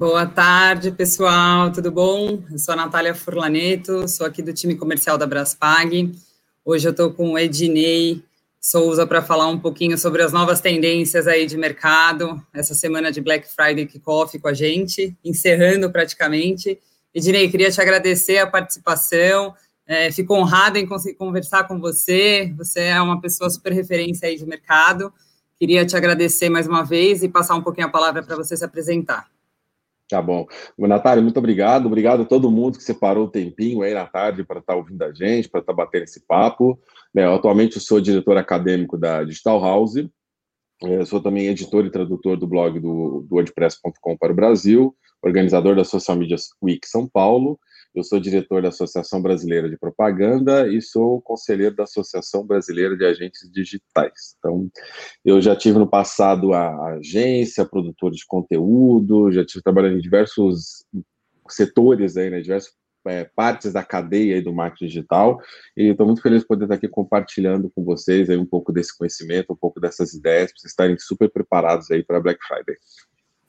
Boa 0.00 0.24
tarde, 0.24 0.90
pessoal, 0.92 1.70
tudo 1.70 1.92
bom? 1.92 2.42
Eu 2.50 2.58
sou 2.58 2.72
a 2.72 2.76
Natália 2.76 3.14
Furlaneto, 3.14 4.08
sou 4.08 4.26
aqui 4.26 4.40
do 4.40 4.50
time 4.50 4.74
comercial 4.74 5.18
da 5.18 5.26
Braspag. 5.26 6.10
Hoje 6.64 6.88
eu 6.88 6.92
estou 6.92 7.12
com 7.12 7.32
o 7.32 7.38
Ednei 7.38 8.24
Souza 8.58 9.06
para 9.06 9.20
falar 9.20 9.48
um 9.48 9.58
pouquinho 9.58 9.98
sobre 9.98 10.22
as 10.22 10.32
novas 10.32 10.58
tendências 10.58 11.26
aí 11.26 11.44
de 11.44 11.54
mercado, 11.58 12.42
essa 12.54 12.74
semana 12.74 13.12
de 13.12 13.20
Black 13.20 13.46
Friday 13.46 13.84
Kickoff 13.84 14.38
com 14.38 14.48
a 14.48 14.54
gente, 14.54 15.14
encerrando 15.22 15.90
praticamente. 15.90 16.80
Ednei, 17.14 17.50
queria 17.50 17.70
te 17.70 17.78
agradecer 17.78 18.38
a 18.38 18.46
participação, 18.46 19.54
é, 19.86 20.10
fico 20.10 20.32
honrado 20.34 20.78
em 20.78 20.86
conseguir 20.86 21.18
conversar 21.18 21.64
com 21.64 21.78
você, 21.78 22.50
você 22.56 22.84
é 22.84 23.02
uma 23.02 23.20
pessoa 23.20 23.50
super 23.50 23.74
referência 23.74 24.26
aí 24.28 24.38
de 24.38 24.46
mercado, 24.46 25.12
queria 25.58 25.84
te 25.84 25.94
agradecer 25.94 26.48
mais 26.48 26.66
uma 26.66 26.82
vez 26.82 27.22
e 27.22 27.28
passar 27.28 27.54
um 27.54 27.62
pouquinho 27.62 27.88
a 27.88 27.90
palavra 27.90 28.22
para 28.22 28.34
você 28.34 28.56
se 28.56 28.64
apresentar. 28.64 29.28
Tá 30.10 30.20
bom. 30.20 30.46
Natália, 30.76 31.22
muito 31.22 31.38
obrigado. 31.38 31.86
Obrigado 31.86 32.22
a 32.22 32.24
todo 32.24 32.50
mundo 32.50 32.76
que 32.76 32.84
separou 32.84 33.26
o 33.26 33.30
tempinho 33.30 33.82
aí 33.82 33.94
na 33.94 34.06
tarde 34.06 34.44
para 34.44 34.58
estar 34.58 34.72
tá 34.72 34.78
ouvindo 34.78 35.02
a 35.02 35.12
gente, 35.12 35.48
para 35.48 35.60
estar 35.60 35.72
tá 35.72 35.76
batendo 35.76 36.02
esse 36.02 36.26
papo. 36.26 36.78
Né, 37.14 37.24
eu, 37.24 37.34
atualmente 37.34 37.78
sou 37.78 38.00
diretor 38.00 38.36
acadêmico 38.36 38.98
da 38.98 39.22
Digital 39.22 39.60
House. 39.60 40.04
Eu 40.82 41.06
sou 41.06 41.20
também 41.22 41.46
editor 41.46 41.84
e 41.86 41.90
tradutor 41.90 42.36
do 42.36 42.46
blog 42.46 42.80
do, 42.80 43.24
do 43.28 43.36
WordPress.com 43.36 44.16
para 44.16 44.32
o 44.32 44.34
Brasil, 44.34 44.96
organizador 45.22 45.76
da 45.76 45.84
Social 45.84 46.16
Media 46.16 46.36
Week 46.62 46.88
São 46.88 47.06
Paulo 47.06 47.58
eu 47.94 48.04
sou 48.04 48.20
diretor 48.20 48.62
da 48.62 48.68
Associação 48.68 49.20
Brasileira 49.20 49.68
de 49.68 49.76
Propaganda 49.76 50.68
e 50.68 50.80
sou 50.80 51.20
conselheiro 51.20 51.74
da 51.74 51.84
Associação 51.84 52.46
Brasileira 52.46 52.96
de 52.96 53.04
Agentes 53.04 53.50
Digitais. 53.50 54.36
Então, 54.38 54.70
eu 55.24 55.40
já 55.40 55.56
tive 55.56 55.78
no 55.78 55.88
passado 55.88 56.52
a 56.52 56.94
agência, 56.94 57.64
produtor 57.64 58.12
de 58.12 58.24
conteúdo, 58.26 59.32
já 59.32 59.44
tive 59.44 59.62
trabalhando 59.62 59.98
em 59.98 60.00
diversos 60.00 60.84
setores 61.48 62.16
aí, 62.16 62.30
né, 62.30 62.40
diversas 62.40 62.72
é, 63.06 63.24
partes 63.24 63.72
da 63.72 63.82
cadeia 63.82 64.36
aí 64.36 64.42
do 64.42 64.52
marketing 64.52 64.86
digital, 64.86 65.40
e 65.76 65.84
estou 65.84 66.06
muito 66.06 66.22
feliz 66.22 66.42
de 66.42 66.46
poder 66.46 66.64
estar 66.64 66.74
aqui 66.74 66.86
compartilhando 66.86 67.70
com 67.74 67.82
vocês 67.82 68.28
aí 68.28 68.36
um 68.36 68.46
pouco 68.46 68.72
desse 68.72 68.96
conhecimento, 68.96 69.52
um 69.52 69.56
pouco 69.56 69.80
dessas 69.80 70.12
ideias, 70.12 70.52
para 70.52 70.60
vocês 70.60 70.70
estarem 70.70 70.98
super 70.98 71.30
preparados 71.30 71.90
aí 71.90 72.04
para 72.04 72.20
Black 72.20 72.38
Friday. 72.46 72.76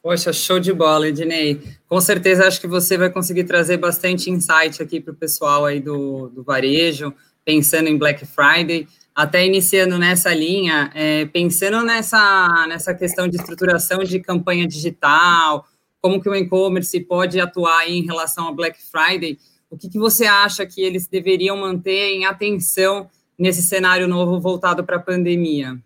Poxa, 0.04 0.34
show 0.34 0.60
de 0.60 0.74
bola, 0.74 1.10
Ednei. 1.10 1.62
Com 1.88 2.02
certeza 2.02 2.48
acho 2.48 2.60
que 2.60 2.66
você 2.66 2.98
vai 2.98 3.12
conseguir 3.12 3.44
trazer 3.44 3.78
bastante 3.78 4.32
insight 4.32 4.82
aqui 4.82 5.00
para 5.00 5.14
o 5.14 5.16
pessoal 5.16 5.64
aí 5.64 5.80
do, 5.80 6.30
do 6.30 6.44
varejo, 6.44 7.14
pensando 7.46 7.88
em 7.88 7.98
Black 7.98 8.26
Friday, 8.26 8.88
até 9.14 9.46
iniciando 9.46 10.00
nessa 10.00 10.34
linha, 10.34 10.90
é, 10.96 11.26
pensando 11.26 11.86
nessa, 11.86 12.66
nessa 12.68 12.96
questão 12.96 13.28
de 13.28 13.38
estruturação 13.38 14.00
de 14.00 14.20
campanha 14.20 14.68
digital, 14.68 15.68
como 16.02 16.20
que 16.20 16.28
o 16.28 16.36
e-commerce 16.36 17.00
pode 17.02 17.40
atuar 17.40 17.88
em 17.88 18.04
relação 18.04 18.48
a 18.48 18.52
Black 18.52 18.80
Friday, 18.82 19.38
o 19.70 19.78
que, 19.78 19.88
que 19.88 20.00
você 20.00 20.26
acha 20.26 20.66
que 20.66 20.82
eles 20.82 21.08
deveriam 21.08 21.56
manter 21.56 22.16
em 22.16 22.26
atenção 22.26 23.08
nesse 23.38 23.62
cenário 23.62 24.08
novo 24.08 24.40
voltado 24.40 24.84
para 24.84 24.98
a 24.98 25.00
pandemia? 25.00 25.78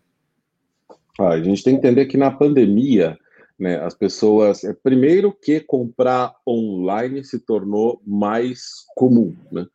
Ah, 1.19 1.29
a 1.29 1.41
gente 1.41 1.63
tem 1.63 1.73
que 1.73 1.79
entender 1.79 2.05
que 2.05 2.17
na 2.17 2.31
pandemia 2.31 3.17
né? 3.59 3.79
As 3.83 3.93
pessoas, 3.93 4.63
é, 4.63 4.73
primeiro 4.73 5.31
que 5.31 5.59
comprar 5.59 6.33
online 6.47 7.23
se 7.23 7.39
tornou 7.39 8.01
mais 8.05 8.85
comum, 8.95 9.35
né? 9.51 9.65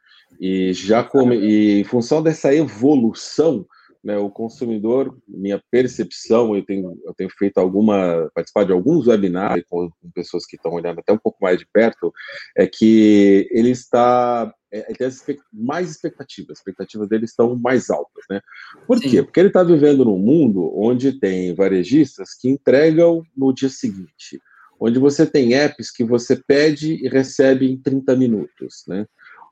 E 0.40 0.72
já 0.72 1.06
e 1.34 1.80
em 1.80 1.84
função 1.84 2.22
dessa 2.22 2.54
evolução, 2.54 3.66
né, 4.02 4.16
o 4.16 4.30
consumidor, 4.30 5.16
minha 5.28 5.62
percepção, 5.70 6.56
eu 6.56 6.64
tenho, 6.64 6.98
eu 7.04 7.14
tenho 7.14 7.30
feito 7.30 7.58
alguma, 7.58 8.30
participar 8.34 8.64
de 8.64 8.72
alguns 8.72 9.06
webinars 9.06 9.62
com 9.68 9.90
pessoas 10.14 10.46
que 10.46 10.56
estão 10.56 10.72
olhando 10.72 11.00
até 11.00 11.12
um 11.12 11.18
pouco 11.18 11.38
mais 11.42 11.58
de 11.58 11.66
perto, 11.66 12.12
é 12.56 12.66
que 12.66 13.46
ele 13.50 13.70
está, 13.70 14.52
é, 14.72 14.86
ele 14.88 15.10
tem 15.26 15.38
mais 15.52 15.90
expectativas, 15.90 16.52
as 16.52 16.58
expectativas 16.58 17.08
dele 17.08 17.24
estão 17.24 17.56
mais 17.56 17.90
altas, 17.90 18.24
né? 18.30 18.40
Por 18.86 18.98
Sim. 18.98 19.08
quê? 19.08 19.22
Porque 19.22 19.40
ele 19.40 19.48
está 19.48 19.62
vivendo 19.62 20.04
num 20.04 20.18
mundo 20.18 20.72
onde 20.74 21.18
tem 21.18 21.54
varejistas 21.54 22.34
que 22.34 22.48
entregam 22.48 23.22
no 23.36 23.52
dia 23.52 23.68
seguinte, 23.68 24.40
onde 24.78 24.98
você 24.98 25.26
tem 25.26 25.54
apps 25.54 25.90
que 25.90 26.04
você 26.04 26.40
pede 26.46 26.94
e 26.94 27.08
recebe 27.08 27.70
em 27.70 27.76
30 27.76 28.16
minutos, 28.16 28.84
né? 28.86 29.06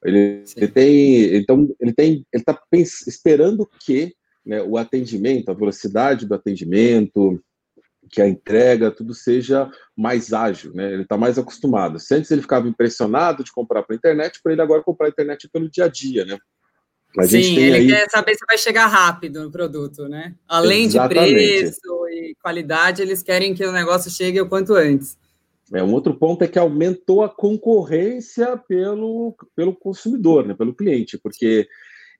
Ele, 0.05 0.45
ele, 0.57 0.69
tem, 0.69 1.37
então, 1.37 1.69
ele 1.81 1.93
tem, 1.93 2.25
ele 2.33 2.43
está 2.43 2.57
esperando 2.73 3.69
que 3.85 4.15
né, 4.47 4.63
o 4.63 4.77
atendimento, 4.79 5.51
a 5.51 5.55
velocidade 5.55 6.25
do 6.25 6.35
atendimento, 6.35 7.43
que 8.11 8.23
a 8.23 8.29
entrega, 8.29 8.91
tudo 8.91 9.15
seja 9.15 9.71
mais 9.97 10.33
ágil, 10.33 10.73
né? 10.75 10.93
Ele 10.93 11.03
está 11.03 11.17
mais 11.17 11.39
acostumado. 11.39 11.99
Se 11.99 12.15
antes 12.15 12.31
ele 12.31 12.43
ficava 12.43 12.69
impressionado 12.69 13.45
de 13.45 13.53
comprar 13.53 13.83
pela 13.83 13.97
internet, 13.97 14.41
para 14.43 14.53
ele 14.53 14.63
agora 14.63 14.83
comprar 14.83 15.07
a 15.07 15.11
internet 15.11 15.49
pelo 15.49 15.71
dia 15.71 15.85
a 15.85 15.89
dia, 15.89 16.25
né? 16.25 16.39
A 17.19 17.25
Sim, 17.25 17.57
ele 17.57 17.77
aí... 17.77 17.87
quer 17.89 18.09
saber 18.11 18.35
se 18.35 18.45
vai 18.47 18.59
chegar 18.59 18.87
rápido 18.87 19.43
no 19.43 19.51
produto, 19.51 20.09
né? 20.09 20.35
Além 20.47 20.85
Exatamente. 20.85 21.29
de 21.29 21.35
preço 21.35 22.09
e 22.11 22.35
qualidade, 22.43 23.03
eles 23.03 23.23
querem 23.23 23.55
que 23.55 23.65
o 23.65 23.73
negócio 23.73 24.11
chegue 24.11 24.41
o 24.41 24.49
quanto 24.49 24.75
antes. 24.75 25.17
É, 25.73 25.83
um 25.83 25.93
outro 25.93 26.15
ponto 26.15 26.43
é 26.43 26.49
que 26.49 26.59
aumentou 26.59 27.23
a 27.23 27.29
concorrência 27.29 28.57
pelo, 28.57 29.35
pelo 29.55 29.75
consumidor, 29.75 30.47
né, 30.47 30.55
pelo 30.55 30.75
cliente, 30.75 31.19
porque 31.19 31.69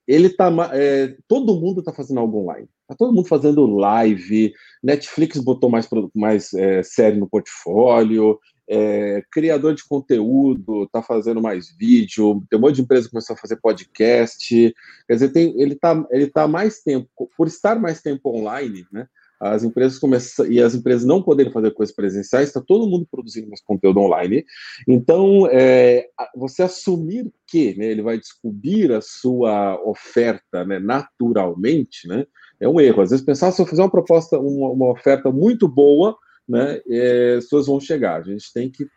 ele 0.07 0.29
tá 0.31 0.51
é, 0.73 1.17
todo 1.27 1.59
mundo 1.59 1.81
está 1.81 1.93
fazendo 1.93 2.21
algo 2.21 2.43
online. 2.43 2.69
Tá 2.89 2.95
todo 2.97 3.13
mundo 3.13 3.29
fazendo 3.29 3.67
live. 3.67 4.55
Netflix 4.83 5.39
botou 5.39 5.69
mais 5.69 5.87
mais 6.15 6.55
é, 6.55 6.83
série 6.83 7.19
no 7.19 7.29
portfólio. 7.29 8.39
É, 8.71 9.23
criador 9.31 9.75
de 9.75 9.87
conteúdo 9.87 10.85
está 10.85 11.03
fazendo 11.03 11.41
mais 11.43 11.67
vídeo. 11.77 12.43
Tem 12.49 12.59
um 12.59 12.63
monte 12.63 12.77
de 12.77 12.83
empresa 12.83 13.05
que 13.05 13.11
começou 13.11 13.35
a 13.35 13.39
fazer 13.39 13.57
podcast. 13.57 14.75
Quer 15.07 15.13
dizer, 15.13 15.29
tem, 15.29 15.61
ele 15.61 15.75
está 15.75 16.07
ele 16.11 16.27
tá 16.29 16.49
mais 16.49 16.81
tempo 16.83 17.31
por 17.37 17.47
estar 17.47 17.79
mais 17.79 18.01
tempo 18.01 18.35
online, 18.35 18.87
né? 18.91 19.07
as 19.41 19.63
empresas 19.63 19.99
começam 19.99 20.51
e 20.51 20.61
as 20.61 20.75
empresas 20.75 21.05
não 21.05 21.23
poderem 21.23 21.53
fazer 21.53 21.71
coisas 21.73 21.95
presenciais, 21.95 22.49
está 22.49 22.61
todo 22.61 22.89
mundo 22.89 23.07
produzindo 23.11 23.49
mais 23.49 23.61
conteúdo 23.61 24.01
online. 24.01 24.45
Então, 24.87 25.47
é, 25.51 26.09
você 26.35 26.63
assumir 26.63 27.31
que 27.47 27.75
né, 27.77 27.87
ele 27.87 28.03
vai 28.03 28.19
descobrir 28.19 28.93
a 28.93 29.01
sua 29.01 29.81
oferta 29.85 30.65
né, 30.65 30.79
naturalmente, 30.79 32.09
né, 32.09 32.27
é 32.61 32.69
um 32.69 32.81
erro. 32.81 33.03
Às 33.03 33.11
vezes 33.11 33.25
pensar 33.25 33.53
se 33.53 33.61
eu 33.61 33.67
fizer 33.67 33.83
uma 33.83 33.91
proposta, 33.91 34.39
uma, 34.39 34.71
uma 34.71 34.91
oferta 34.91 35.31
muito 35.31 35.69
boa, 35.69 36.17
né, 36.49 36.81
é, 36.89 37.35
as 37.39 37.45
pessoas 37.45 37.67
vão 37.67 37.81
chegar. 37.81 38.21
A 38.21 38.25
gente 38.25 38.53
tem 38.53 38.71
que 38.71 38.89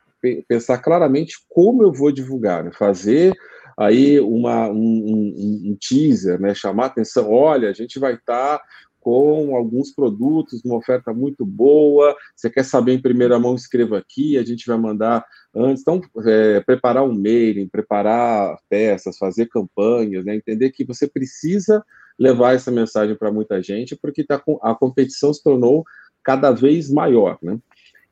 pensar 0.48 0.78
claramente 0.78 1.36
como 1.50 1.84
eu 1.84 1.92
vou 1.92 2.12
divulgar, 2.12 2.64
né, 2.64 2.72
fazer 2.72 3.34
aí 3.78 4.20
uma, 4.20 4.70
um, 4.70 4.76
um, 4.76 5.72
um, 5.72 5.78
teaser, 5.80 6.40
né, 6.40 6.54
chamar 6.54 6.88
atenção, 6.88 7.32
olha, 7.32 7.70
a 7.70 7.74
gente 7.74 7.98
vai 7.98 8.14
estar 8.14 8.60
tá 8.60 8.64
com 9.02 9.56
alguns 9.56 9.92
produtos, 9.92 10.64
uma 10.64 10.78
oferta 10.78 11.12
muito 11.12 11.46
boa. 11.46 12.16
Você 12.36 12.50
quer 12.50 12.64
saber 12.64 12.94
em 12.94 13.02
primeira 13.02 13.38
mão, 13.40 13.56
escreva 13.56 13.98
aqui, 13.98 14.38
a 14.38 14.44
gente 14.44 14.66
vai 14.68 14.78
mandar 14.78 15.26
antes. 15.54 15.82
Então, 15.82 16.02
é, 16.26 16.62
preparar 16.62 17.04
um 17.04 17.14
mailing, 17.14 17.68
preparar 17.68 18.58
peças, 18.70 19.18
fazer 19.18 19.48
campanhas, 19.48 20.24
né? 20.24 20.36
entender 20.36 20.70
que 20.70 20.86
você 20.86 21.08
precisa 21.08 21.84
levar 22.18 22.54
essa 22.54 22.72
mensagem 22.72 23.16
para 23.16 23.32
muita 23.32 23.62
gente, 23.62 23.96
porque 23.96 24.24
tá 24.24 24.38
com, 24.38 24.60
a 24.62 24.76
competição 24.76 25.34
se 25.34 25.44
tornou 25.44 25.84
cada 26.24 26.52
vez 26.52 26.90
maior. 26.90 27.40
Né? 27.42 27.58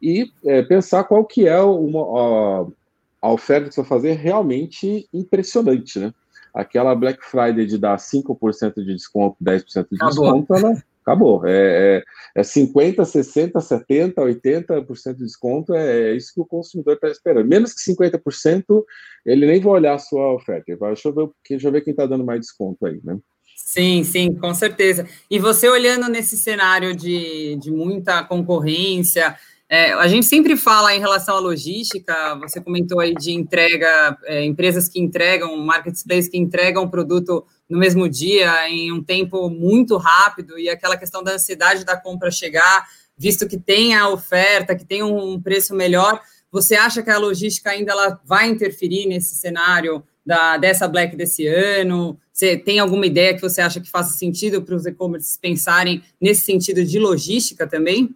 E 0.01 0.31
é, 0.44 0.63
pensar 0.63 1.03
qual 1.03 1.23
que 1.23 1.47
é 1.47 1.61
uma, 1.61 2.01
a, 2.01 2.67
a 3.21 3.31
oferta 3.31 3.69
que 3.69 3.75
você 3.75 3.81
vai 3.81 3.89
fazer 3.89 4.13
realmente 4.13 5.07
impressionante, 5.13 6.00
né? 6.00 6.13
Aquela 6.61 6.95
Black 6.95 7.23
Friday 7.25 7.65
de 7.65 7.77
dar 7.77 7.97
5% 7.97 8.75
de 8.75 8.94
desconto, 8.94 9.38
10% 9.44 9.88
de 9.91 9.95
acabou. 9.95 10.09
desconto, 10.09 10.53
ela 10.53 10.83
acabou. 11.01 11.45
É, 11.45 12.03
é, 12.35 12.41
é 12.41 12.41
50%, 12.41 12.97
60%, 12.97 13.53
70%, 13.53 14.13
80% 14.15 15.13
de 15.13 15.23
desconto, 15.23 15.73
é, 15.73 16.11
é 16.11 16.15
isso 16.15 16.33
que 16.33 16.41
o 16.41 16.45
consumidor 16.45 16.95
está 16.95 17.07
esperando. 17.07 17.47
Menos 17.47 17.73
que 17.73 17.91
50%, 17.91 18.83
ele 19.25 19.45
nem 19.45 19.59
vai 19.59 19.73
olhar 19.73 19.95
a 19.95 20.00
sua 20.00 20.33
oferta, 20.33 20.65
ele 20.67 20.77
vai, 20.77 20.94
deixa 20.94 21.09
eu 21.09 21.13
ver, 21.13 21.29
deixa 21.50 21.67
eu 21.67 21.71
ver 21.71 21.81
quem 21.81 21.91
está 21.91 22.06
dando 22.06 22.25
mais 22.25 22.39
desconto 22.41 22.85
aí, 22.85 23.00
né? 23.03 23.17
Sim, 23.55 24.03
sim, 24.03 24.33
com 24.33 24.53
certeza. 24.53 25.05
E 25.29 25.38
você 25.38 25.67
olhando 25.67 26.07
nesse 26.09 26.38
cenário 26.38 26.95
de, 26.95 27.55
de 27.57 27.69
muita 27.69 28.23
concorrência, 28.23 29.35
é, 29.69 29.94
a 29.94 30.07
gente 30.07 30.25
sempre 30.25 30.57
fala 30.57 30.95
em 30.95 31.00
relação 31.00 31.38
à 31.38 31.39
logística, 31.39 32.36
você 32.38 32.60
comentou 32.60 33.00
aí 33.00 33.13
de 33.13 33.31
entrega, 33.31 34.18
é, 34.25 34.44
empresas 34.44 34.89
que 34.89 35.00
entregam, 35.00 35.56
marketplace 35.57 36.27
que 36.27 36.39
entregam 36.39 36.83
o 36.83 36.89
produto 36.89 37.45
no 37.69 37.77
mesmo 37.77 38.10
dia, 38.10 38.68
em 38.68 38.92
um 38.92 39.04
tempo 39.04 39.48
muito 39.48 39.95
rápido, 39.95 40.57
e 40.57 40.68
aquela 40.68 40.98
questão 40.98 41.24
da 41.24 41.33
ansiedade 41.33 41.86
da 41.86 41.95
compra 41.95 42.31
chegar, 42.31 42.88
visto 43.16 43.48
que 43.48 43.60
tem 43.60 43.94
a 43.94 44.10
oferta, 44.10 44.75
que 44.75 44.83
tem 44.83 45.04
um 45.04 45.39
preço 45.39 45.75
melhor, 45.75 46.19
você 46.51 46.74
acha 46.75 47.04
que 47.04 47.12
a 47.12 47.19
logística 47.19 47.69
ainda 47.69 47.92
ela 47.92 48.19
vai 48.25 48.50
interferir 48.50 49.06
nesse 49.06 49.36
cenário 49.36 50.04
da, 50.25 50.57
dessa 50.57 50.88
Black 50.88 51.15
desse 51.15 51.45
ano? 51.45 52.19
Você 52.33 52.57
tem 52.57 52.80
alguma 52.80 53.06
ideia 53.06 53.36
que 53.36 53.42
você 53.42 53.62
acha 53.62 53.80
que 53.80 53.89
faça 53.89 54.18
sentido 54.18 54.63
para 54.63 54.74
os 54.74 54.86
e-commerces 54.88 55.38
pensarem 55.38 56.01
nesse 56.19 56.42
sentido 56.42 56.83
de 56.83 56.98
logística 56.98 57.68
também? 57.68 58.15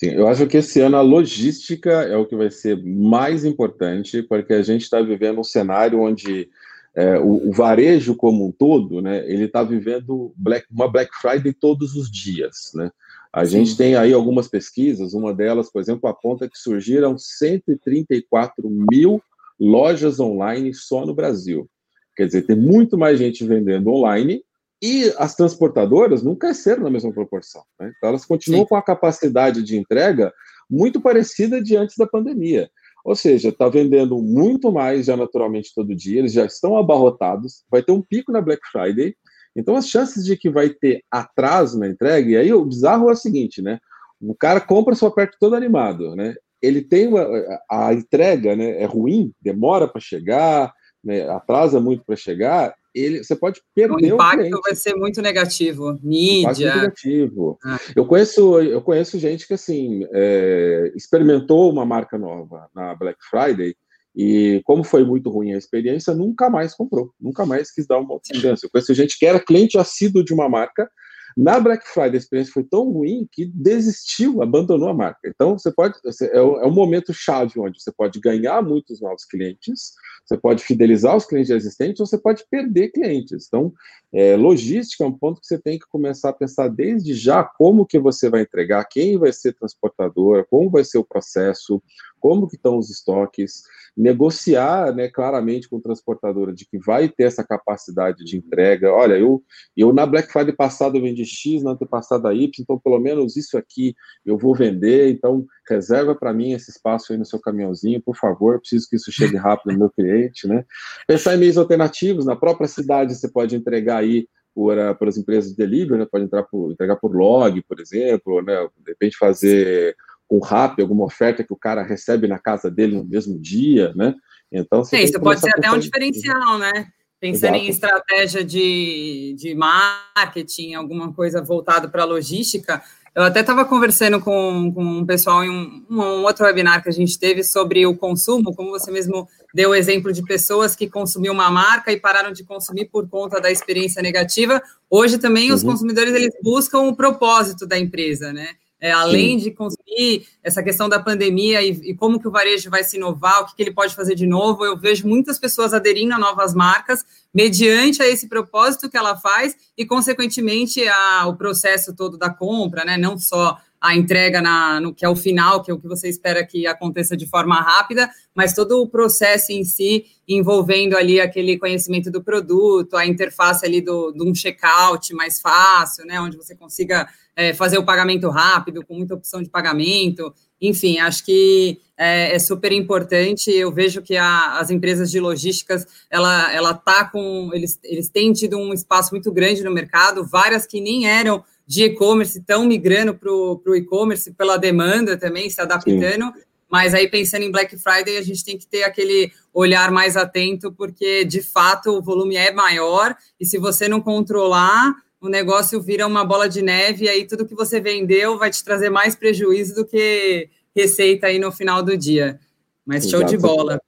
Sim, 0.00 0.12
eu 0.12 0.26
acho 0.28 0.46
que 0.46 0.56
esse 0.56 0.80
ano 0.80 0.96
a 0.96 1.02
logística 1.02 1.90
é 1.90 2.16
o 2.16 2.24
que 2.24 2.34
vai 2.34 2.50
ser 2.50 2.82
mais 2.82 3.44
importante, 3.44 4.22
porque 4.22 4.54
a 4.54 4.62
gente 4.62 4.80
está 4.80 5.02
vivendo 5.02 5.40
um 5.40 5.44
cenário 5.44 6.00
onde 6.00 6.48
é, 6.94 7.18
o, 7.18 7.50
o, 7.50 7.52
varejo 7.52 8.16
como 8.16 8.46
um 8.46 8.50
todo, 8.50 9.02
né, 9.02 9.30
ele 9.30 9.44
está 9.44 9.62
vivendo 9.62 10.32
black, 10.34 10.66
uma 10.70 10.88
Black 10.90 11.10
Friday 11.20 11.52
todos 11.52 11.94
os 11.96 12.10
dias, 12.10 12.70
né? 12.74 12.90
A 13.30 13.44
Sim. 13.44 13.58
gente 13.58 13.76
tem 13.76 13.94
aí 13.94 14.14
algumas 14.14 14.48
pesquisas, 14.48 15.12
uma 15.12 15.34
delas, 15.34 15.70
por 15.70 15.82
exemplo, 15.82 16.08
aponta 16.08 16.48
que 16.48 16.56
surgiram 16.56 17.18
134 17.18 18.70
mil 18.90 19.22
lojas 19.60 20.18
online 20.18 20.72
só 20.72 21.04
no 21.04 21.14
Brasil. 21.14 21.68
Quer 22.16 22.24
dizer, 22.24 22.46
tem 22.46 22.56
muito 22.56 22.96
mais 22.96 23.18
gente 23.18 23.44
vendendo 23.44 23.90
online 23.90 24.42
e 24.82 25.12
as 25.18 25.34
transportadoras 25.34 26.22
não 26.22 26.34
cresceram 26.34 26.84
na 26.84 26.90
mesma 26.90 27.12
proporção. 27.12 27.62
Né? 27.78 27.92
Então, 27.96 28.08
elas 28.08 28.24
continuam 28.24 28.62
Sim. 28.62 28.68
com 28.68 28.76
a 28.76 28.82
capacidade 28.82 29.62
de 29.62 29.76
entrega 29.76 30.32
muito 30.68 31.00
parecida 31.00 31.62
de 31.62 31.76
antes 31.76 31.96
da 31.96 32.06
pandemia. 32.06 32.70
Ou 33.04 33.14
seja, 33.14 33.48
está 33.48 33.68
vendendo 33.68 34.20
muito 34.20 34.70
mais 34.70 35.06
já 35.06 35.16
naturalmente 35.16 35.72
todo 35.74 35.94
dia, 35.94 36.18
eles 36.18 36.32
já 36.32 36.44
estão 36.44 36.76
abarrotados, 36.76 37.64
vai 37.70 37.82
ter 37.82 37.92
um 37.92 38.02
pico 38.02 38.30
na 38.30 38.40
Black 38.40 38.62
Friday, 38.70 39.14
então 39.56 39.74
as 39.74 39.88
chances 39.88 40.24
de 40.24 40.36
que 40.36 40.50
vai 40.50 40.68
ter 40.68 41.02
atraso 41.10 41.78
na 41.78 41.88
entrega, 41.88 42.30
e 42.30 42.36
aí 42.36 42.52
o 42.52 42.64
bizarro 42.64 43.08
é 43.08 43.12
o 43.12 43.16
seguinte, 43.16 43.60
né? 43.62 43.78
O 44.20 44.34
cara 44.34 44.60
compra 44.60 44.94
seu 44.94 45.10
perto 45.10 45.36
todo 45.40 45.56
animado, 45.56 46.14
né? 46.14 46.34
Ele 46.60 46.82
tem 46.82 47.08
uma, 47.08 47.26
a 47.70 47.92
entrega, 47.94 48.54
né? 48.54 48.82
É 48.82 48.84
ruim, 48.84 49.32
demora 49.40 49.88
para 49.88 50.00
chegar, 50.00 50.72
né, 51.02 51.28
atrasa 51.30 51.80
muito 51.80 52.04
para 52.04 52.16
chegar, 52.16 52.74
ele, 52.94 53.22
você 53.22 53.36
pode 53.36 53.60
perder 53.74 53.94
o 53.94 54.14
impacto 54.14 54.56
o 54.56 54.62
vai 54.62 54.74
ser 54.74 54.94
muito 54.94 55.22
negativo, 55.22 55.98
mídia. 56.02 56.46
Muito 56.46 56.60
negativo. 56.60 57.58
Ah. 57.64 57.78
Eu 57.94 58.06
conheço, 58.06 58.60
eu 58.60 58.82
conheço 58.82 59.18
gente 59.18 59.46
que 59.46 59.54
assim 59.54 60.06
é, 60.12 60.92
experimentou 60.94 61.70
uma 61.70 61.84
marca 61.84 62.18
nova 62.18 62.68
na 62.74 62.94
Black 62.94 63.18
Friday 63.28 63.74
e 64.14 64.60
como 64.64 64.82
foi 64.82 65.04
muito 65.04 65.30
ruim 65.30 65.52
a 65.52 65.58
experiência, 65.58 66.14
nunca 66.14 66.50
mais 66.50 66.74
comprou, 66.74 67.12
nunca 67.20 67.46
mais 67.46 67.70
quis 67.70 67.86
dar 67.86 67.98
uma 67.98 68.14
outra 68.14 68.36
chance. 68.36 68.64
Eu 68.64 68.70
conheço 68.70 68.92
gente 68.92 69.18
que 69.18 69.26
era 69.26 69.38
cliente 69.38 69.78
assíduo 69.78 70.24
de 70.24 70.34
uma 70.34 70.48
marca 70.48 70.90
na 71.36 71.60
Black 71.60 71.86
Friday, 71.86 72.14
a 72.14 72.18
experiência 72.18 72.52
foi 72.52 72.64
tão 72.64 72.90
ruim 72.90 73.28
que 73.30 73.46
desistiu, 73.46 74.42
abandonou 74.42 74.88
a 74.88 74.94
marca. 74.94 75.20
Então, 75.24 75.58
você 75.58 75.70
pode. 75.70 75.94
É 76.32 76.40
um 76.40 76.72
momento 76.72 77.12
chave 77.12 77.58
onde 77.58 77.82
você 77.82 77.92
pode 77.92 78.20
ganhar 78.20 78.62
muitos 78.62 79.00
novos 79.00 79.24
clientes, 79.24 79.92
você 80.24 80.36
pode 80.36 80.62
fidelizar 80.62 81.16
os 81.16 81.26
clientes 81.26 81.50
existentes, 81.50 82.00
ou 82.00 82.06
você 82.06 82.18
pode 82.18 82.44
perder 82.50 82.90
clientes. 82.90 83.46
Então, 83.46 83.72
é, 84.12 84.36
logística 84.36 85.04
é 85.04 85.06
um 85.06 85.16
ponto 85.16 85.40
que 85.40 85.46
você 85.46 85.58
tem 85.58 85.78
que 85.78 85.86
começar 85.88 86.30
a 86.30 86.34
pensar 86.34 86.68
desde 86.68 87.14
já 87.14 87.44
como 87.44 87.86
que 87.86 87.98
você 87.98 88.28
vai 88.28 88.42
entregar, 88.42 88.84
quem 88.84 89.18
vai 89.18 89.32
ser 89.32 89.52
transportador, 89.54 90.46
como 90.50 90.70
vai 90.70 90.84
ser 90.84 90.98
o 90.98 91.04
processo, 91.04 91.82
como 92.20 92.46
que 92.46 92.56
estão 92.56 92.78
os 92.78 92.90
estoques, 92.90 93.62
negociar 93.96 94.94
né, 94.94 95.08
claramente 95.08 95.68
com 95.68 95.76
o 95.76 95.80
transportadora 95.80 96.52
de 96.52 96.64
que 96.64 96.78
vai 96.78 97.08
ter 97.08 97.24
essa 97.24 97.44
capacidade 97.44 98.24
de 98.24 98.36
entrega. 98.36 98.92
Olha, 98.92 99.14
eu, 99.14 99.42
eu 99.76 99.92
na 99.92 100.06
Black 100.06 100.30
Friday 100.32 100.54
passada 100.54 100.96
eu 100.96 101.02
vendi 101.02 101.24
X, 101.24 101.62
na 101.62 101.72
antepassada 101.72 102.32
Y, 102.32 102.50
então 102.60 102.78
pelo 102.78 102.98
menos 102.98 103.36
isso 103.36 103.58
aqui 103.58 103.94
eu 104.24 104.38
vou 104.38 104.54
vender, 104.54 105.10
então 105.10 105.44
reserva 105.68 106.14
para 106.14 106.32
mim 106.32 106.52
esse 106.52 106.70
espaço 106.70 107.12
aí 107.12 107.18
no 107.18 107.24
seu 107.24 107.40
caminhãozinho, 107.40 108.02
por 108.02 108.16
favor, 108.16 108.60
preciso 108.60 108.88
que 108.88 108.96
isso 108.96 109.10
chegue 109.10 109.36
rápido 109.36 109.72
no 109.72 109.78
meu 109.78 109.90
cliente, 109.90 110.46
né? 110.46 110.64
Pensar 111.06 111.34
em 111.34 111.38
meios 111.38 111.58
alternativos, 111.58 112.24
na 112.24 112.36
própria 112.36 112.68
cidade 112.68 113.14
você 113.14 113.30
pode 113.30 113.56
entregar 113.56 113.98
aí 113.98 114.28
por, 114.54 114.76
uh, 114.76 114.94
por 114.94 115.08
as 115.08 115.16
empresas 115.16 115.50
de 115.50 115.56
delivery, 115.56 115.98
né? 115.98 116.06
Pode 116.10 116.24
entrar 116.24 116.42
por, 116.44 116.72
entregar 116.72 116.96
por 116.96 117.14
log, 117.14 117.62
por 117.62 117.80
exemplo, 117.80 118.42
né? 118.42 118.68
De 118.84 118.90
repente 118.90 119.16
fazer 119.16 119.96
com 120.30 120.36
o 120.36 120.40
RAP, 120.40 120.78
alguma 120.78 121.04
oferta 121.04 121.42
que 121.42 121.52
o 121.52 121.56
cara 121.56 121.82
recebe 121.82 122.28
na 122.28 122.38
casa 122.38 122.70
dele 122.70 122.94
no 122.94 123.04
mesmo 123.04 123.36
dia, 123.36 123.92
né? 123.96 124.14
Então, 124.52 124.84
você 124.84 124.96
Sim, 124.96 125.02
isso 125.02 125.20
pode 125.20 125.40
ser 125.40 125.50
até 125.50 125.68
um 125.72 125.78
diferencial, 125.78 126.56
né? 126.56 126.86
Pensando 127.18 127.56
Exato. 127.56 127.64
em 127.64 127.68
estratégia 127.68 128.44
de, 128.44 129.34
de 129.36 129.54
marketing, 129.56 130.74
alguma 130.74 131.12
coisa 131.12 131.42
voltada 131.42 131.88
para 131.88 132.04
logística, 132.04 132.80
eu 133.12 133.24
até 133.24 133.40
estava 133.40 133.64
conversando 133.64 134.20
com, 134.20 134.72
com 134.72 134.84
um 134.84 135.04
pessoal 135.04 135.42
em 135.42 135.50
um, 135.50 135.84
um, 135.90 136.22
outro 136.22 136.44
webinar 136.44 136.80
que 136.80 136.88
a 136.88 136.92
gente 136.92 137.18
teve 137.18 137.42
sobre 137.42 137.84
o 137.84 137.96
consumo, 137.96 138.54
como 138.54 138.70
você 138.70 138.90
mesmo 138.92 139.28
deu 139.52 139.70
o 139.70 139.74
exemplo 139.74 140.12
de 140.12 140.22
pessoas 140.22 140.76
que 140.76 140.88
consumiam 140.88 141.34
uma 141.34 141.50
marca 141.50 141.90
e 141.90 141.98
pararam 141.98 142.30
de 142.30 142.44
consumir 142.44 142.84
por 142.84 143.08
conta 143.08 143.40
da 143.40 143.50
experiência 143.50 144.00
negativa. 144.00 144.62
Hoje 144.88 145.18
também 145.18 145.50
uhum. 145.50 145.56
os 145.56 145.64
consumidores 145.64 146.14
eles 146.14 146.32
buscam 146.40 146.82
o 146.82 146.94
propósito 146.94 147.66
da 147.66 147.76
empresa, 147.76 148.32
né? 148.32 148.50
É, 148.80 148.90
além 148.90 149.38
Sim. 149.38 149.44
de 149.44 149.50
conseguir 149.50 150.26
essa 150.42 150.62
questão 150.62 150.88
da 150.88 150.98
pandemia 150.98 151.60
e, 151.60 151.90
e, 151.90 151.94
como 151.94 152.18
que 152.18 152.26
o 152.26 152.30
varejo 152.30 152.70
vai 152.70 152.82
se 152.82 152.96
inovar, 152.96 153.42
o 153.42 153.46
que, 153.46 153.54
que, 153.54 153.62
ele 153.62 153.74
pode 153.74 153.94
fazer 153.94 154.14
de 154.14 154.26
novo, 154.26 154.64
eu 154.64 154.76
vejo 154.76 155.06
muitas 155.06 155.38
pessoas 155.38 155.74
aderindo 155.74 156.14
a 156.14 156.18
novas 156.18 156.54
marcas 156.54 157.04
mediante 157.32 158.02
a 158.02 158.08
esse 158.08 158.26
propósito 158.26 158.88
que 158.88 158.96
ela 158.96 159.16
faz 159.16 159.54
e, 159.76 159.84
consequentemente, 159.84 160.86
a, 160.88 161.26
o 161.26 161.36
processo 161.36 161.94
todo 161.94 162.16
da 162.16 162.30
compra, 162.30 162.84
né? 162.84 162.96
Não 162.96 163.18
só 163.18 163.58
a 163.80 163.96
entrega 163.96 164.42
na, 164.42 164.78
no 164.78 164.94
que 164.94 165.04
é 165.04 165.08
o 165.08 165.16
final, 165.16 165.62
que 165.62 165.70
é 165.70 165.74
o 165.74 165.80
que 165.80 165.88
você 165.88 166.08
espera 166.08 166.44
que 166.44 166.66
aconteça 166.66 167.16
de 167.16 167.26
forma 167.26 167.58
rápida, 167.60 168.10
mas 168.34 168.52
todo 168.52 168.82
o 168.82 168.88
processo 168.88 169.52
em 169.52 169.64
si, 169.64 170.04
envolvendo 170.28 170.96
ali 170.96 171.18
aquele 171.18 171.58
conhecimento 171.58 172.10
do 172.10 172.22
produto, 172.22 172.96
a 172.96 173.06
interface 173.06 173.64
ali 173.64 173.80
do, 173.80 174.12
de 174.12 174.22
um 174.22 174.34
checkout 174.34 175.14
mais 175.14 175.40
fácil, 175.40 176.04
né, 176.04 176.20
onde 176.20 176.36
você 176.36 176.54
consiga 176.54 177.08
é, 177.36 177.54
fazer 177.54 177.78
o 177.78 177.84
pagamento 177.84 178.28
rápido, 178.28 178.84
com 178.84 178.94
muita 178.94 179.14
opção 179.14 179.42
de 179.42 179.48
pagamento, 179.48 180.32
enfim, 180.60 180.98
acho 180.98 181.24
que 181.24 181.78
é, 181.96 182.34
é 182.34 182.38
super 182.38 182.70
importante. 182.72 183.50
Eu 183.50 183.72
vejo 183.72 184.02
que 184.02 184.16
a, 184.16 184.58
as 184.58 184.70
empresas 184.70 185.10
de 185.10 185.18
logísticas, 185.18 185.86
ela, 186.10 186.52
ela 186.52 186.74
tá 186.74 187.04
com, 187.04 187.50
eles, 187.54 187.78
eles 187.82 188.08
têm 188.08 188.32
tido 188.32 188.58
um 188.58 188.74
espaço 188.74 189.12
muito 189.12 189.32
grande 189.32 189.64
no 189.64 189.70
mercado, 189.70 190.26
várias 190.26 190.66
que 190.66 190.80
nem 190.80 191.06
eram 191.08 191.42
de 191.66 191.84
e-commerce 191.84 192.38
estão 192.38 192.64
migrando 192.66 193.14
para 193.14 193.30
o 193.30 193.76
e-commerce 193.76 194.32
pela 194.32 194.56
demanda 194.56 195.16
também, 195.16 195.48
se 195.48 195.60
adaptando. 195.60 196.26
Sim. 196.26 196.42
Mas 196.70 196.94
aí, 196.94 197.08
pensando 197.08 197.42
em 197.42 197.50
Black 197.50 197.76
Friday, 197.76 198.16
a 198.16 198.22
gente 198.22 198.44
tem 198.44 198.56
que 198.56 198.66
ter 198.66 198.84
aquele 198.84 199.32
olhar 199.52 199.90
mais 199.90 200.16
atento, 200.16 200.72
porque 200.72 201.24
de 201.24 201.42
fato 201.42 201.90
o 201.90 202.02
volume 202.02 202.36
é 202.36 202.52
maior, 202.52 203.16
e 203.40 203.46
se 203.46 203.58
você 203.58 203.88
não 203.88 204.00
controlar, 204.00 204.94
o 205.20 205.28
negócio 205.28 205.80
vira 205.82 206.06
uma 206.06 206.24
bola 206.24 206.48
de 206.48 206.62
neve, 206.62 207.04
e 207.04 207.08
aí 207.08 207.26
tudo 207.26 207.46
que 207.46 207.54
você 207.54 207.80
vendeu 207.80 208.38
vai 208.38 208.50
te 208.50 208.64
trazer 208.64 208.90
mais 208.90 209.14
prejuízo 209.14 209.74
do 209.74 209.84
que 209.84 210.48
receita 210.74 211.26
aí 211.26 211.38
no 211.38 211.52
final 211.52 211.82
do 211.82 211.96
dia. 211.96 212.40
Mas 212.86 213.08
show 213.08 213.20
Exato. 213.20 213.32
de 213.32 213.38
bola. 213.38 213.80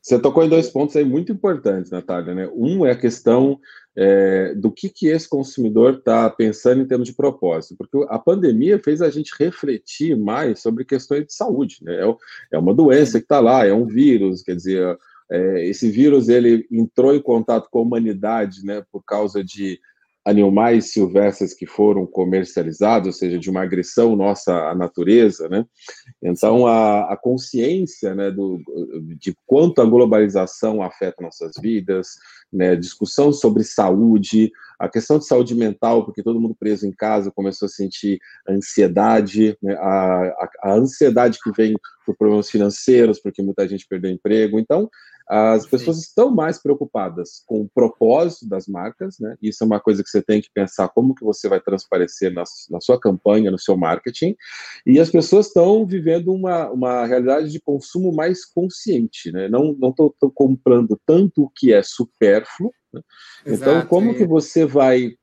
Você 0.00 0.18
tocou 0.18 0.42
em 0.42 0.48
dois 0.48 0.70
pontos 0.70 0.96
aí 0.96 1.04
muito 1.04 1.30
importantes, 1.30 1.90
Natália, 1.90 2.34
né? 2.34 2.50
Um 2.54 2.86
é 2.86 2.92
a 2.92 2.96
questão 2.96 3.60
é, 3.94 4.54
do 4.54 4.70
que, 4.70 4.88
que 4.88 5.08
esse 5.08 5.28
consumidor 5.28 5.94
está 5.94 6.30
pensando 6.30 6.80
em 6.80 6.86
termos 6.86 7.08
de 7.08 7.14
propósito, 7.14 7.76
porque 7.76 8.06
a 8.08 8.18
pandemia 8.18 8.80
fez 8.82 9.02
a 9.02 9.10
gente 9.10 9.34
refletir 9.38 10.16
mais 10.16 10.60
sobre 10.60 10.84
questões 10.84 11.26
de 11.26 11.34
saúde, 11.34 11.80
né? 11.82 12.00
É, 12.00 12.16
é 12.52 12.58
uma 12.58 12.72
doença 12.72 13.18
que 13.18 13.24
está 13.24 13.40
lá, 13.40 13.66
é 13.66 13.72
um 13.74 13.84
vírus, 13.84 14.42
quer 14.42 14.56
dizer, 14.56 14.98
é, 15.30 15.66
esse 15.66 15.90
vírus 15.90 16.28
ele 16.28 16.66
entrou 16.70 17.14
em 17.14 17.20
contato 17.20 17.68
com 17.70 17.80
a 17.80 17.82
humanidade, 17.82 18.64
né, 18.64 18.82
por 18.90 19.02
causa 19.04 19.44
de 19.44 19.78
animais 20.28 20.92
silvestres 20.92 21.54
que 21.54 21.64
foram 21.64 22.06
comercializados, 22.06 23.06
ou 23.06 23.12
seja, 23.12 23.38
de 23.38 23.48
uma 23.48 23.62
agressão 23.62 24.14
nossa 24.14 24.52
à 24.52 24.74
natureza, 24.74 25.48
né? 25.48 25.64
Então, 26.22 26.66
a, 26.66 27.12
a 27.12 27.16
consciência 27.16 28.14
né, 28.14 28.30
do, 28.30 28.60
de 29.18 29.34
quanto 29.46 29.80
a 29.80 29.86
globalização 29.86 30.82
afeta 30.82 31.22
nossas 31.22 31.52
vidas, 31.58 32.08
né, 32.52 32.76
discussão 32.76 33.32
sobre 33.32 33.64
saúde, 33.64 34.52
a 34.78 34.88
questão 34.88 35.18
de 35.18 35.26
saúde 35.26 35.54
mental, 35.54 36.04
porque 36.04 36.22
todo 36.22 36.40
mundo 36.40 36.56
preso 36.58 36.86
em 36.86 36.92
casa 36.92 37.32
começou 37.32 37.66
a 37.66 37.70
sentir 37.70 38.18
ansiedade, 38.46 39.56
né, 39.62 39.74
a, 39.74 39.82
a, 39.82 40.50
a 40.64 40.74
ansiedade 40.74 41.38
que 41.42 41.50
vem 41.52 41.74
por 42.04 42.16
problemas 42.16 42.50
financeiros, 42.50 43.18
porque 43.18 43.42
muita 43.42 43.66
gente 43.66 43.86
perdeu 43.88 44.10
emprego. 44.10 44.58
Então, 44.58 44.90
as 45.28 45.66
pessoas 45.66 45.98
estão 45.98 46.30
mais 46.30 46.60
preocupadas 46.60 47.42
com 47.46 47.60
o 47.60 47.68
propósito 47.68 48.48
das 48.48 48.66
marcas, 48.66 49.18
né? 49.20 49.36
Isso 49.42 49.62
é 49.62 49.66
uma 49.66 49.78
coisa 49.78 50.02
que 50.02 50.08
você 50.08 50.22
tem 50.22 50.40
que 50.40 50.48
pensar 50.54 50.88
como 50.88 51.14
que 51.14 51.22
você 51.22 51.48
vai 51.48 51.60
transparecer 51.60 52.32
na, 52.32 52.44
na 52.70 52.80
sua 52.80 52.98
campanha, 52.98 53.50
no 53.50 53.58
seu 53.58 53.76
marketing. 53.76 54.34
E 54.86 54.98
as 54.98 55.10
pessoas 55.10 55.48
estão 55.48 55.86
vivendo 55.86 56.32
uma, 56.32 56.70
uma 56.70 57.04
realidade 57.04 57.50
de 57.50 57.60
consumo 57.60 58.10
mais 58.10 58.46
consciente, 58.46 59.30
né? 59.30 59.48
Não 59.48 59.72
estou 59.72 60.32
comprando 60.34 60.98
tanto 61.04 61.42
o 61.42 61.50
que 61.54 61.74
é 61.74 61.82
supérfluo. 61.82 62.72
Né? 62.92 63.02
Então, 63.46 63.84
como 63.86 64.14
que 64.14 64.26
você 64.26 64.64
vai 64.64 65.14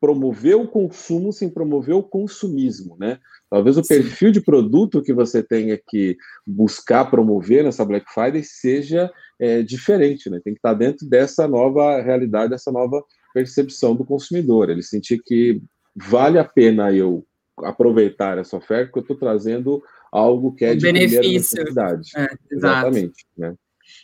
promover 0.00 0.56
o 0.56 0.68
consumo 0.68 1.32
sem 1.32 1.48
promover 1.48 1.94
o 1.94 2.02
consumismo, 2.02 2.96
né? 2.98 3.18
Talvez 3.50 3.76
o 3.76 3.82
Sim. 3.82 3.88
perfil 3.88 4.30
de 4.30 4.40
produto 4.40 5.02
que 5.02 5.12
você 5.12 5.42
tenha 5.42 5.78
que 5.88 6.16
buscar 6.46 7.10
promover 7.10 7.64
nessa 7.64 7.84
Black 7.84 8.06
Friday 8.12 8.42
seja 8.44 9.10
é, 9.40 9.62
diferente, 9.62 10.30
né? 10.30 10.40
Tem 10.42 10.52
que 10.52 10.58
estar 10.58 10.74
dentro 10.74 11.08
dessa 11.08 11.48
nova 11.48 12.00
realidade, 12.00 12.50
dessa 12.50 12.70
nova 12.70 13.02
percepção 13.32 13.94
do 13.94 14.04
consumidor. 14.04 14.70
Ele 14.70 14.82
sentir 14.82 15.20
que 15.22 15.60
vale 15.94 16.38
a 16.38 16.44
pena 16.44 16.92
eu 16.92 17.24
aproveitar 17.64 18.38
essa 18.38 18.56
oferta, 18.56 18.92
que 18.92 18.98
eu 18.98 19.02
estou 19.02 19.16
trazendo 19.16 19.82
algo 20.12 20.54
que 20.54 20.64
é 20.64 20.74
de 20.74 20.82
benefício. 20.82 21.20
primeira 21.20 21.38
necessidade. 21.38 22.10
É, 22.16 22.28
Exatamente. 22.50 23.26
Né? 23.36 23.54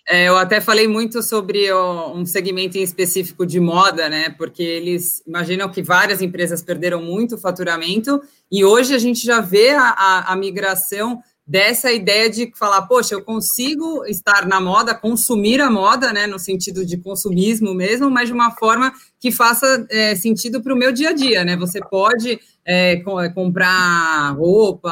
É, 0.06 0.28
eu 0.28 0.37
até 0.37 0.61
falei 0.61 0.87
muito 0.87 1.23
sobre 1.23 1.73
um 1.73 2.26
segmento 2.26 2.76
em 2.76 2.82
específico 2.82 3.46
de 3.46 3.58
moda, 3.58 4.08
né? 4.08 4.28
Porque 4.37 4.62
eles 4.62 5.23
imaginam 5.26 5.70
que 5.70 5.82
várias 5.82 6.20
empresas 6.20 6.62
perderam 6.62 7.02
muito 7.02 7.38
faturamento 7.38 8.20
e 8.52 8.64
hoje 8.64 8.94
a 8.94 8.99
gente 8.99 9.25
já 9.25 9.40
vê 9.40 9.70
a, 9.70 9.88
a, 9.96 10.32
a 10.32 10.37
migração 10.37 11.23
dessa 11.46 11.92
ideia 11.92 12.30
de 12.30 12.50
falar, 12.54 12.82
poxa, 12.82 13.14
eu 13.14 13.23
consigo 13.23 14.04
estar 14.06 14.46
na 14.46 14.61
moda, 14.61 14.94
consumir 14.94 15.61
a 15.61 15.70
moda, 15.70 16.11
né, 16.11 16.26
no 16.26 16.38
sentido 16.38 16.87
de 16.87 16.96
consumismo 16.96 17.75
mesmo, 17.75 18.11
mas 18.11 18.28
de 18.28 18.32
uma 18.32 18.52
forma 18.52 18.92
que 19.20 19.30
faça 19.30 19.87
é, 19.90 20.14
sentido 20.14 20.62
para 20.62 20.73
o 20.73 20.76
meu 20.76 20.90
dia 20.90 21.11
a 21.11 21.12
dia, 21.12 21.44
né? 21.44 21.56
Você 21.56 21.80
pode 21.80 22.40
é, 22.64 22.92
é 22.94 23.28
comprar 23.28 24.34
roupa, 24.37 24.90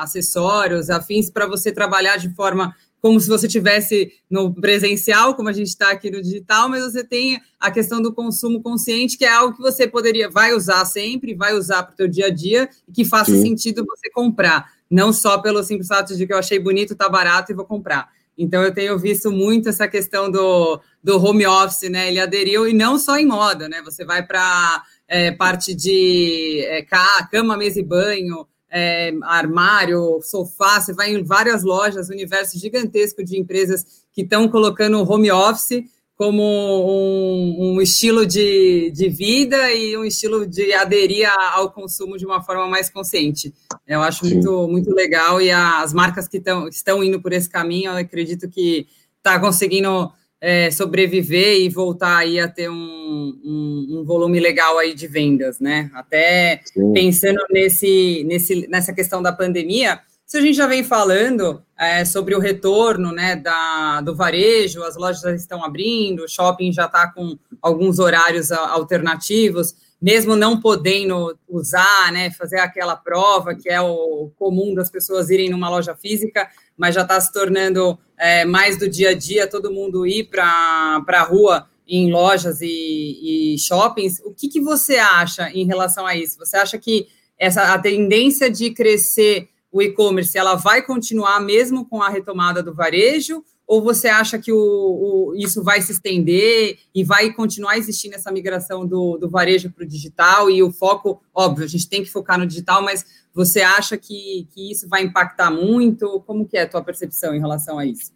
acessórios, 0.00 0.90
afins 0.90 1.30
para 1.30 1.46
você 1.46 1.72
trabalhar 1.72 2.16
de 2.18 2.34
forma 2.34 2.74
como 3.04 3.20
se 3.20 3.28
você 3.28 3.46
tivesse 3.46 4.14
no 4.30 4.54
presencial, 4.54 5.34
como 5.34 5.50
a 5.50 5.52
gente 5.52 5.66
está 5.66 5.90
aqui 5.90 6.10
no 6.10 6.22
digital, 6.22 6.70
mas 6.70 6.82
você 6.82 7.04
tem 7.04 7.38
a 7.60 7.70
questão 7.70 8.00
do 8.00 8.14
consumo 8.14 8.62
consciente, 8.62 9.18
que 9.18 9.26
é 9.26 9.30
algo 9.30 9.54
que 9.54 9.60
você 9.60 9.86
poderia, 9.86 10.30
vai 10.30 10.54
usar 10.54 10.82
sempre, 10.86 11.34
vai 11.34 11.52
usar 11.52 11.82
para 11.82 11.92
o 11.92 11.96
seu 11.98 12.08
dia 12.08 12.28
a 12.28 12.30
dia, 12.30 12.66
e 12.88 12.92
que 12.92 13.04
faça 13.04 13.30
Sim. 13.30 13.42
sentido 13.42 13.84
você 13.84 14.08
comprar, 14.08 14.72
não 14.90 15.12
só 15.12 15.36
pelo 15.36 15.62
simples 15.62 15.86
fato 15.86 16.16
de 16.16 16.26
que 16.26 16.32
eu 16.32 16.38
achei 16.38 16.58
bonito, 16.58 16.96
tá 16.96 17.06
barato 17.06 17.52
e 17.52 17.54
vou 17.54 17.66
comprar. 17.66 18.08
Então, 18.38 18.62
eu 18.62 18.72
tenho 18.72 18.98
visto 18.98 19.30
muito 19.30 19.68
essa 19.68 19.86
questão 19.86 20.30
do, 20.30 20.80
do 21.02 21.22
home 21.22 21.46
office, 21.46 21.90
né? 21.90 22.08
Ele 22.08 22.18
aderiu, 22.18 22.66
e 22.66 22.72
não 22.72 22.98
só 22.98 23.18
em 23.18 23.26
moda, 23.26 23.68
né? 23.68 23.82
Você 23.82 24.02
vai 24.02 24.26
para 24.26 24.82
é, 25.06 25.30
parte 25.30 25.74
de 25.74 26.64
é, 26.68 26.86
cama, 27.30 27.54
mesa 27.54 27.78
e 27.78 27.84
banho, 27.84 28.46
é, 28.76 29.14
armário, 29.22 30.20
sofá, 30.20 30.80
você 30.80 30.92
vai 30.92 31.12
em 31.12 31.22
várias 31.22 31.62
lojas, 31.62 32.08
universo 32.08 32.58
gigantesco 32.58 33.22
de 33.22 33.38
empresas 33.38 33.86
que 34.12 34.22
estão 34.22 34.48
colocando 34.48 34.98
o 34.98 35.08
home 35.08 35.30
office 35.30 35.84
como 36.16 36.42
um, 36.42 37.76
um 37.76 37.80
estilo 37.80 38.26
de, 38.26 38.90
de, 38.90 39.08
vida 39.08 39.72
e 39.72 39.96
um 39.96 40.04
estilo 40.04 40.44
de 40.44 40.72
aderir 40.72 41.28
ao 41.52 41.70
consumo 41.70 42.16
de 42.16 42.26
uma 42.26 42.42
forma 42.42 42.66
mais 42.66 42.90
consciente. 42.90 43.54
Eu 43.86 44.00
acho 44.00 44.24
muito, 44.24 44.68
muito 44.68 44.92
legal 44.92 45.40
e 45.40 45.52
as 45.52 45.92
marcas 45.92 46.26
que 46.26 46.40
tão, 46.40 46.68
estão 46.68 47.02
indo 47.02 47.20
por 47.20 47.32
esse 47.32 47.48
caminho, 47.48 47.92
eu 47.92 47.96
acredito 47.96 48.48
que 48.48 48.88
está 49.18 49.38
conseguindo 49.38 50.12
é, 50.46 50.70
sobreviver 50.70 51.58
e 51.62 51.70
voltar 51.70 52.18
aí 52.18 52.38
a 52.38 52.46
ter 52.46 52.68
um, 52.68 52.74
um, 52.74 53.86
um, 53.90 54.04
volume 54.04 54.38
legal 54.38 54.76
aí 54.76 54.92
de 54.92 55.06
vendas, 55.06 55.58
né? 55.58 55.90
Até 55.94 56.60
Sim. 56.66 56.92
pensando 56.92 57.42
nesse, 57.50 58.22
nesse, 58.26 58.68
nessa 58.68 58.92
questão 58.92 59.22
da 59.22 59.32
pandemia, 59.32 60.00
se 60.26 60.36
a 60.36 60.42
gente 60.42 60.54
já 60.54 60.66
vem 60.66 60.84
falando 60.84 61.62
é, 61.78 62.04
sobre 62.04 62.34
o 62.34 62.38
retorno 62.38 63.10
né, 63.10 63.36
da, 63.36 64.02
do 64.02 64.14
varejo, 64.14 64.82
as 64.82 64.96
lojas 64.96 65.22
já 65.22 65.34
estão 65.34 65.64
abrindo, 65.64 66.24
o 66.24 66.28
shopping 66.28 66.70
já 66.70 66.84
está 66.84 67.10
com 67.10 67.38
alguns 67.62 67.98
horários 67.98 68.52
alternativos, 68.52 69.74
mesmo 70.04 70.36
não 70.36 70.60
podendo 70.60 71.34
usar, 71.48 72.12
né, 72.12 72.30
fazer 72.30 72.58
aquela 72.60 72.94
prova 72.94 73.54
que 73.54 73.70
é 73.70 73.80
o 73.80 74.30
comum 74.36 74.74
das 74.74 74.90
pessoas 74.90 75.30
irem 75.30 75.48
numa 75.48 75.70
loja 75.70 75.96
física, 75.96 76.46
mas 76.76 76.94
já 76.94 77.00
está 77.00 77.18
se 77.18 77.32
tornando 77.32 77.98
é, 78.18 78.44
mais 78.44 78.78
do 78.78 78.86
dia 78.86 79.10
a 79.10 79.14
dia, 79.14 79.48
todo 79.48 79.72
mundo 79.72 80.06
ir 80.06 80.24
para 80.24 81.02
a 81.08 81.22
rua 81.22 81.66
em 81.88 82.12
lojas 82.12 82.60
e, 82.60 83.54
e 83.54 83.58
shoppings. 83.58 84.20
O 84.26 84.34
que, 84.34 84.48
que 84.48 84.60
você 84.60 84.96
acha 84.96 85.48
em 85.48 85.64
relação 85.64 86.06
a 86.06 86.14
isso? 86.14 86.38
Você 86.38 86.58
acha 86.58 86.76
que 86.76 87.06
essa 87.38 87.72
a 87.72 87.78
tendência 87.78 88.50
de 88.50 88.72
crescer 88.72 89.48
o 89.72 89.80
e-commerce 89.80 90.36
ela 90.36 90.54
vai 90.54 90.82
continuar 90.82 91.40
mesmo 91.40 91.88
com 91.88 92.02
a 92.02 92.10
retomada 92.10 92.62
do 92.62 92.74
varejo? 92.74 93.42
Ou 93.66 93.82
você 93.82 94.08
acha 94.08 94.38
que 94.38 94.52
o, 94.52 94.58
o, 94.58 95.34
isso 95.36 95.62
vai 95.62 95.80
se 95.80 95.92
estender 95.92 96.78
e 96.94 97.02
vai 97.02 97.32
continuar 97.32 97.78
existindo 97.78 98.14
essa 98.14 98.30
migração 98.30 98.86
do, 98.86 99.16
do 99.16 99.28
varejo 99.28 99.70
para 99.70 99.84
o 99.84 99.88
digital 99.88 100.50
e 100.50 100.62
o 100.62 100.70
foco, 100.70 101.22
óbvio, 101.34 101.64
a 101.64 101.68
gente 101.68 101.88
tem 101.88 102.02
que 102.02 102.10
focar 102.10 102.38
no 102.38 102.46
digital, 102.46 102.82
mas 102.82 103.04
você 103.34 103.62
acha 103.62 103.96
que, 103.96 104.46
que 104.52 104.70
isso 104.70 104.88
vai 104.88 105.02
impactar 105.02 105.50
muito? 105.50 106.22
Como 106.26 106.46
que 106.46 106.56
é 106.56 106.62
a 106.62 106.68
tua 106.68 106.84
percepção 106.84 107.34
em 107.34 107.40
relação 107.40 107.78
a 107.78 107.86
isso? 107.86 108.12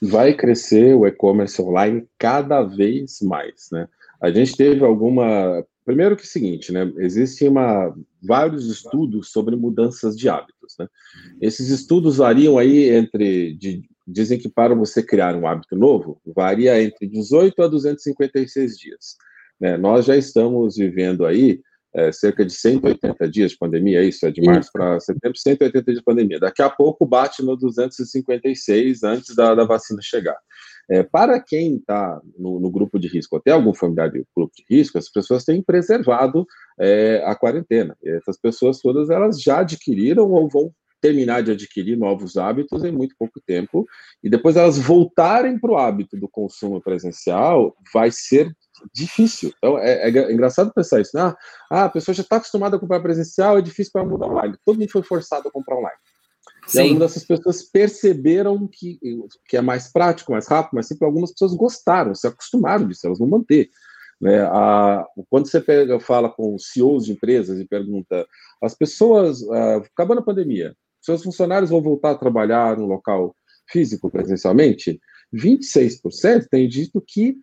Vai 0.00 0.34
crescer 0.34 0.94
o 0.94 1.06
e-commerce 1.06 1.60
online 1.60 2.06
cada 2.18 2.62
vez 2.62 3.20
mais, 3.20 3.68
né? 3.72 3.88
A 4.20 4.30
gente 4.30 4.56
teve 4.56 4.84
alguma... 4.84 5.64
Primeiro 5.84 6.16
que 6.16 6.22
é 6.22 6.24
o 6.24 6.28
seguinte, 6.28 6.72
né? 6.72 6.90
Existem 6.98 7.48
uma... 7.48 7.94
vários 8.22 8.66
estudos 8.68 9.30
sobre 9.30 9.54
mudanças 9.54 10.16
de 10.16 10.28
hábitos, 10.28 10.74
né? 10.78 10.88
Esses 11.40 11.68
estudos 11.68 12.16
variam 12.16 12.56
aí 12.56 12.90
entre... 12.90 13.54
De, 13.54 13.82
dizem 14.06 14.38
que 14.38 14.48
para 14.48 14.74
você 14.74 15.02
criar 15.02 15.34
um 15.34 15.46
hábito 15.46 15.76
novo, 15.76 16.20
varia 16.24 16.82
entre 16.82 17.06
18 17.06 17.62
a 17.62 17.68
256 17.68 18.76
dias. 18.76 19.16
Né? 19.60 19.76
Nós 19.76 20.04
já 20.04 20.16
estamos 20.16 20.76
vivendo 20.76 21.24
aí 21.24 21.60
é, 21.94 22.10
cerca 22.10 22.44
de 22.44 22.52
180 22.52 23.28
dias 23.28 23.52
de 23.52 23.58
pandemia, 23.58 24.00
é 24.00 24.04
isso? 24.04 24.26
É 24.26 24.30
de 24.30 24.42
março 24.42 24.68
para 24.72 24.98
setembro, 24.98 25.38
180 25.38 25.84
dias 25.84 25.98
de 25.98 26.04
pandemia. 26.04 26.40
Daqui 26.40 26.60
a 26.60 26.68
pouco 26.68 27.06
bate 27.06 27.42
no 27.42 27.56
256 27.56 29.04
antes 29.04 29.34
da, 29.36 29.54
da 29.54 29.64
vacina 29.64 30.00
chegar. 30.02 30.36
É, 30.90 31.02
para 31.02 31.40
quem 31.40 31.76
está 31.76 32.20
no, 32.36 32.58
no, 32.58 32.70
grupo 32.70 32.98
de 32.98 33.08
risco, 33.08 33.36
até 33.36 33.52
algum 33.52 33.72
familiar 33.72 34.10
do 34.10 34.26
grupo 34.36 34.52
de 34.54 34.64
risco, 34.68 34.98
as 34.98 35.08
pessoas 35.08 35.44
têm 35.44 35.62
preservado 35.62 36.44
é, 36.78 37.22
a 37.24 37.34
quarentena. 37.34 37.96
E 38.02 38.10
essas 38.10 38.38
pessoas 38.38 38.80
todas 38.80 39.08
elas 39.08 39.40
já 39.40 39.60
adquiriram 39.60 40.30
ou 40.30 40.48
vão 40.48 40.72
terminar 41.04 41.42
de 41.42 41.50
adquirir 41.50 41.98
novos 41.98 42.38
hábitos 42.38 42.82
em 42.82 42.90
muito 42.90 43.14
pouco 43.18 43.38
tempo, 43.46 43.84
e 44.22 44.30
depois 44.30 44.56
elas 44.56 44.78
voltarem 44.78 45.58
para 45.58 45.70
o 45.70 45.76
hábito 45.76 46.16
do 46.16 46.26
consumo 46.26 46.80
presencial, 46.80 47.76
vai 47.92 48.10
ser 48.10 48.50
difícil. 48.90 49.52
Então, 49.58 49.78
é, 49.78 50.08
é 50.08 50.32
engraçado 50.32 50.72
pensar 50.72 51.02
isso, 51.02 51.10
né? 51.14 51.34
Ah, 51.70 51.84
a 51.84 51.88
pessoa 51.90 52.14
já 52.14 52.22
está 52.22 52.36
acostumada 52.36 52.76
a 52.76 52.80
comprar 52.80 53.00
presencial, 53.00 53.58
é 53.58 53.60
difícil 53.60 53.92
para 53.92 54.02
mudar 54.02 54.28
online. 54.28 54.56
Todo 54.64 54.78
mundo 54.78 54.90
foi 54.90 55.02
forçado 55.02 55.46
a 55.46 55.52
comprar 55.52 55.76
online. 55.76 55.98
Sim. 56.66 56.78
E 56.78 56.80
algumas 56.80 57.00
dessas 57.00 57.26
pessoas 57.26 57.62
perceberam 57.62 58.66
que, 58.66 58.98
que 59.46 59.58
é 59.58 59.60
mais 59.60 59.92
prático, 59.92 60.32
mais 60.32 60.48
rápido, 60.48 60.76
mas 60.76 60.88
sempre 60.88 61.04
algumas 61.04 61.32
pessoas 61.32 61.52
gostaram, 61.54 62.14
se 62.14 62.26
acostumaram 62.26 62.88
disso, 62.88 63.06
elas 63.06 63.18
vão 63.18 63.28
manter. 63.28 63.68
Né? 64.18 64.40
A, 64.40 65.04
quando 65.28 65.50
você 65.50 65.60
pega, 65.60 66.00
fala 66.00 66.30
com 66.30 66.58
CEOs 66.58 67.04
de 67.04 67.12
empresas 67.12 67.60
e 67.60 67.66
pergunta, 67.66 68.26
as 68.62 68.74
pessoas, 68.74 69.42
uh, 69.42 69.84
acabando 69.92 70.20
a 70.20 70.24
pandemia, 70.24 70.74
seus 71.04 71.22
funcionários 71.22 71.70
vão 71.70 71.82
voltar 71.82 72.12
a 72.12 72.18
trabalhar 72.18 72.78
no 72.78 72.86
local 72.86 73.36
físico 73.70 74.10
presencialmente? 74.10 74.98
26% 75.34 76.46
têm 76.50 76.68
dito 76.68 77.02
que 77.06 77.36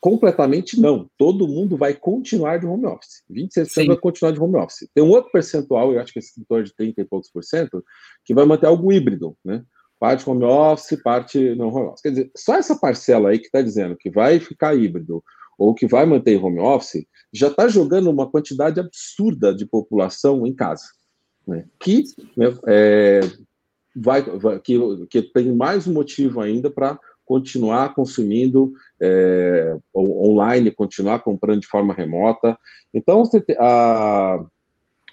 completamente 0.00 0.80
não. 0.80 1.10
Todo 1.18 1.48
mundo 1.48 1.76
vai 1.76 1.92
continuar 1.92 2.58
de 2.58 2.66
home 2.66 2.86
office. 2.86 3.22
26% 3.30 3.68
Sim. 3.68 3.86
vai 3.86 3.96
continuar 3.96 4.32
de 4.32 4.40
home 4.40 4.56
office. 4.56 4.88
Tem 4.94 5.02
um 5.02 5.10
outro 5.10 5.30
percentual, 5.32 5.92
eu 5.92 6.00
acho 6.00 6.12
que 6.12 6.18
é 6.18 6.22
escritor 6.22 6.62
de 6.62 6.74
30 6.74 7.00
e 7.00 7.04
poucos 7.04 7.30
por 7.30 7.42
cento, 7.42 7.84
que 8.24 8.32
vai 8.32 8.46
manter 8.46 8.66
algo 8.66 8.92
híbrido, 8.92 9.36
né? 9.44 9.62
Parte 9.98 10.28
home 10.28 10.44
office, 10.44 11.00
parte 11.02 11.54
não 11.54 11.68
home 11.68 11.88
office. 11.88 12.02
Quer 12.02 12.10
dizer, 12.10 12.30
só 12.36 12.54
essa 12.54 12.76
parcela 12.76 13.30
aí 13.30 13.38
que 13.38 13.46
está 13.46 13.60
dizendo 13.60 13.96
que 13.96 14.10
vai 14.10 14.40
ficar 14.40 14.74
híbrido 14.74 15.22
ou 15.58 15.74
que 15.74 15.86
vai 15.86 16.06
manter 16.06 16.42
home 16.42 16.58
office, 16.58 17.06
já 17.32 17.48
está 17.48 17.68
jogando 17.68 18.10
uma 18.10 18.28
quantidade 18.28 18.80
absurda 18.80 19.54
de 19.54 19.66
população 19.66 20.46
em 20.46 20.54
casa 20.54 20.84
né, 21.46 21.64
que, 21.78 22.04
né, 22.36 22.54
é, 22.66 23.20
vai, 23.94 24.22
vai, 24.22 24.58
que, 24.60 24.78
que 25.08 25.22
tem 25.22 25.54
mais 25.54 25.86
um 25.86 25.92
motivo 25.92 26.40
ainda 26.40 26.70
para 26.70 26.98
continuar 27.24 27.94
consumindo 27.94 28.72
é, 29.00 29.76
online, 29.94 30.70
continuar 30.70 31.20
comprando 31.20 31.60
de 31.60 31.66
forma 31.66 31.94
remota. 31.94 32.58
Então, 32.92 33.22
a, 33.58 34.44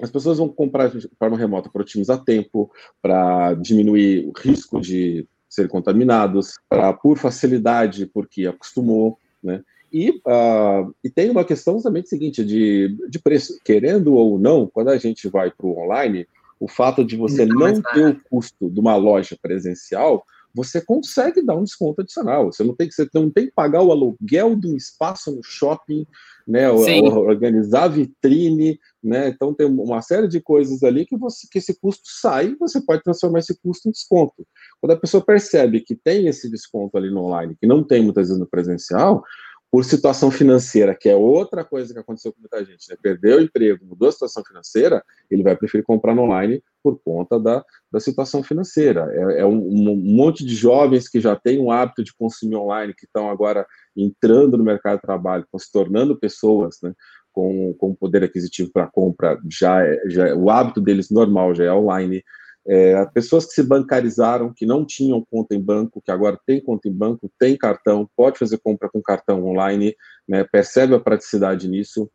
as 0.01 0.09
pessoas 0.09 0.38
vão 0.38 0.50
comprar 0.50 0.89
de 0.89 1.09
forma 1.17 1.38
remota 1.38 1.69
para 1.69 1.81
otimizar 1.81 2.24
tempo, 2.24 2.71
para 3.01 3.53
diminuir 3.53 4.27
o 4.27 4.33
risco 4.38 4.81
de 4.81 5.27
serem 5.50 5.69
contaminados, 5.69 6.59
pra, 6.69 6.93
por 6.93 7.17
facilidade, 7.17 8.05
porque 8.05 8.45
acostumou, 8.45 9.17
né? 9.41 9.63
E, 9.91 10.10
uh, 10.10 10.93
e 11.03 11.10
tem 11.10 11.29
uma 11.29 11.43
questão 11.43 11.81
também 11.81 12.03
seguinte, 12.03 12.43
de, 12.43 12.98
de 13.10 13.19
preço. 13.19 13.60
Querendo 13.63 14.13
ou 14.15 14.39
não, 14.39 14.67
quando 14.67 14.89
a 14.89 14.98
gente 14.98 15.27
vai 15.27 15.51
para 15.51 15.65
o 15.65 15.77
online, 15.79 16.27
o 16.60 16.67
fato 16.67 17.03
de 17.03 17.15
você 17.15 17.46
não 17.46 17.81
ter 17.81 18.08
o 18.08 18.22
custo 18.29 18.69
de 18.69 18.79
uma 18.79 18.96
loja 18.96 19.38
presencial, 19.41 20.25
você 20.53 20.81
consegue 20.81 21.41
dar 21.41 21.55
um 21.55 21.63
desconto 21.63 22.01
adicional. 22.01 22.51
Você 22.51 22.63
não 22.63 22.75
tem 22.75 22.88
que, 22.88 22.93
você 22.93 23.08
não 23.13 23.29
tem 23.29 23.46
que 23.46 23.53
pagar 23.53 23.81
o 23.81 23.91
aluguel 23.91 24.55
de 24.55 24.67
um 24.67 24.75
espaço 24.75 25.31
no 25.34 25.43
shopping, 25.43 26.05
né, 26.48 26.69
organizar 26.72 27.88
vitrine, 27.88 28.79
né? 29.03 29.29
Então 29.29 29.53
tem 29.53 29.67
uma 29.67 30.01
série 30.01 30.27
de 30.27 30.41
coisas 30.41 30.81
ali 30.81 31.05
que 31.05 31.15
você 31.15 31.48
que 31.50 31.60
esse 31.60 31.79
custo 31.79 32.03
sai, 32.05 32.55
você 32.60 32.81
pode 32.81 33.03
transformar 33.03 33.39
esse 33.39 33.58
custo 33.62 33.88
em 33.88 33.91
desconto. 33.91 34.46
Quando 34.81 34.93
a 34.93 35.00
pessoa 35.00 35.24
percebe 35.24 35.81
que 35.81 35.96
tem 35.96 36.27
esse 36.27 36.50
desconto 36.50 36.98
ali 36.98 37.12
no 37.12 37.25
online, 37.25 37.55
que 37.60 37.67
não 37.67 37.84
tem 37.84 38.03
muitas 38.03 38.27
vezes 38.27 38.39
no 38.39 38.48
presencial, 38.48 39.24
por 39.71 39.85
situação 39.85 40.31
financeira, 40.31 40.95
que 40.95 41.07
é 41.07 41.15
outra 41.15 41.63
coisa 41.63 41.93
que 41.93 41.99
aconteceu 41.99 42.33
com 42.33 42.39
muita 42.39 42.63
gente, 42.65 42.89
né? 42.89 42.97
Perdeu 43.01 43.38
o 43.38 43.41
emprego, 43.41 43.85
mudou 43.85 44.09
a 44.09 44.11
situação 44.11 44.43
financeira, 44.43 45.03
ele 45.29 45.43
vai 45.43 45.55
preferir 45.55 45.85
comprar 45.85 46.17
online 46.17 46.63
por 46.81 46.99
conta 46.99 47.39
da, 47.39 47.63
da 47.91 47.99
situação 47.99 48.41
financeira. 48.41 49.07
É, 49.11 49.41
é 49.41 49.45
um, 49.45 49.57
um, 49.57 49.95
monte 49.95 50.43
de 50.43 50.55
jovens 50.55 51.07
que 51.07 51.19
já 51.19 51.35
têm 51.35 51.59
um 51.59 51.71
hábito 51.71 52.03
de 52.03 52.15
consumir 52.15 52.55
online, 52.55 52.95
que 52.95 53.05
estão 53.05 53.29
agora 53.29 53.65
entrando 53.95 54.57
no 54.57 54.63
mercado 54.63 54.95
de 54.95 55.03
trabalho, 55.03 55.45
se 55.57 55.71
tornando 55.71 56.17
pessoas, 56.17 56.77
né? 56.81 56.93
Com, 57.31 57.73
com 57.75 57.93
poder 57.93 58.23
aquisitivo 58.23 58.71
para 58.73 58.88
compra, 58.88 59.39
já, 59.47 59.85
é, 59.85 60.01
já 60.07 60.27
é, 60.29 60.33
o 60.33 60.49
hábito 60.49 60.81
deles 60.81 61.11
normal 61.11 61.53
já 61.53 61.65
é 61.65 61.71
online, 61.71 62.23
é, 62.69 63.03
pessoas 63.07 63.47
que 63.47 63.53
se 63.53 63.63
bancarizaram, 63.63 64.53
que 64.53 64.63
não 64.63 64.85
tinham 64.85 65.25
conta 65.31 65.55
em 65.55 65.59
banco, 65.59 66.01
que 66.05 66.11
agora 66.11 66.39
tem 66.45 66.61
conta 66.61 66.88
em 66.88 66.93
banco, 66.93 67.31
tem 67.39 67.57
cartão, 67.57 68.07
pode 68.15 68.38
fazer 68.38 68.59
compra 68.59 68.88
com 68.88 69.01
cartão 69.01 69.43
online, 69.43 69.95
né, 70.27 70.43
percebe 70.43 70.93
a 70.93 70.99
praticidade 70.99 71.67
nisso, 71.67 72.07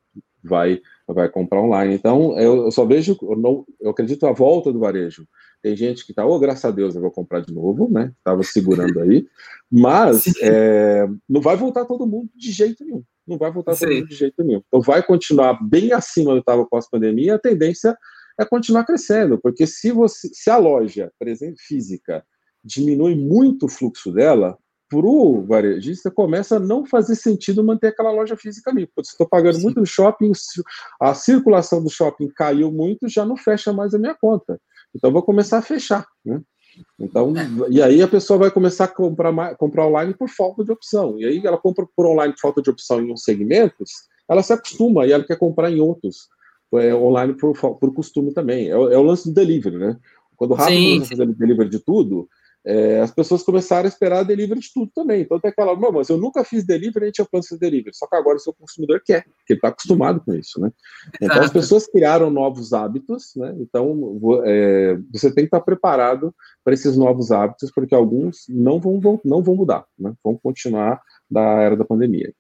vai 0.43 0.81
vai 1.07 1.29
comprar 1.29 1.61
online. 1.61 1.95
Então, 1.95 2.39
eu, 2.39 2.65
eu 2.65 2.71
só 2.71 2.85
vejo, 2.85 3.19
eu, 3.21 3.37
não, 3.37 3.67
eu 3.81 3.91
acredito 3.91 4.27
a 4.27 4.33
volta 4.33 4.73
do 4.73 4.79
varejo. 4.79 5.27
Tem 5.63 5.77
gente 5.77 6.07
que 6.07 6.13
está, 6.13 6.25
oh, 6.25 6.39
graças 6.39 6.65
a 6.65 6.71
Deus, 6.71 6.95
eu 6.95 7.03
vou 7.03 7.11
comprar 7.11 7.41
de 7.41 7.53
novo, 7.53 7.91
né? 7.91 8.13
Estava 8.17 8.43
segurando 8.43 9.01
aí, 9.01 9.27
mas 9.71 10.25
é, 10.41 11.07
não 11.29 11.41
vai 11.41 11.57
voltar 11.57 11.85
todo 11.85 12.07
mundo 12.07 12.31
de 12.35 12.53
jeito 12.53 12.85
nenhum. 12.85 13.03
Não 13.27 13.37
vai 13.37 13.51
voltar 13.51 13.75
Sim. 13.75 13.87
todo 13.87 13.95
mundo 13.97 14.09
de 14.09 14.15
jeito 14.15 14.45
nenhum. 14.45 14.63
Então, 14.67 14.81
vai 14.81 15.03
continuar 15.03 15.59
bem 15.63 15.93
acima 15.93 16.31
do 16.31 16.37
que 16.37 16.41
estava 16.41 16.65
pós-pandemia. 16.65 17.35
A 17.35 17.39
tendência 17.39 17.97
é 18.39 18.45
continuar 18.45 18.85
crescendo, 18.85 19.39
porque 19.41 19.67
se 19.67 19.93
você, 19.93 20.29
se 20.33 20.51
a 20.51 20.57
loja 20.57 21.13
presente 21.19 21.63
física 21.63 22.25
diminui 22.63 23.15
muito 23.15 23.67
o 23.67 23.69
fluxo 23.69 24.11
dela, 24.13 24.59
para 24.89 25.07
o 25.07 25.43
varejista 25.43 26.11
começa 26.11 26.57
a 26.57 26.61
não 26.61 26.85
fazer 26.85 27.17
sentido 27.17 27.65
manter 27.65 27.89
aquela 27.89 28.13
loja 28.13 28.37
física 28.37 28.71
ali. 28.71 28.87
Porque 28.87 29.09
estou 29.09 29.29
pagando 29.29 29.57
Sim. 29.57 29.63
muito 29.63 29.81
no 29.81 29.87
shopping, 29.87 30.33
a 31.01 31.15
circulação 31.15 31.83
do 31.83 31.91
shopping 31.91 32.29
caiu 32.29 32.71
muito, 32.71 33.09
já 33.09 33.25
não 33.25 33.37
fecha 33.37 33.73
mais 33.73 33.95
a 33.95 33.99
minha 33.99 34.15
conta. 34.15 34.61
Então 34.95 35.13
vou 35.13 35.23
começar 35.23 35.59
a 35.59 35.63
fechar, 35.63 36.07
né? 36.25 36.41
Então, 36.99 37.33
é. 37.37 37.71
e 37.71 37.81
aí 37.81 38.03
a 38.03 38.09
pessoa 38.09 38.39
vai 38.39 38.51
começar 38.51 38.85
a 38.85 38.89
comprar, 38.89 39.57
comprar 39.57 39.87
online 39.87 40.13
por 40.13 40.29
falta 40.29 40.65
de 40.65 40.73
opção. 40.73 41.19
E 41.19 41.25
aí 41.25 41.47
ela 41.47 41.59
compra 41.59 41.87
por 41.97 42.07
online 42.07 42.33
por 42.33 42.41
falta 42.41 42.63
de 42.63 42.71
opção 42.71 43.01
em 43.01 43.13
uns 43.13 43.23
segmentos, 43.23 43.91
ela 44.29 44.43
se 44.43 44.53
acostuma 44.53 45.07
e 45.07 45.13
ela 45.13 45.25
quer 45.25 45.39
comprar 45.39 45.71
em 45.71 45.81
outros 45.81 46.29
é, 46.79 46.95
online 46.95 47.35
por, 47.35 47.55
por 47.55 47.95
costume 47.95 48.33
também. 48.33 48.69
É, 48.69 48.73
é, 48.73 48.77
o 48.77 49.03
lance 49.03 49.29
do 49.29 49.35
delivery, 49.35 49.79
né? 49.79 49.99
Quando 50.37 50.53
o 50.53 50.57
começou 50.57 51.03
a 51.03 51.07
fazer 51.07 51.27
delivery 51.35 51.69
de 51.71 51.79
tudo, 51.79 52.29
é, 52.67 53.01
as 53.01 53.11
pessoas 53.11 53.43
começaram 53.43 53.85
a 53.85 53.89
esperar 53.89 54.25
delivery 54.25 54.59
de 54.59 54.73
tudo 54.73 54.91
também. 54.95 55.21
Então 55.21 55.39
tem 55.39 55.51
aquela, 55.51 55.77
não, 55.77 55.93
mas 55.93 56.09
eu 56.09 56.17
nunca 56.17 56.43
fiz 56.43 56.65
delivery, 56.65 57.05
a 57.05 57.09
gente 57.09 57.25
plano 57.31 57.45
de 57.49 57.59
delivery. 57.59 57.95
Só 57.95 58.07
que 58.07 58.17
agora 58.17 58.37
o 58.37 58.41
seu 58.41 58.55
consumidor 58.55 59.03
quer, 59.05 59.25
porque 59.25 59.53
ele 59.53 59.59
está 59.59 59.69
acostumado 59.69 60.21
com 60.25 60.33
isso, 60.35 60.59
né? 60.59 60.73
Então 61.21 61.43
as 61.43 61.53
pessoas 61.53 61.87
criaram 61.87 62.31
novos 62.31 62.73
hábitos, 62.73 63.33
né? 63.37 63.55
Então 63.61 64.19
é, 64.45 64.99
você 65.13 65.29
tem 65.33 65.45
que 65.45 65.49
estar 65.49 65.61
preparado 65.61 66.35
para 66.65 66.73
esses 66.73 66.97
novos 66.97 67.31
hábitos, 67.31 67.71
porque 67.71 67.95
alguns 67.95 68.47
não 68.49 68.81
vão, 68.81 68.99
vão, 68.99 69.21
não 69.25 69.43
vão 69.43 69.57
mudar, 69.57 69.85
né? 69.99 70.15
Vão 70.25 70.39
continuar 70.43 71.03
da 71.31 71.43
era 71.61 71.77
da 71.77 71.85
pandemia. 71.85 72.33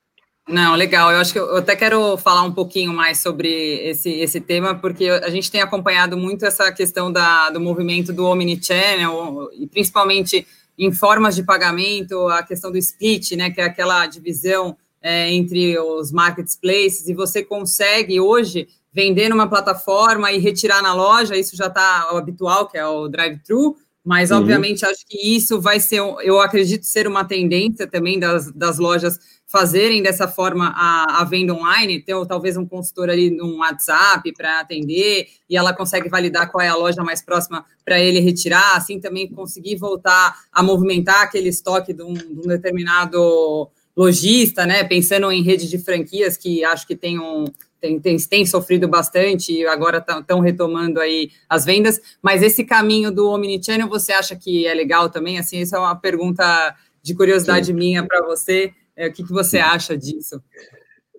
Não, 0.47 0.75
legal. 0.75 1.11
Eu 1.11 1.19
acho 1.19 1.33
que 1.33 1.39
eu 1.39 1.57
até 1.57 1.75
quero 1.75 2.19
falar 2.19 2.43
um 2.43 2.53
pouquinho 2.53 2.93
mais 2.93 3.19
sobre 3.19 3.49
esse, 3.89 4.11
esse 4.11 4.41
tema, 4.41 4.75
porque 4.75 5.09
a 5.09 5.31
gente 5.31 5.51
tem 5.51 5.63
acompanhado 5.63 6.19
muito 6.19 6.45
essa 6.45 6.71
questão 6.71 7.11
da, 7.11 7.49
do 7.51 7.59
movimento 7.59 8.13
do 8.13 8.27
Omnichannel, 8.27 9.49
e 9.55 9.67
principalmente 9.67 10.47
em 10.79 10.93
formas 10.93 11.35
de 11.35 11.43
pagamento, 11.43 12.29
a 12.29 12.43
questão 12.43 12.71
do 12.71 12.77
split, 12.77 13.33
né, 13.33 13.51
que 13.51 13.61
é 13.61 13.65
aquela 13.65 14.07
divisão 14.07 14.77
é, 15.01 15.33
entre 15.33 15.79
os 15.79 16.13
marketplaces, 16.13 17.09
e 17.09 17.15
você 17.15 17.43
consegue 17.43 18.21
hoje 18.21 18.69
vender 18.93 19.29
numa 19.29 19.49
plataforma 19.49 20.31
e 20.31 20.39
retirar 20.39 20.83
na 20.83 20.95
loja, 20.95 21.37
isso 21.37 21.57
já 21.57 21.67
está 21.67 22.09
habitual, 22.11 22.69
que 22.69 22.77
é 22.77 22.87
o 22.87 23.09
drive-thru, 23.09 23.77
mas 24.05 24.31
uhum. 24.31 24.39
obviamente 24.39 24.85
acho 24.85 25.07
que 25.09 25.35
isso 25.35 25.61
vai 25.61 25.81
ser, 25.81 26.01
eu 26.23 26.41
acredito 26.41 26.85
ser 26.85 27.07
uma 27.07 27.25
tendência 27.25 27.87
também 27.87 28.19
das, 28.19 28.53
das 28.53 28.79
lojas 28.79 29.19
fazerem 29.55 30.03
dessa 30.03 30.27
forma 30.27 30.75
a, 30.75 31.21
a 31.21 31.25
venda 31.25 31.55
online, 31.55 32.03
ter 32.03 32.15
talvez 32.27 32.57
um 32.57 32.67
consultor 32.67 33.09
ali 33.09 33.31
no 33.31 33.59
WhatsApp 33.59 34.33
para 34.33 34.59
atender 34.59 35.29
e 35.49 35.57
ela 35.57 35.73
consegue 35.73 36.09
validar 36.09 36.51
qual 36.51 36.61
é 36.61 36.67
a 36.67 36.75
loja 36.75 37.05
mais 37.05 37.23
próxima 37.23 37.65
para 37.85 38.01
ele 38.01 38.19
retirar, 38.19 38.77
assim 38.77 38.99
também 38.99 39.31
conseguir 39.31 39.77
voltar 39.77 40.35
a 40.53 40.61
movimentar 40.61 41.23
aquele 41.23 41.51
estoque 41.51 41.93
de 41.93 42.03
um, 42.03 42.15
de 42.15 42.41
um 42.41 42.49
determinado 42.49 43.71
lojista, 43.97 44.67
né? 44.67 44.83
Pensando 44.83 45.31
em 45.31 45.41
rede 45.41 45.69
de 45.71 45.79
franquias 45.79 46.37
que 46.37 46.65
acho 46.65 46.85
que 46.85 46.97
tem 46.97 47.21
um, 47.21 47.45
tem, 47.81 48.01
tem, 48.01 48.17
tem, 48.19 48.45
sofrido 48.45 48.89
bastante 48.89 49.53
e 49.53 49.65
agora 49.69 50.05
estão 50.21 50.41
retomando 50.41 50.99
aí 50.99 51.31
as 51.49 51.65
vendas, 51.65 52.01
mas 52.21 52.43
esse 52.43 52.65
caminho 52.65 53.13
do 53.13 53.29
Omnichannel 53.29 53.89
você 53.89 54.13
acha 54.13 54.35
que 54.35 54.67
é 54.67 54.75
legal 54.75 55.09
também? 55.11 55.39
Assim, 55.39 55.63
essa 55.63 55.77
é 55.77 55.79
uma 55.79 55.95
pergunta 55.95 56.75
de 57.01 57.15
curiosidade 57.15 57.67
Sim. 57.67 57.75
minha 57.75 58.05
para 58.05 58.21
você. 58.27 58.73
É, 58.97 59.09
o 59.09 59.13
que, 59.13 59.25
que 59.25 59.33
você 59.33 59.59
acha 59.59 59.97
disso? 59.97 60.43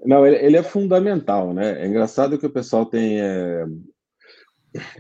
Não, 0.06 0.26
ele, 0.26 0.38
ele, 0.38 0.58
é 0.58 0.64
fundamental, 0.64 1.54
né? 1.54 1.82
É 1.82 1.88
engraçado 1.88 2.38
que 2.38 2.46
o 2.46 2.52
pessoal 2.52 2.86
tem 2.86 3.20
é, 3.20 3.66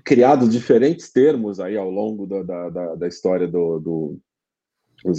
criado 0.03 0.47
diferentes 0.47 1.11
termos 1.11 1.59
aí 1.59 1.77
ao 1.77 1.89
longo 1.89 2.25
da, 2.25 2.69
da, 2.69 2.95
da 2.95 3.07
história 3.07 3.47
do, 3.47 3.79
do, 3.79 4.19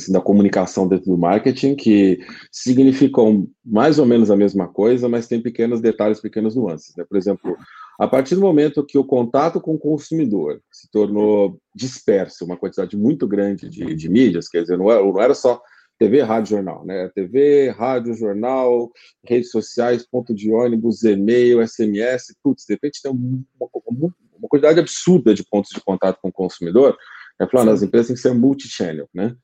da 0.08 0.20
comunicação 0.20 0.88
dentro 0.88 1.06
do 1.06 1.18
marketing 1.18 1.74
que 1.74 2.18
significam 2.50 3.48
mais 3.64 3.98
ou 3.98 4.06
menos 4.06 4.30
a 4.30 4.36
mesma 4.36 4.66
coisa, 4.66 5.08
mas 5.08 5.28
tem 5.28 5.40
pequenos 5.40 5.80
detalhes, 5.80 6.20
pequenas 6.20 6.56
nuances. 6.56 6.94
Né? 6.96 7.04
Por 7.08 7.16
exemplo, 7.16 7.56
a 7.98 8.08
partir 8.08 8.34
do 8.34 8.40
momento 8.40 8.84
que 8.84 8.98
o 8.98 9.04
contato 9.04 9.60
com 9.60 9.74
o 9.74 9.78
consumidor 9.78 10.60
se 10.72 10.90
tornou 10.90 11.60
disperso, 11.74 12.44
uma 12.44 12.56
quantidade 12.56 12.96
muito 12.96 13.26
grande 13.26 13.68
de, 13.68 13.94
de 13.94 14.08
mídias, 14.08 14.48
quer 14.48 14.62
dizer, 14.62 14.76
não 14.76 14.90
era, 14.90 15.02
não 15.02 15.20
era 15.20 15.34
só 15.34 15.60
TV, 15.98 16.22
rádio, 16.22 16.56
jornal, 16.56 16.84
né? 16.84 17.08
TV, 17.14 17.70
rádio, 17.70 18.14
jornal, 18.14 18.90
redes 19.24 19.50
sociais, 19.50 20.06
ponto 20.06 20.34
de 20.34 20.52
ônibus, 20.52 21.02
e-mail, 21.04 21.66
SMS, 21.66 22.34
putz, 22.42 22.64
de 22.66 22.74
repente 22.74 23.00
tem 23.02 23.10
uma, 23.10 23.44
uma, 23.58 24.48
quantidade 24.48 24.80
absurda 24.80 25.34
de 25.34 25.44
pontos 25.44 25.70
de 25.70 25.80
contato 25.80 26.18
com 26.20 26.28
o 26.28 26.32
consumidor. 26.32 26.96
É 27.40 27.46
falando, 27.46 27.70
as 27.70 27.82
empresas 27.82 28.08
têm 28.08 28.16
que 28.16 28.22
ser 28.22 28.34
multi-channel, 28.34 29.08
né? 29.14 29.34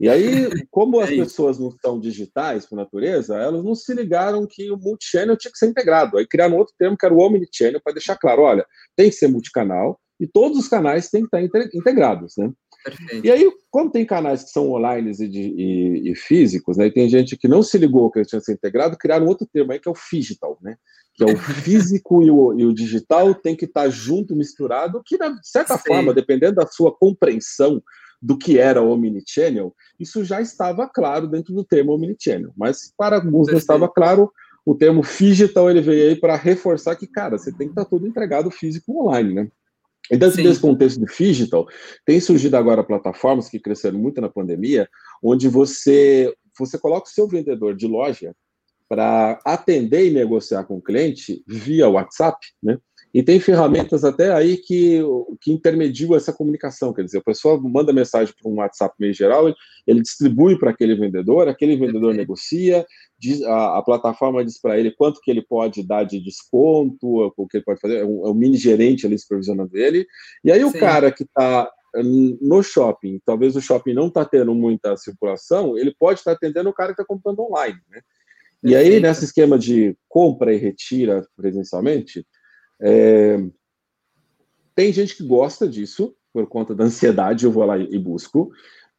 E 0.00 0.08
aí, 0.08 0.48
como 0.70 1.00
as 1.00 1.10
é 1.10 1.16
pessoas 1.16 1.58
não 1.58 1.70
são 1.72 1.98
digitais 1.98 2.64
por 2.64 2.76
natureza, 2.76 3.36
elas 3.36 3.64
não 3.64 3.74
se 3.74 3.92
ligaram 3.94 4.46
que 4.48 4.70
o 4.70 4.76
multi-channel 4.76 5.36
tinha 5.36 5.50
que 5.50 5.58
ser 5.58 5.66
integrado. 5.66 6.16
Aí 6.16 6.26
criaram 6.26 6.56
outro 6.56 6.74
termo 6.78 6.96
que 6.96 7.04
era 7.04 7.14
o 7.14 7.20
omni-channel 7.20 7.80
para 7.82 7.94
deixar 7.94 8.16
claro, 8.16 8.42
olha, 8.42 8.64
tem 8.96 9.10
que 9.10 9.16
ser 9.16 9.28
multicanal 9.28 9.98
e 10.20 10.26
todos 10.26 10.58
os 10.58 10.68
canais 10.68 11.08
têm 11.10 11.26
que 11.26 11.36
estar 11.36 11.68
integrados, 11.74 12.34
né? 12.36 12.50
Perfeito. 12.84 13.26
E 13.26 13.30
aí, 13.30 13.50
como 13.70 13.90
tem 13.90 14.04
canais 14.04 14.44
que 14.44 14.50
são 14.50 14.70
online 14.70 15.12
e, 15.18 15.24
e, 15.24 16.10
e, 16.10 16.14
físicos, 16.14 16.76
né, 16.76 16.86
e 16.86 16.90
tem 16.92 17.08
gente 17.08 17.36
que 17.36 17.48
não 17.48 17.62
se 17.62 17.76
ligou 17.76 18.10
que 18.10 18.18
eles 18.18 18.28
tinham 18.28 18.40
ser 18.40 18.52
integrado, 18.52 18.96
criaram 18.96 19.26
outro 19.26 19.46
termo 19.46 19.72
aí 19.72 19.78
que 19.78 19.88
é 19.88 19.92
o 19.92 19.96
digital, 20.10 20.58
né? 20.62 20.76
Que 21.14 21.24
é 21.24 21.26
o 21.26 21.36
físico 21.36 22.22
e, 22.22 22.30
o, 22.30 22.58
e, 22.58 22.64
o, 22.64 22.72
digital 22.72 23.34
tem 23.34 23.56
que 23.56 23.64
estar 23.64 23.88
junto, 23.88 24.36
misturado, 24.36 25.02
que, 25.04 25.18
de 25.18 25.26
certa 25.42 25.76
Sim. 25.76 25.84
forma, 25.86 26.14
dependendo 26.14 26.56
da 26.56 26.66
sua 26.66 26.94
compreensão 26.96 27.82
do 28.20 28.36
que 28.36 28.58
era 28.58 28.82
o 28.82 28.90
omnichannel, 28.90 29.74
isso 29.98 30.24
já 30.24 30.40
estava 30.40 30.88
claro 30.88 31.28
dentro 31.28 31.54
do 31.54 31.64
termo 31.64 31.92
omnichannel. 31.92 32.52
Mas 32.56 32.92
para 32.96 33.16
alguns 33.16 33.46
Perfeito. 33.46 33.52
não 33.52 33.58
estava 33.58 33.88
claro, 33.88 34.32
o 34.64 34.74
termo 34.74 35.02
digital 35.02 35.70
ele 35.70 35.80
veio 35.80 36.10
aí 36.10 36.16
para 36.16 36.36
reforçar 36.36 36.96
que, 36.96 37.06
cara, 37.06 37.38
você 37.38 37.50
tem 37.52 37.68
que 37.68 37.72
estar 37.72 37.84
tudo 37.84 38.06
entregado 38.06 38.50
físico 38.50 39.04
online, 39.04 39.34
né? 39.34 39.48
E 40.10 40.16
dentro 40.16 40.42
desse 40.42 40.60
contexto 40.60 41.00
do 41.00 41.06
digital, 41.06 41.66
tem 42.04 42.18
surgido 42.20 42.56
agora 42.56 42.82
plataformas 42.82 43.48
que 43.48 43.58
cresceram 43.60 43.98
muito 43.98 44.20
na 44.20 44.28
pandemia, 44.28 44.88
onde 45.22 45.48
você, 45.48 46.34
você 46.58 46.78
coloca 46.78 47.08
o 47.08 47.12
seu 47.12 47.28
vendedor 47.28 47.74
de 47.76 47.86
loja 47.86 48.34
para 48.88 49.38
atender 49.44 50.06
e 50.06 50.10
negociar 50.10 50.64
com 50.64 50.78
o 50.78 50.82
cliente 50.82 51.42
via 51.46 51.88
WhatsApp, 51.88 52.38
né? 52.62 52.78
E 53.12 53.22
tem 53.22 53.40
ferramentas 53.40 54.04
até 54.04 54.32
aí 54.32 54.58
que, 54.58 55.00
que 55.40 55.50
intermediam 55.50 56.14
essa 56.14 56.32
comunicação. 56.32 56.92
Quer 56.92 57.04
dizer, 57.04 57.18
a 57.18 57.22
pessoa 57.22 57.58
manda 57.58 57.92
mensagem 57.92 58.34
para 58.40 58.50
um 58.50 58.56
WhatsApp 58.56 58.94
meio 58.98 59.14
geral, 59.14 59.52
ele 59.86 60.02
distribui 60.02 60.58
para 60.58 60.70
aquele 60.70 60.94
vendedor, 60.94 61.48
aquele 61.48 61.76
vendedor 61.76 62.14
negocia, 62.14 62.86
diz, 63.18 63.42
a, 63.42 63.78
a, 63.78 63.82
plataforma 63.82 64.44
diz 64.44 64.60
para 64.60 64.78
ele 64.78 64.90
quanto 64.90 65.20
que 65.20 65.30
ele 65.30 65.42
pode 65.42 65.86
dar 65.86 66.04
de 66.04 66.20
desconto, 66.20 67.32
o 67.36 67.48
que 67.48 67.58
ele 67.58 67.64
pode 67.64 67.80
fazer, 67.80 67.98
é 67.98 68.04
um, 68.04 68.26
é 68.26 68.30
um 68.30 68.34
mini 68.34 68.56
gerente 68.56 69.06
ali 69.06 69.18
supervisionando 69.18 69.76
ele. 69.76 70.06
E 70.44 70.52
aí 70.52 70.60
Sim. 70.60 70.66
o 70.66 70.72
cara 70.72 71.10
que 71.10 71.22
está 71.22 71.70
no 72.42 72.62
shopping, 72.62 73.18
talvez 73.24 73.56
o 73.56 73.62
shopping 73.62 73.94
não 73.94 74.08
está 74.08 74.24
tendo 74.24 74.54
muita 74.54 74.96
circulação, 74.98 75.78
ele 75.78 75.94
pode 75.98 76.20
estar 76.20 76.32
tá 76.32 76.36
atendendo 76.36 76.68
o 76.68 76.74
cara 76.74 76.94
que 76.94 77.00
está 77.00 77.04
comprando 77.04 77.40
online, 77.40 77.78
né? 77.88 78.00
E 78.62 78.74
aí, 78.74 78.98
nesse 78.98 79.24
esquema 79.24 79.56
de 79.56 79.96
compra 80.08 80.52
e 80.52 80.56
retira 80.56 81.24
presencialmente, 81.36 82.26
é... 82.80 83.38
Tem 84.74 84.92
gente 84.92 85.16
que 85.16 85.24
gosta 85.24 85.68
disso, 85.68 86.14
por 86.32 86.46
conta 86.46 86.74
da 86.74 86.84
ansiedade, 86.84 87.44
eu 87.44 87.50
vou 87.50 87.64
lá 87.64 87.76
e 87.76 87.98
busco. 87.98 88.50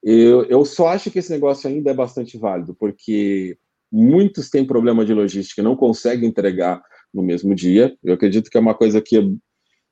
Eu, 0.04 0.44
eu 0.46 0.65
só 0.65 0.89
acho 0.89 1.10
que 1.10 1.20
esse 1.20 1.32
negócio 1.32 1.70
ainda 1.70 1.92
é 1.92 1.94
bastante 1.94 2.38
válido, 2.38 2.76
porque 2.76 3.58
muitos 3.92 4.50
têm 4.50 4.65
problema 4.65 5.06
de 5.06 5.13
logística, 5.13 5.63
não 5.63 5.76
conseguem 5.76 6.30
entregar 6.30 6.82
no 7.13 7.24
mesmo 7.24 7.56
dia. 7.56 7.96
Eu 8.04 8.13
acredito 8.13 8.50
que 8.50 8.58
é 8.58 8.62
uma 8.62 8.76
coisa 8.76 9.02
que 9.02 9.18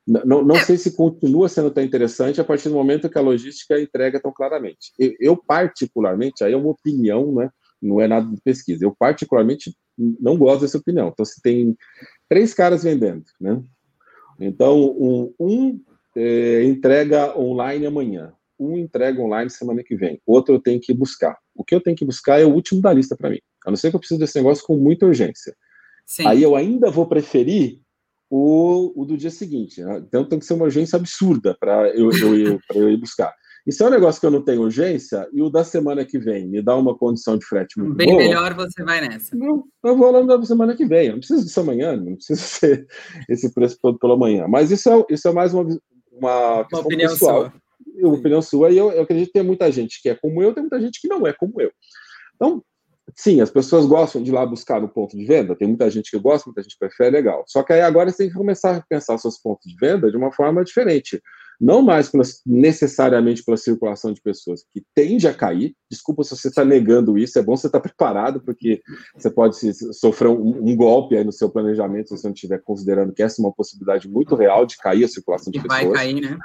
não, 0.08 0.42
não 0.42 0.56
é. 0.56 0.64
sei 0.64 0.78
se 0.78 0.96
continua 0.96 1.50
sendo 1.50 1.70
tão 1.70 1.84
interessante 1.84 2.40
a 2.40 2.44
partir 2.44 2.70
do 2.70 2.76
momento 2.76 3.10
que 3.10 3.18
a 3.18 3.22
logística 3.22 3.80
entrega 3.80 4.22
tão 4.22 4.32
claramente. 4.32 4.94
Eu, 4.98 5.14
eu, 5.20 5.38
particularmente, 5.38 6.44
aí 6.44 6.54
é 6.54 6.58
uma 6.58 6.70
opinião, 6.70 7.34
né? 7.34 7.50
Não 7.82 8.00
é 8.00 8.08
nada 8.08 8.34
de 8.34 8.42
pesquisa. 8.42 8.86
Eu, 8.86 8.96
particularmente, 8.98 9.76
não 9.98 10.38
gosto 10.38 10.62
dessa 10.62 10.78
opinião. 10.78 11.10
Então, 11.10 11.26
se 11.26 11.42
tem 11.42 11.76
três 12.30 12.54
caras 12.54 12.84
vendendo, 12.84 13.26
né? 13.40 13.62
Então, 14.40 14.80
um, 14.80 15.34
um 15.40 15.82
é, 16.16 16.64
entrega 16.64 17.38
online 17.38 17.86
amanhã, 17.86 18.34
um 18.60 18.78
entrega 18.78 19.22
online 19.22 19.50
semana 19.50 19.84
que 19.84 19.96
vem, 19.96 20.22
outro 20.26 20.56
eu 20.56 20.60
tenho 20.60 20.80
que 20.80 20.94
buscar. 20.94 21.38
O 21.56 21.64
que 21.64 21.76
eu 21.76 21.82
tenho 21.82 21.96
que 21.96 22.06
buscar 22.06 22.40
é 22.40 22.46
o 22.46 22.54
último 22.54 22.82
da 22.82 22.94
lista 22.94 23.16
para 23.16 23.30
mim. 23.30 23.40
A 23.66 23.70
não 23.70 23.78
ser 23.78 23.90
que 23.90 23.96
eu 23.96 24.00
preciso 24.00 24.20
desse 24.20 24.38
negócio 24.38 24.66
com 24.66 24.78
muita 24.78 25.06
urgência. 25.06 25.56
Sim. 26.06 26.26
Aí 26.28 26.42
eu 26.42 26.56
ainda 26.56 26.90
vou 26.90 27.06
preferir 27.06 27.80
o, 28.30 28.94
o 28.96 29.06
do 29.06 29.18
dia 29.18 29.30
seguinte. 29.30 29.82
Né? 29.82 29.98
Então 29.98 30.24
tem 30.24 30.40
que 30.40 30.46
ser 30.46 30.54
uma 30.54 30.66
urgência 30.66 30.96
absurda 30.96 31.56
para 31.60 31.90
eu, 31.90 32.12
eu, 32.12 32.38
eu, 32.38 32.60
eu 32.74 32.90
ir 32.90 32.98
buscar. 32.98 33.34
Se 33.72 33.84
é 33.84 33.88
um 33.88 33.90
negócio 33.90 34.20
que 34.20 34.26
eu 34.26 34.32
não 34.32 34.42
tenho 34.42 34.62
urgência, 34.62 35.28
e 35.34 35.42
o 35.42 35.50
da 35.50 35.64
semana 35.64 36.06
que 36.06 36.18
vem 36.18 36.48
me 36.48 36.62
dá 36.62 36.76
uma 36.76 36.98
condição 36.98 37.38
de 37.38 37.46
frete 37.46 37.78
muito 37.78 37.96
Bem 37.96 38.08
boa, 38.08 38.18
melhor, 38.20 38.54
você 38.54 38.84
vai 38.84 39.02
nessa. 39.02 39.36
Eu, 39.36 39.66
eu 39.84 39.98
vou 39.98 40.12
lá 40.12 40.24
na 40.24 40.46
semana 40.46 40.76
que 40.76 40.86
vem. 40.86 41.08
Eu 41.08 41.12
não 41.14 41.20
preciso 41.20 41.44
disso 41.44 41.60
amanhã, 41.60 41.98
não 41.98 42.16
preciso 42.16 42.42
ser 42.48 42.88
esse 43.28 43.54
preço 43.54 43.78
todo 43.82 44.00
pela 44.00 44.16
manhã. 44.16 44.48
Mas 44.48 44.72
isso 44.72 44.90
é, 44.90 45.06
isso 45.10 45.28
é 45.28 45.32
mais 45.34 45.54
uma, 45.54 45.64
uma, 46.12 46.68
uma 46.72 46.80
opinião 46.80 47.12
pessoal. 47.12 47.42
Sua. 47.42 47.54
Uma 47.98 48.14
opinião 48.14 48.42
sua. 48.42 48.72
E 48.72 48.78
eu, 48.78 48.92
eu 48.92 49.02
acredito 49.02 49.28
que 49.28 49.34
tem 49.34 49.44
muita 49.44 49.72
gente 49.72 50.02
que 50.02 50.10
é 50.10 50.16
como 50.16 50.42
eu, 50.42 50.54
tem 50.54 50.64
muita 50.64 50.80
gente 50.80 51.02
que 51.02 51.08
não 51.08 51.28
é 51.28 51.34
como 51.34 51.60
eu. 51.62 51.72
Então, 52.36 52.64
sim, 53.16 53.42
as 53.42 53.50
pessoas 53.50 53.86
gostam 53.86 54.24
de 54.24 54.30
ir 54.30 54.34
lá 54.34 54.46
buscar 54.46 54.84
o 54.84 54.88
ponto 54.88 55.18
de 55.18 55.26
venda, 55.26 55.56
tem 55.56 55.68
muita 55.68 55.90
gente 55.90 56.12
que 56.12 56.20
gosta, 56.20 56.48
muita 56.48 56.62
gente 56.62 56.78
prefere, 56.80 57.12
legal. 57.12 57.44
Só 57.48 57.64
que 57.64 57.74
aí 57.74 57.82
agora 57.82 58.10
você 58.10 58.18
tem 58.18 58.30
que 58.30 58.36
começar 58.36 58.78
a 58.78 58.82
pensar 58.88 59.18
seus 59.18 59.38
pontos 59.38 59.70
de 59.70 59.76
venda 59.78 60.10
de 60.10 60.16
uma 60.16 60.32
forma 60.32 60.64
diferente. 60.64 61.22
Não 61.60 61.82
mais 61.82 62.10
pela, 62.10 62.24
necessariamente 62.46 63.44
pela 63.44 63.58
circulação 63.58 64.14
de 64.14 64.22
pessoas, 64.22 64.64
que 64.72 64.84
tende 64.94 65.28
a 65.28 65.34
cair. 65.34 65.76
Desculpa 65.90 66.24
se 66.24 66.36
você 66.36 66.50
está 66.50 66.64
negando 66.64 67.18
isso, 67.18 67.40
é 67.40 67.42
bom 67.42 67.58
você 67.58 67.68
estar 67.68 67.80
tá 67.80 67.84
preparado, 67.84 68.42
porque 68.42 68.82
você 69.16 69.30
pode 69.30 69.56
sofrer 69.94 70.30
um, 70.30 70.70
um, 70.70 70.76
golpe 70.76 71.18
aí 71.18 71.24
no 71.24 71.32
seu 71.32 71.50
planejamento 71.50 72.10
se 72.10 72.18
você 72.18 72.28
não 72.28 72.34
estiver 72.34 72.62
considerando 72.64 73.12
que 73.12 73.24
essa 73.24 73.42
é 73.42 73.44
uma 73.44 73.54
possibilidade 73.54 74.08
muito 74.08 74.36
real 74.36 74.66
de 74.66 74.78
cair 74.78 75.04
a 75.04 75.08
circulação 75.08 75.52
de 75.52 75.60
pessoas. 75.60 75.84
Vai 75.84 75.94
cair, 75.94 76.22
né? 76.22 76.38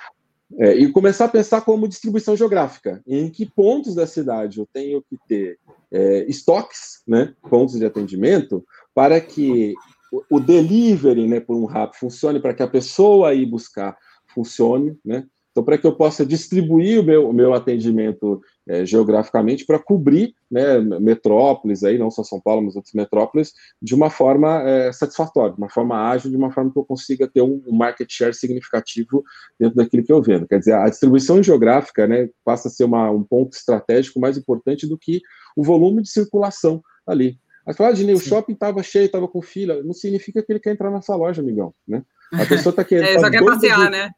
É, 0.58 0.74
e 0.74 0.90
começar 0.92 1.26
a 1.26 1.28
pensar 1.28 1.62
como 1.62 1.88
distribuição 1.88 2.36
geográfica. 2.36 3.02
Em 3.06 3.30
que 3.30 3.46
pontos 3.46 3.94
da 3.94 4.06
cidade 4.06 4.58
eu 4.58 4.68
tenho 4.70 5.02
que 5.02 5.16
ter 5.26 5.58
é, 5.90 6.24
estoques, 6.28 7.02
né, 7.06 7.34
pontos 7.48 7.78
de 7.78 7.84
atendimento, 7.84 8.64
para 8.94 9.20
que 9.20 9.74
o, 10.12 10.36
o 10.36 10.40
delivery 10.40 11.26
né, 11.26 11.40
por 11.40 11.56
um 11.56 11.64
RAP 11.64 11.94
funcione, 11.94 12.40
para 12.40 12.52
que 12.52 12.62
a 12.62 12.68
pessoa 12.68 13.34
ir 13.34 13.46
buscar 13.46 13.96
funcione, 14.32 14.96
né? 15.04 15.24
Então, 15.52 15.62
para 15.62 15.76
que 15.76 15.86
eu 15.86 15.94
possa 15.94 16.24
distribuir 16.24 16.98
o 16.98 17.02
meu, 17.02 17.28
o 17.28 17.32
meu 17.32 17.52
atendimento 17.52 18.42
é, 18.66 18.86
geograficamente 18.86 19.66
para 19.66 19.78
cobrir 19.78 20.34
né, 20.50 20.80
metrópoles, 20.98 21.84
aí, 21.84 21.98
não 21.98 22.10
só 22.10 22.24
São 22.24 22.40
Paulo, 22.40 22.62
mas 22.62 22.74
outras 22.74 22.94
metrópoles, 22.94 23.52
de 23.80 23.94
uma 23.94 24.08
forma 24.08 24.62
é, 24.62 24.90
satisfatória, 24.92 25.52
de 25.52 25.58
uma 25.58 25.68
forma 25.68 26.08
ágil, 26.08 26.30
de 26.30 26.36
uma 26.38 26.50
forma 26.50 26.72
que 26.72 26.78
eu 26.78 26.84
consiga 26.84 27.28
ter 27.28 27.42
um, 27.42 27.62
market 27.70 28.10
share 28.10 28.32
significativo 28.32 29.22
dentro 29.60 29.76
daquilo 29.76 30.02
que 30.02 30.12
eu 30.12 30.22
vendo. 30.22 30.48
Quer 30.48 30.58
dizer, 30.58 30.72
a 30.72 30.88
distribuição 30.88 31.42
geográfica 31.42 32.06
né, 32.06 32.30
passa 32.42 32.68
a 32.68 32.70
ser 32.70 32.84
uma, 32.84 33.10
um 33.10 33.22
ponto 33.22 33.52
estratégico 33.52 34.18
mais 34.18 34.38
importante 34.38 34.86
do 34.86 34.96
que 34.96 35.20
o 35.54 35.62
volume 35.62 36.00
de 36.00 36.08
circulação 36.08 36.82
ali. 37.06 37.38
Aí 37.66 37.74
fala, 37.74 37.90
ah, 37.90 38.14
o 38.14 38.18
shopping 38.18 38.54
estava 38.54 38.82
cheio, 38.82 39.04
estava 39.04 39.28
com 39.28 39.42
fila, 39.42 39.82
não 39.84 39.92
significa 39.92 40.42
que 40.42 40.50
ele 40.50 40.60
quer 40.60 40.72
entrar 40.72 40.90
nessa 40.90 41.14
loja, 41.14 41.42
amigão, 41.42 41.74
né? 41.86 42.02
A 42.32 42.46
pessoa 42.46 42.70
está 42.70 42.82
querendo... 42.82 43.06
é, 43.06 43.20
só 43.20 43.30
quer 43.30 43.44
passear, 43.44 43.84
de... 43.84 43.90
né? 43.90 44.10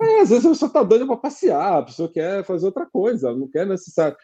É, 0.00 0.20
às 0.20 0.30
vezes 0.30 0.46
a 0.46 0.50
pessoa 0.50 0.68
está 0.68 0.82
doida 0.82 1.06
para 1.06 1.16
passear, 1.16 1.78
a 1.78 1.82
pessoa 1.82 2.10
quer 2.10 2.44
fazer 2.44 2.66
outra 2.66 2.86
coisa, 2.86 3.34
não 3.34 3.48
quer 3.48 3.66
necessariamente. 3.66 4.22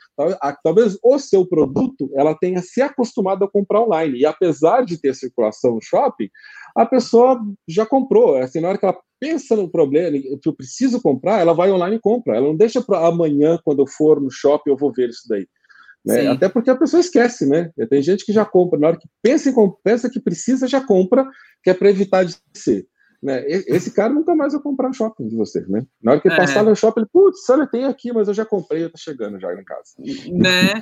Talvez 0.62 0.98
o 1.02 1.18
seu 1.18 1.46
produto 1.46 2.10
ela 2.14 2.34
tenha 2.34 2.62
se 2.62 2.80
acostumado 2.80 3.44
a 3.44 3.50
comprar 3.50 3.82
online, 3.82 4.20
e 4.20 4.26
apesar 4.26 4.84
de 4.84 4.98
ter 4.98 5.14
circulação 5.14 5.74
no 5.74 5.82
shopping, 5.82 6.28
a 6.76 6.86
pessoa 6.86 7.40
já 7.68 7.84
comprou. 7.84 8.36
Assim, 8.36 8.60
na 8.60 8.68
hora 8.68 8.78
que 8.78 8.84
ela 8.84 8.98
pensa 9.20 9.54
no 9.54 9.70
problema, 9.70 10.18
que 10.18 10.48
eu 10.48 10.54
preciso 10.54 11.00
comprar, 11.00 11.40
ela 11.40 11.52
vai 11.52 11.70
online 11.70 11.96
e 11.96 12.00
compra. 12.00 12.36
Ela 12.36 12.46
não 12.46 12.56
deixa 12.56 12.80
para 12.80 13.06
amanhã, 13.06 13.58
quando 13.64 13.80
eu 13.80 13.86
for 13.86 14.20
no 14.20 14.30
shopping, 14.30 14.70
eu 14.70 14.76
vou 14.76 14.92
ver 14.92 15.10
isso 15.10 15.28
daí. 15.28 15.46
Né? 16.04 16.26
Até 16.26 16.48
porque 16.48 16.70
a 16.70 16.76
pessoa 16.76 17.00
esquece, 17.00 17.46
né? 17.46 17.70
Tem 17.88 18.02
gente 18.02 18.24
que 18.24 18.32
já 18.32 18.44
compra, 18.44 18.78
na 18.78 18.88
hora 18.88 18.98
que 18.98 19.08
pensa, 19.22 19.50
em, 19.50 19.54
pensa 19.84 20.10
que 20.10 20.18
precisa, 20.18 20.66
já 20.66 20.80
compra, 20.80 21.24
que 21.62 21.70
é 21.70 21.74
para 21.74 21.90
evitar 21.90 22.24
de 22.24 22.36
ser. 22.54 22.86
Né? 23.22 23.44
Esse 23.46 23.92
cara 23.92 24.12
nunca 24.12 24.34
mais 24.34 24.52
vai 24.52 24.60
comprar 24.60 24.88
um 24.88 24.92
shopping 24.92 25.28
de 25.28 25.36
você, 25.36 25.60
né? 25.68 25.86
Na 26.02 26.12
hora 26.12 26.20
que 26.20 26.26
ele 26.26 26.34
é. 26.34 26.38
passar 26.38 26.64
no 26.64 26.74
shopping, 26.74 27.02
ele, 27.02 27.08
putz, 27.12 27.48
olha, 27.48 27.68
tem 27.68 27.84
aqui, 27.84 28.12
mas 28.12 28.26
eu 28.26 28.34
já 28.34 28.44
comprei, 28.44 28.88
tá 28.88 28.98
chegando 28.98 29.38
já 29.38 29.52
em 29.54 29.62
casa. 29.62 29.94
Né? 30.32 30.80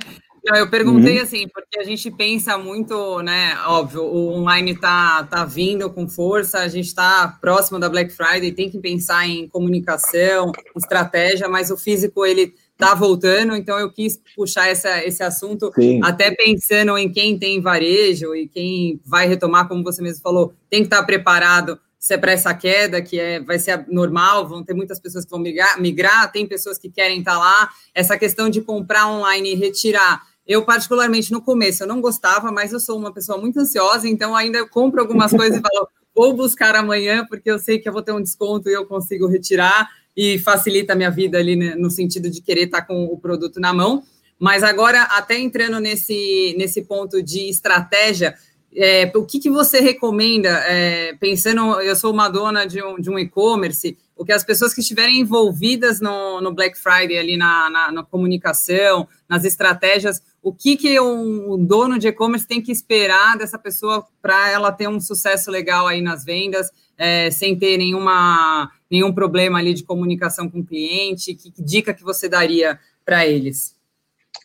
Eu 0.55 0.67
perguntei 0.67 1.17
uhum. 1.17 1.23
assim, 1.23 1.47
porque 1.53 1.79
a 1.79 1.83
gente 1.83 2.09
pensa 2.09 2.57
muito, 2.57 3.21
né? 3.21 3.55
Óbvio, 3.67 4.01
o 4.01 4.33
online 4.33 4.75
tá, 4.75 5.23
tá 5.25 5.45
vindo 5.45 5.87
com 5.91 6.09
força, 6.09 6.57
a 6.59 6.67
gente 6.67 6.87
está 6.87 7.37
próximo 7.39 7.77
da 7.77 7.87
Black 7.87 8.11
Friday, 8.11 8.51
tem 8.51 8.67
que 8.67 8.79
pensar 8.79 9.27
em 9.27 9.47
comunicação, 9.47 10.51
estratégia, 10.75 11.47
mas 11.47 11.69
o 11.69 11.77
físico 11.77 12.25
ele 12.25 12.55
tá 12.75 12.95
voltando, 12.95 13.55
então 13.55 13.77
eu 13.77 13.91
quis 13.91 14.19
puxar 14.35 14.67
essa, 14.67 15.05
esse 15.05 15.21
assunto, 15.21 15.71
Sim. 15.75 15.99
até 16.03 16.31
pensando 16.31 16.97
em 16.97 17.11
quem 17.11 17.37
tem 17.37 17.61
varejo 17.61 18.33
e 18.33 18.47
quem 18.47 18.99
vai 19.05 19.27
retomar, 19.27 19.67
como 19.67 19.83
você 19.83 20.01
mesmo 20.01 20.23
falou, 20.23 20.55
tem 20.67 20.81
que 20.81 20.87
estar 20.87 21.03
preparado 21.03 21.79
se 22.01 22.15
é 22.15 22.17
para 22.17 22.31
essa 22.31 22.51
queda, 22.51 22.99
que 22.99 23.19
é, 23.19 23.39
vai 23.39 23.59
ser 23.59 23.85
normal, 23.87 24.47
vão 24.47 24.63
ter 24.63 24.73
muitas 24.73 24.99
pessoas 24.99 25.23
que 25.23 25.29
vão 25.29 25.39
migrar, 25.39 25.79
migrar, 25.79 26.31
tem 26.31 26.47
pessoas 26.47 26.79
que 26.79 26.89
querem 26.89 27.19
estar 27.19 27.37
lá. 27.37 27.69
Essa 27.93 28.17
questão 28.17 28.49
de 28.49 28.59
comprar 28.59 29.07
online 29.07 29.51
e 29.51 29.55
retirar. 29.55 30.23
Eu, 30.47 30.65
particularmente, 30.65 31.31
no 31.31 31.43
começo, 31.43 31.83
eu 31.83 31.87
não 31.87 32.01
gostava, 32.01 32.51
mas 32.51 32.73
eu 32.73 32.79
sou 32.79 32.97
uma 32.97 33.13
pessoa 33.13 33.37
muito 33.37 33.59
ansiosa, 33.59 34.09
então 34.09 34.35
ainda 34.35 34.67
compro 34.67 34.99
algumas 34.99 35.29
coisas 35.29 35.59
e 35.59 35.61
falo, 35.61 35.87
vou 36.15 36.33
buscar 36.35 36.75
amanhã, 36.75 37.23
porque 37.29 37.51
eu 37.51 37.59
sei 37.59 37.77
que 37.77 37.87
eu 37.87 37.93
vou 37.93 38.01
ter 38.01 38.13
um 38.13 38.21
desconto 38.21 38.67
e 38.67 38.73
eu 38.73 38.87
consigo 38.87 39.27
retirar, 39.27 39.87
e 40.17 40.39
facilita 40.39 40.93
a 40.93 40.95
minha 40.95 41.11
vida 41.11 41.37
ali 41.37 41.55
né, 41.55 41.75
no 41.75 41.91
sentido 41.91 42.31
de 42.31 42.41
querer 42.41 42.63
estar 42.63 42.81
com 42.81 43.05
o 43.05 43.17
produto 43.19 43.59
na 43.59 43.71
mão. 43.75 44.03
Mas 44.39 44.63
agora, 44.63 45.03
até 45.03 45.37
entrando 45.37 45.79
nesse, 45.79 46.55
nesse 46.57 46.81
ponto 46.81 47.21
de 47.21 47.47
estratégia, 47.47 48.35
é, 48.75 49.11
o 49.15 49.25
que, 49.25 49.39
que 49.39 49.49
você 49.49 49.79
recomenda, 49.79 50.49
é, 50.49 51.13
pensando, 51.15 51.79
eu 51.81 51.95
sou 51.95 52.11
uma 52.11 52.29
dona 52.29 52.65
de 52.65 52.81
um, 52.81 52.99
de 52.99 53.09
um 53.09 53.19
e-commerce, 53.19 53.97
o 54.15 54.23
que 54.23 54.31
as 54.31 54.43
pessoas 54.43 54.73
que 54.73 54.81
estiverem 54.81 55.19
envolvidas 55.19 55.99
no, 55.99 56.39
no 56.41 56.53
Black 56.53 56.77
Friday, 56.77 57.17
ali 57.17 57.37
na, 57.37 57.69
na, 57.69 57.91
na, 57.91 58.03
comunicação, 58.03 59.07
nas 59.27 59.43
estratégias, 59.43 60.21
o 60.41 60.53
que, 60.53 60.77
que 60.77 60.99
um, 60.99 61.53
um 61.53 61.65
dono 61.65 61.97
de 61.97 62.07
e-commerce 62.07 62.47
tem 62.47 62.61
que 62.61 62.71
esperar 62.71 63.37
dessa 63.37 63.57
pessoa 63.57 64.05
para 64.21 64.49
ela 64.49 64.71
ter 64.71 64.87
um 64.87 64.99
sucesso 64.99 65.49
legal 65.49 65.87
aí 65.87 66.01
nas 66.01 66.23
vendas, 66.23 66.71
é, 66.97 67.31
sem 67.31 67.57
ter 67.57 67.77
nenhuma, 67.77 68.71
nenhum 68.89 69.11
problema 69.11 69.57
ali 69.57 69.73
de 69.73 69.83
comunicação 69.83 70.49
com 70.49 70.59
o 70.59 70.65
cliente? 70.65 71.33
Que, 71.33 71.51
que 71.51 71.63
dica 71.63 71.93
que 71.93 72.03
você 72.03 72.29
daria 72.29 72.79
para 73.03 73.25
eles? 73.25 73.75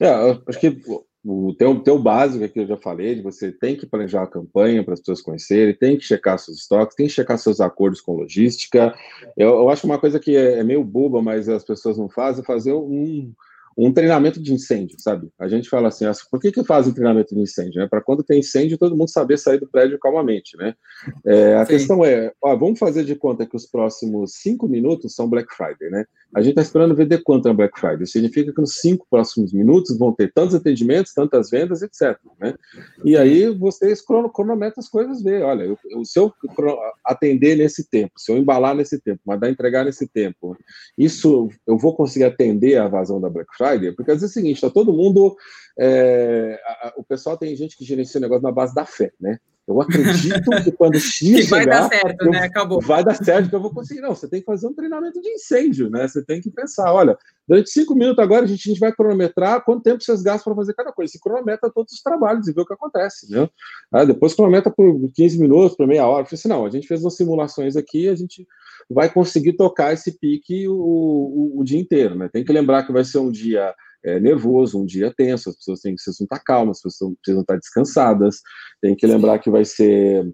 É, 0.00 0.08
acho 0.10 0.58
que 0.58 0.80
o 1.28 1.52
teu, 1.54 1.80
teu 1.80 1.98
básico 1.98 2.48
que 2.48 2.60
eu 2.60 2.66
já 2.68 2.76
falei, 2.76 3.16
de 3.16 3.22
você 3.22 3.50
tem 3.50 3.74
que 3.74 3.84
planejar 3.84 4.22
a 4.22 4.28
campanha 4.28 4.84
para 4.84 4.94
as 4.94 5.00
pessoas 5.00 5.20
conhecerem, 5.20 5.74
tem 5.74 5.98
que 5.98 6.04
checar 6.04 6.38
seus 6.38 6.58
estoques, 6.58 6.94
tem 6.94 7.08
que 7.08 7.12
checar 7.12 7.36
seus 7.36 7.60
acordos 7.60 8.00
com 8.00 8.14
logística. 8.14 8.94
Eu, 9.36 9.48
eu 9.48 9.68
acho 9.68 9.86
uma 9.86 9.98
coisa 9.98 10.20
que 10.20 10.36
é, 10.36 10.60
é 10.60 10.62
meio 10.62 10.84
boba, 10.84 11.20
mas 11.20 11.48
as 11.48 11.64
pessoas 11.64 11.98
não 11.98 12.08
fazem, 12.08 12.42
é 12.42 12.46
fazer 12.46 12.72
um, 12.72 13.32
um 13.76 13.92
treinamento 13.92 14.40
de 14.40 14.54
incêndio, 14.54 14.96
sabe? 14.98 15.28
A 15.38 15.48
gente 15.48 15.68
fala 15.68 15.88
assim, 15.88 16.06
por 16.30 16.40
que 16.40 16.50
que 16.50 16.64
fazem 16.64 16.94
treinamento 16.94 17.34
de 17.34 17.40
incêndio? 17.40 17.80
Né? 17.80 17.86
Para 17.86 18.00
quando 18.00 18.22
tem 18.22 18.40
incêndio, 18.40 18.78
todo 18.78 18.96
mundo 18.96 19.10
saber 19.10 19.38
sair 19.38 19.60
do 19.60 19.68
prédio 19.68 19.98
calmamente, 19.98 20.56
né? 20.56 20.74
É, 21.24 21.56
a 21.56 21.64
Sim. 21.66 21.72
questão 21.72 22.04
é, 22.04 22.32
ó, 22.42 22.56
vamos 22.56 22.78
fazer 22.78 23.04
de 23.04 23.14
conta 23.14 23.44
que 23.44 23.54
os 23.54 23.66
próximos 23.66 24.32
cinco 24.36 24.66
minutos 24.66 25.14
são 25.14 25.28
Black 25.28 25.54
Friday, 25.54 25.90
né? 25.90 26.06
A 26.34 26.40
gente 26.40 26.50
está 26.50 26.62
esperando 26.62 26.94
ver 26.94 27.06
de 27.06 27.18
quanto 27.18 27.48
é 27.48 27.52
Black 27.52 27.78
Friday. 27.78 28.06
Significa 28.06 28.52
que 28.52 28.60
nos 28.60 28.76
cinco 28.76 29.06
próximos 29.10 29.52
minutos 29.52 29.96
vão 29.96 30.12
ter 30.12 30.32
tantos 30.32 30.54
atendimentos, 30.54 31.14
tantas 31.14 31.50
vendas, 31.50 31.82
etc. 31.82 32.18
Né? 32.38 32.54
E 33.04 33.16
aí 33.16 33.48
vocês 33.54 34.02
cronometram 34.02 34.80
as 34.80 34.88
coisas, 34.88 35.22
ver, 35.22 35.42
olha, 35.42 35.64
eu, 35.64 35.78
eu, 35.90 36.04
se 36.04 36.18
eu 36.18 36.32
atender 37.04 37.56
nesse 37.56 37.88
tempo, 37.88 38.12
se 38.18 38.30
eu 38.30 38.36
embalar 38.36 38.74
nesse 38.74 39.00
tempo, 39.00 39.20
mandar 39.24 39.48
entregar 39.48 39.84
nesse 39.84 40.06
tempo, 40.06 40.56
isso 40.98 41.48
eu 41.66 41.78
vou 41.78 41.94
conseguir 41.94 42.24
atender 42.24 42.76
a 42.76 42.88
vazão 42.88 43.20
da 43.20 43.30
Black 43.30 43.48
Friday? 43.56 43.65
Friday, 43.68 43.92
porque 43.92 44.10
às 44.10 44.20
vezes 44.20 44.36
é 44.36 44.38
o 44.38 44.42
seguinte, 44.42 44.60
tá 44.60 44.70
todo 44.70 44.92
mundo. 44.92 45.36
É, 45.78 46.60
a, 46.64 46.88
a, 46.88 46.92
o 46.96 47.04
pessoal 47.04 47.36
tem 47.36 47.54
gente 47.56 47.76
que 47.76 47.84
gerencia 47.84 48.18
o 48.18 48.22
negócio 48.22 48.42
na 48.42 48.52
base 48.52 48.74
da 48.74 48.84
fé, 48.84 49.12
né? 49.20 49.38
Eu 49.66 49.80
acredito 49.80 50.48
que 50.62 50.70
quando 50.70 50.98
X 50.98 51.18
que 51.18 51.42
vai 51.50 51.60
chegar, 51.62 51.80
dar 51.80 51.88
certo, 51.88 52.22
eu, 52.22 52.30
né? 52.30 52.38
Acabou. 52.44 52.80
Vai 52.80 53.02
dar 53.02 53.14
certo 53.14 53.50
que 53.50 53.54
eu 53.54 53.60
vou 53.60 53.72
conseguir. 53.72 54.00
Não, 54.00 54.14
você 54.14 54.28
tem 54.28 54.38
que 54.38 54.46
fazer 54.46 54.68
um 54.68 54.72
treinamento 54.72 55.20
de 55.20 55.28
incêndio, 55.28 55.90
né? 55.90 56.06
Você 56.06 56.24
tem 56.24 56.40
que 56.40 56.50
pensar, 56.50 56.92
olha, 56.92 57.18
durante 57.48 57.70
cinco 57.70 57.94
minutos 57.94 58.22
agora 58.22 58.44
a 58.44 58.46
gente, 58.46 58.68
a 58.68 58.72
gente 58.72 58.78
vai 58.78 58.92
cronometrar 58.92 59.64
quanto 59.64 59.82
tempo 59.82 60.00
vocês 60.00 60.22
gastam 60.22 60.54
para 60.54 60.62
fazer 60.62 60.74
cada 60.74 60.92
coisa. 60.92 61.10
Se 61.10 61.20
cronometra 61.20 61.68
todos 61.68 61.92
os 61.92 62.00
trabalhos 62.00 62.46
e 62.46 62.52
vê 62.52 62.60
o 62.60 62.66
que 62.66 62.74
acontece, 62.74 63.28
né? 63.28 63.48
Ah, 63.90 64.04
depois 64.04 64.34
cronometra 64.34 64.70
por 64.70 65.10
15 65.12 65.40
minutos, 65.40 65.76
por 65.76 65.86
meia 65.88 66.06
hora. 66.06 66.22
Eu 66.22 66.26
falei 66.26 66.38
assim, 66.38 66.48
não, 66.48 66.64
a 66.64 66.70
gente 66.70 66.86
fez 66.86 67.02
umas 67.02 67.16
simulações 67.16 67.74
aqui, 67.74 68.08
a 68.08 68.14
gente 68.14 68.46
vai 68.88 69.12
conseguir 69.12 69.54
tocar 69.54 69.92
esse 69.92 70.16
pique 70.16 70.68
o, 70.68 70.74
o, 70.74 71.60
o 71.60 71.64
dia 71.64 71.80
inteiro, 71.80 72.14
né? 72.14 72.28
Tem 72.32 72.44
que 72.44 72.52
lembrar 72.52 72.84
que 72.84 72.92
vai 72.92 73.02
ser 73.02 73.18
um 73.18 73.32
dia 73.32 73.74
é, 74.04 74.20
nervoso, 74.20 74.80
um 74.80 74.86
dia 74.86 75.12
tenso, 75.16 75.50
as 75.50 75.56
pessoas 75.56 75.80
têm 75.80 75.94
que 75.94 76.10
estar 76.10 76.40
calmas, 76.40 76.78
as 76.78 76.82
pessoas 76.82 77.14
precisam 77.16 77.42
estar 77.42 77.56
descansadas, 77.56 78.40
tem 78.80 78.94
que 78.94 79.06
lembrar 79.06 79.38
que 79.38 79.50
vai 79.50 79.64
ser 79.64 80.30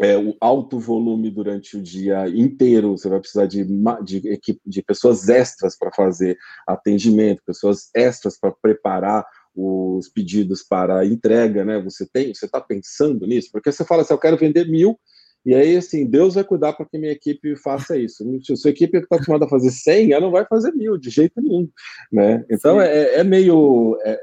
é, 0.00 0.16
o 0.16 0.36
alto 0.40 0.78
volume 0.78 1.30
durante 1.30 1.76
o 1.76 1.82
dia 1.82 2.28
inteiro, 2.28 2.96
você 2.96 3.08
vai 3.08 3.20
precisar 3.20 3.46
de, 3.46 3.64
de, 4.04 4.28
equipe, 4.28 4.60
de 4.64 4.82
pessoas 4.82 5.28
extras 5.28 5.76
para 5.76 5.90
fazer 5.92 6.36
atendimento, 6.66 7.42
pessoas 7.44 7.90
extras 7.94 8.38
para 8.38 8.52
preparar 8.62 9.24
os 9.54 10.08
pedidos 10.08 10.62
para 10.62 11.04
entrega, 11.04 11.64
né? 11.64 11.82
Você 11.82 12.06
tem, 12.06 12.32
você 12.32 12.46
está 12.46 12.60
pensando 12.60 13.26
nisso? 13.26 13.48
Porque 13.50 13.72
você 13.72 13.84
fala 13.84 14.02
assim, 14.02 14.14
eu 14.14 14.18
quero 14.18 14.36
vender 14.36 14.68
mil, 14.68 14.98
e 15.44 15.54
aí, 15.54 15.76
assim, 15.76 16.04
Deus 16.04 16.34
vai 16.34 16.44
cuidar 16.44 16.72
para 16.72 16.86
que 16.86 16.98
minha 16.98 17.12
equipe 17.12 17.56
faça 17.56 17.96
isso. 17.96 18.24
Se 18.42 18.52
a 18.52 18.56
sua 18.56 18.70
equipe 18.70 18.98
está 18.98 19.16
acostumada 19.16 19.44
a 19.44 19.48
fazer 19.48 19.70
100, 19.70 20.12
ela 20.12 20.26
não 20.26 20.30
vai 20.30 20.44
fazer 20.46 20.72
mil, 20.72 20.98
de 20.98 21.10
jeito 21.10 21.40
nenhum. 21.40 21.68
Né? 22.12 22.44
Então, 22.50 22.80
é, 22.80 23.14
é, 23.14 23.24
meio. 23.24 23.98
É, 24.04 24.20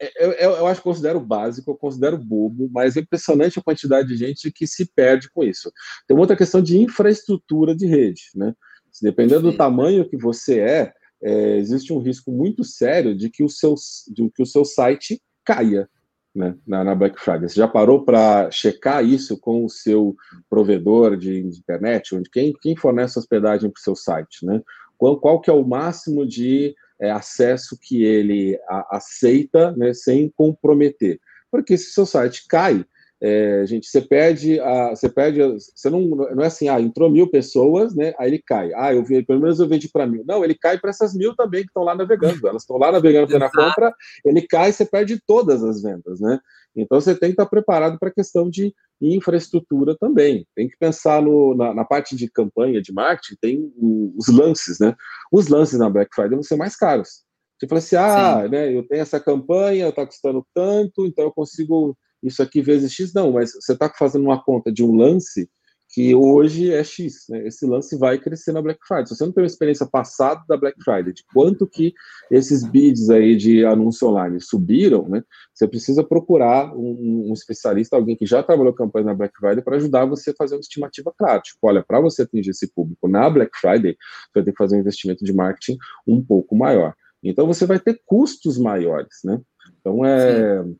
é, 0.00 0.46
eu, 0.46 0.52
eu, 0.52 0.66
acho 0.66 0.80
que 0.80 0.84
considero 0.84 1.18
básico, 1.18 1.70
eu 1.70 1.76
considero 1.76 2.16
bobo, 2.16 2.70
mas 2.72 2.96
é 2.96 3.00
impressionante 3.00 3.58
a 3.58 3.62
quantidade 3.62 4.08
de 4.08 4.16
gente 4.16 4.52
que 4.52 4.66
se 4.66 4.86
perde 4.94 5.28
com 5.30 5.42
isso. 5.42 5.72
Tem 6.06 6.16
outra 6.16 6.36
questão 6.36 6.62
de 6.62 6.78
infraestrutura 6.78 7.74
de 7.74 7.86
rede. 7.86 8.22
Né? 8.36 8.54
Dependendo 9.02 9.50
do 9.50 9.56
tamanho 9.56 10.08
que 10.08 10.16
você 10.16 10.60
é, 10.60 10.92
é, 11.22 11.56
existe 11.56 11.92
um 11.92 11.98
risco 11.98 12.30
muito 12.30 12.62
sério 12.62 13.16
de 13.16 13.28
que 13.28 13.42
o 13.42 13.48
seu, 13.48 13.74
de 14.08 14.30
que 14.30 14.42
o 14.42 14.46
seu 14.46 14.64
site 14.64 15.20
caia 15.44 15.88
né, 16.34 16.54
na, 16.66 16.84
na, 16.84 16.94
Black 16.94 17.20
Friday. 17.20 17.48
Você 17.48 17.56
já 17.56 17.66
parou 17.66 18.04
para 18.04 18.50
checar 18.50 19.04
isso 19.04 19.38
com 19.38 19.64
o 19.64 19.68
seu 19.68 20.16
provedor 20.48 21.16
de, 21.16 21.40
internet, 21.40 22.14
onde 22.14 22.30
quem, 22.30 22.52
quem 22.60 22.76
fornece 22.76 23.18
hospedagem 23.18 23.70
para 23.70 23.78
o 23.78 23.82
seu 23.82 23.96
site, 23.96 24.44
né? 24.44 24.60
Qual, 24.96 25.18
qual 25.20 25.40
que 25.40 25.48
é 25.48 25.52
o 25.52 25.66
máximo 25.66 26.26
de 26.26 26.74
é, 27.00 27.10
acesso 27.10 27.78
que 27.80 28.02
ele 28.02 28.58
a, 28.68 28.96
aceita, 28.96 29.72
né, 29.72 29.94
sem 29.94 30.28
comprometer? 30.28 31.20
Porque 31.50 31.76
se 31.76 31.90
o 31.90 31.92
seu 31.92 32.06
site 32.06 32.46
cai, 32.48 32.84
é, 33.20 33.64
gente, 33.66 33.88
você 33.88 34.00
perde, 34.00 34.60
a, 34.60 34.90
você 34.90 35.08
perde, 35.08 35.40
você 35.40 35.90
não, 35.90 36.00
não 36.02 36.42
é 36.42 36.46
assim, 36.46 36.68
ah, 36.68 36.80
entrou 36.80 37.10
mil 37.10 37.28
pessoas, 37.28 37.94
né? 37.94 38.14
Aí 38.18 38.30
ele 38.30 38.42
cai. 38.44 38.72
Ah, 38.74 38.94
eu 38.94 39.04
vi, 39.04 39.24
pelo 39.24 39.40
menos 39.40 39.58
eu 39.58 39.66
vendi 39.66 39.88
para 39.88 40.06
mil. 40.06 40.24
Não, 40.26 40.44
ele 40.44 40.54
cai 40.54 40.78
para 40.78 40.90
essas 40.90 41.14
mil 41.14 41.34
também 41.34 41.62
que 41.62 41.68
estão 41.68 41.82
lá 41.82 41.96
navegando. 41.96 42.46
Elas 42.46 42.62
estão 42.62 42.78
lá 42.78 42.92
navegando 42.92 43.36
na 43.38 43.50
compra, 43.50 43.92
ele 44.24 44.42
cai, 44.42 44.72
você 44.72 44.84
perde 44.84 45.20
todas 45.26 45.64
as 45.64 45.82
vendas, 45.82 46.20
né? 46.20 46.38
Então 46.76 47.00
você 47.00 47.12
tem 47.12 47.30
que 47.30 47.32
estar 47.32 47.46
preparado 47.46 47.98
para 47.98 48.08
a 48.08 48.14
questão 48.14 48.48
de 48.48 48.72
infraestrutura 49.00 49.96
também. 49.98 50.46
Tem 50.54 50.68
que 50.68 50.76
pensar 50.76 51.20
no, 51.20 51.56
na, 51.56 51.74
na, 51.74 51.84
parte 51.84 52.14
de 52.14 52.30
campanha 52.30 52.80
de 52.80 52.92
marketing, 52.92 53.36
tem 53.40 53.72
os 54.16 54.28
lances, 54.28 54.78
né? 54.78 54.94
Os 55.32 55.48
lances 55.48 55.78
na 55.78 55.90
Black 55.90 56.14
Friday 56.14 56.34
vão 56.34 56.42
ser 56.42 56.56
mais 56.56 56.76
caros. 56.76 57.24
Você 57.58 57.66
fala 57.66 57.78
assim, 57.80 57.96
ah, 57.96 58.48
né, 58.48 58.72
eu 58.72 58.86
tenho 58.86 59.02
essa 59.02 59.18
campanha, 59.18 59.88
está 59.88 60.06
custando 60.06 60.46
tanto, 60.54 61.04
então 61.04 61.24
eu 61.24 61.32
consigo 61.32 61.96
isso 62.22 62.42
aqui 62.42 62.60
vezes 62.60 62.92
X, 62.92 63.12
não, 63.12 63.32
mas 63.32 63.52
você 63.52 63.72
está 63.72 63.88
fazendo 63.88 64.24
uma 64.24 64.42
conta 64.42 64.72
de 64.72 64.82
um 64.82 64.94
lance 64.94 65.48
que 65.90 66.14
hoje 66.14 66.70
é 66.70 66.84
X, 66.84 67.24
né? 67.30 67.46
Esse 67.46 67.64
lance 67.66 67.96
vai 67.96 68.18
crescer 68.18 68.52
na 68.52 68.60
Black 68.60 68.78
Friday. 68.86 69.06
Se 69.06 69.16
você 69.16 69.24
não 69.24 69.32
tem 69.32 69.42
uma 69.42 69.48
experiência 69.48 69.86
passada 69.86 70.42
da 70.46 70.56
Black 70.56 70.76
Friday, 70.84 71.14
de 71.14 71.24
quanto 71.32 71.66
que 71.66 71.94
esses 72.30 72.62
bids 72.62 73.08
aí 73.08 73.36
de 73.36 73.64
anúncio 73.64 74.08
online 74.08 74.38
subiram, 74.40 75.08
né? 75.08 75.24
Você 75.54 75.66
precisa 75.66 76.04
procurar 76.04 76.76
um, 76.76 77.30
um 77.30 77.32
especialista, 77.32 77.96
alguém 77.96 78.16
que 78.16 78.26
já 78.26 78.42
trabalhou 78.42 78.74
campanha 78.74 79.06
na 79.06 79.14
Black 79.14 79.34
Friday 79.38 79.62
para 79.62 79.76
ajudar 79.76 80.04
você 80.04 80.30
a 80.30 80.34
fazer 80.36 80.56
uma 80.56 80.60
estimativa 80.60 81.12
clara. 81.16 81.40
Tipo, 81.40 81.58
olha, 81.62 81.82
para 81.82 82.00
você 82.00 82.22
atingir 82.22 82.50
esse 82.50 82.70
público 82.72 83.08
na 83.08 83.28
Black 83.30 83.58
Friday, 83.58 83.96
você 83.96 84.32
vai 84.34 84.44
ter 84.44 84.52
que 84.52 84.58
fazer 84.58 84.76
um 84.76 84.80
investimento 84.80 85.24
de 85.24 85.32
marketing 85.32 85.78
um 86.06 86.22
pouco 86.22 86.54
maior. 86.54 86.94
Então 87.22 87.46
você 87.46 87.64
vai 87.64 87.80
ter 87.80 88.00
custos 88.04 88.58
maiores, 88.58 89.20
né? 89.24 89.40
Então 89.80 90.04
é 90.04 90.62
Sim 90.62 90.76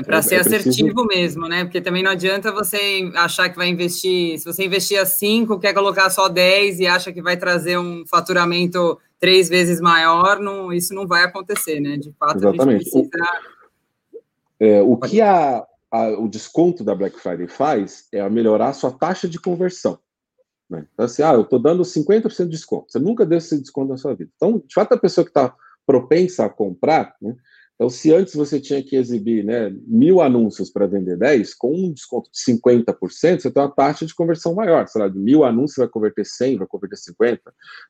é 0.00 0.02
para 0.02 0.18
é, 0.18 0.22
ser 0.22 0.36
é 0.36 0.40
assertivo 0.40 1.06
preciso... 1.06 1.06
mesmo, 1.06 1.48
né? 1.48 1.64
Porque 1.64 1.80
também 1.80 2.02
não 2.02 2.10
adianta 2.10 2.50
você 2.50 3.10
achar 3.14 3.48
que 3.48 3.56
vai 3.56 3.68
investir. 3.68 4.38
Se 4.38 4.44
você 4.44 4.64
investir 4.64 4.98
a 4.98 5.06
5, 5.06 5.58
quer 5.58 5.72
colocar 5.72 6.08
só 6.10 6.28
10 6.28 6.80
e 6.80 6.86
acha 6.86 7.12
que 7.12 7.22
vai 7.22 7.36
trazer 7.36 7.78
um 7.78 8.04
faturamento 8.06 8.98
três 9.18 9.48
vezes 9.48 9.80
maior, 9.80 10.40
não, 10.40 10.72
isso 10.72 10.94
não 10.94 11.06
vai 11.06 11.24
acontecer, 11.24 11.78
né? 11.78 11.96
De 11.96 12.10
fato, 12.18 12.38
Exatamente. 12.38 12.62
a 12.62 12.78
gente 12.78 12.90
precisa. 12.90 13.24
O, 14.12 14.64
é, 14.64 14.82
o 14.82 14.96
que 14.96 15.20
a, 15.20 15.64
a, 15.90 16.08
o 16.18 16.28
desconto 16.28 16.82
da 16.82 16.94
Black 16.94 17.18
Friday 17.20 17.46
faz 17.46 18.06
é 18.12 18.26
melhorar 18.30 18.68
a 18.68 18.72
sua 18.72 18.90
taxa 18.90 19.28
de 19.28 19.38
conversão. 19.38 19.98
Né? 20.68 20.86
Então, 20.94 21.04
assim, 21.04 21.22
ah, 21.22 21.34
eu 21.34 21.42
estou 21.42 21.58
dando 21.58 21.82
50% 21.82 22.44
de 22.44 22.50
desconto. 22.50 22.92
Você 22.92 22.98
nunca 22.98 23.26
deu 23.26 23.38
esse 23.38 23.60
desconto 23.60 23.90
na 23.90 23.98
sua 23.98 24.14
vida. 24.14 24.30
Então, 24.36 24.62
de 24.66 24.72
fato, 24.72 24.94
a 24.94 24.98
pessoa 24.98 25.24
que 25.24 25.30
está 25.30 25.54
propensa 25.84 26.44
a 26.44 26.48
comprar, 26.48 27.14
né, 27.20 27.34
então, 27.80 27.88
se 27.88 28.12
antes 28.12 28.34
você 28.34 28.60
tinha 28.60 28.82
que 28.82 28.94
exibir 28.94 29.42
né, 29.42 29.74
mil 29.86 30.20
anúncios 30.20 30.68
para 30.68 30.86
vender 30.86 31.16
10, 31.16 31.54
com 31.54 31.74
um 31.74 31.90
desconto 31.90 32.28
de 32.30 32.38
50%, 32.38 33.40
você 33.40 33.50
tem 33.50 33.62
uma 33.62 33.74
taxa 33.74 34.04
de 34.04 34.14
conversão 34.14 34.54
maior. 34.54 34.86
Sei 34.86 35.00
lá, 35.00 35.08
de 35.08 35.18
mil 35.18 35.44
anúncios 35.44 35.78
vai 35.78 35.88
converter 35.88 36.26
100, 36.26 36.58
vai 36.58 36.66
converter 36.66 36.98
50. 36.98 37.40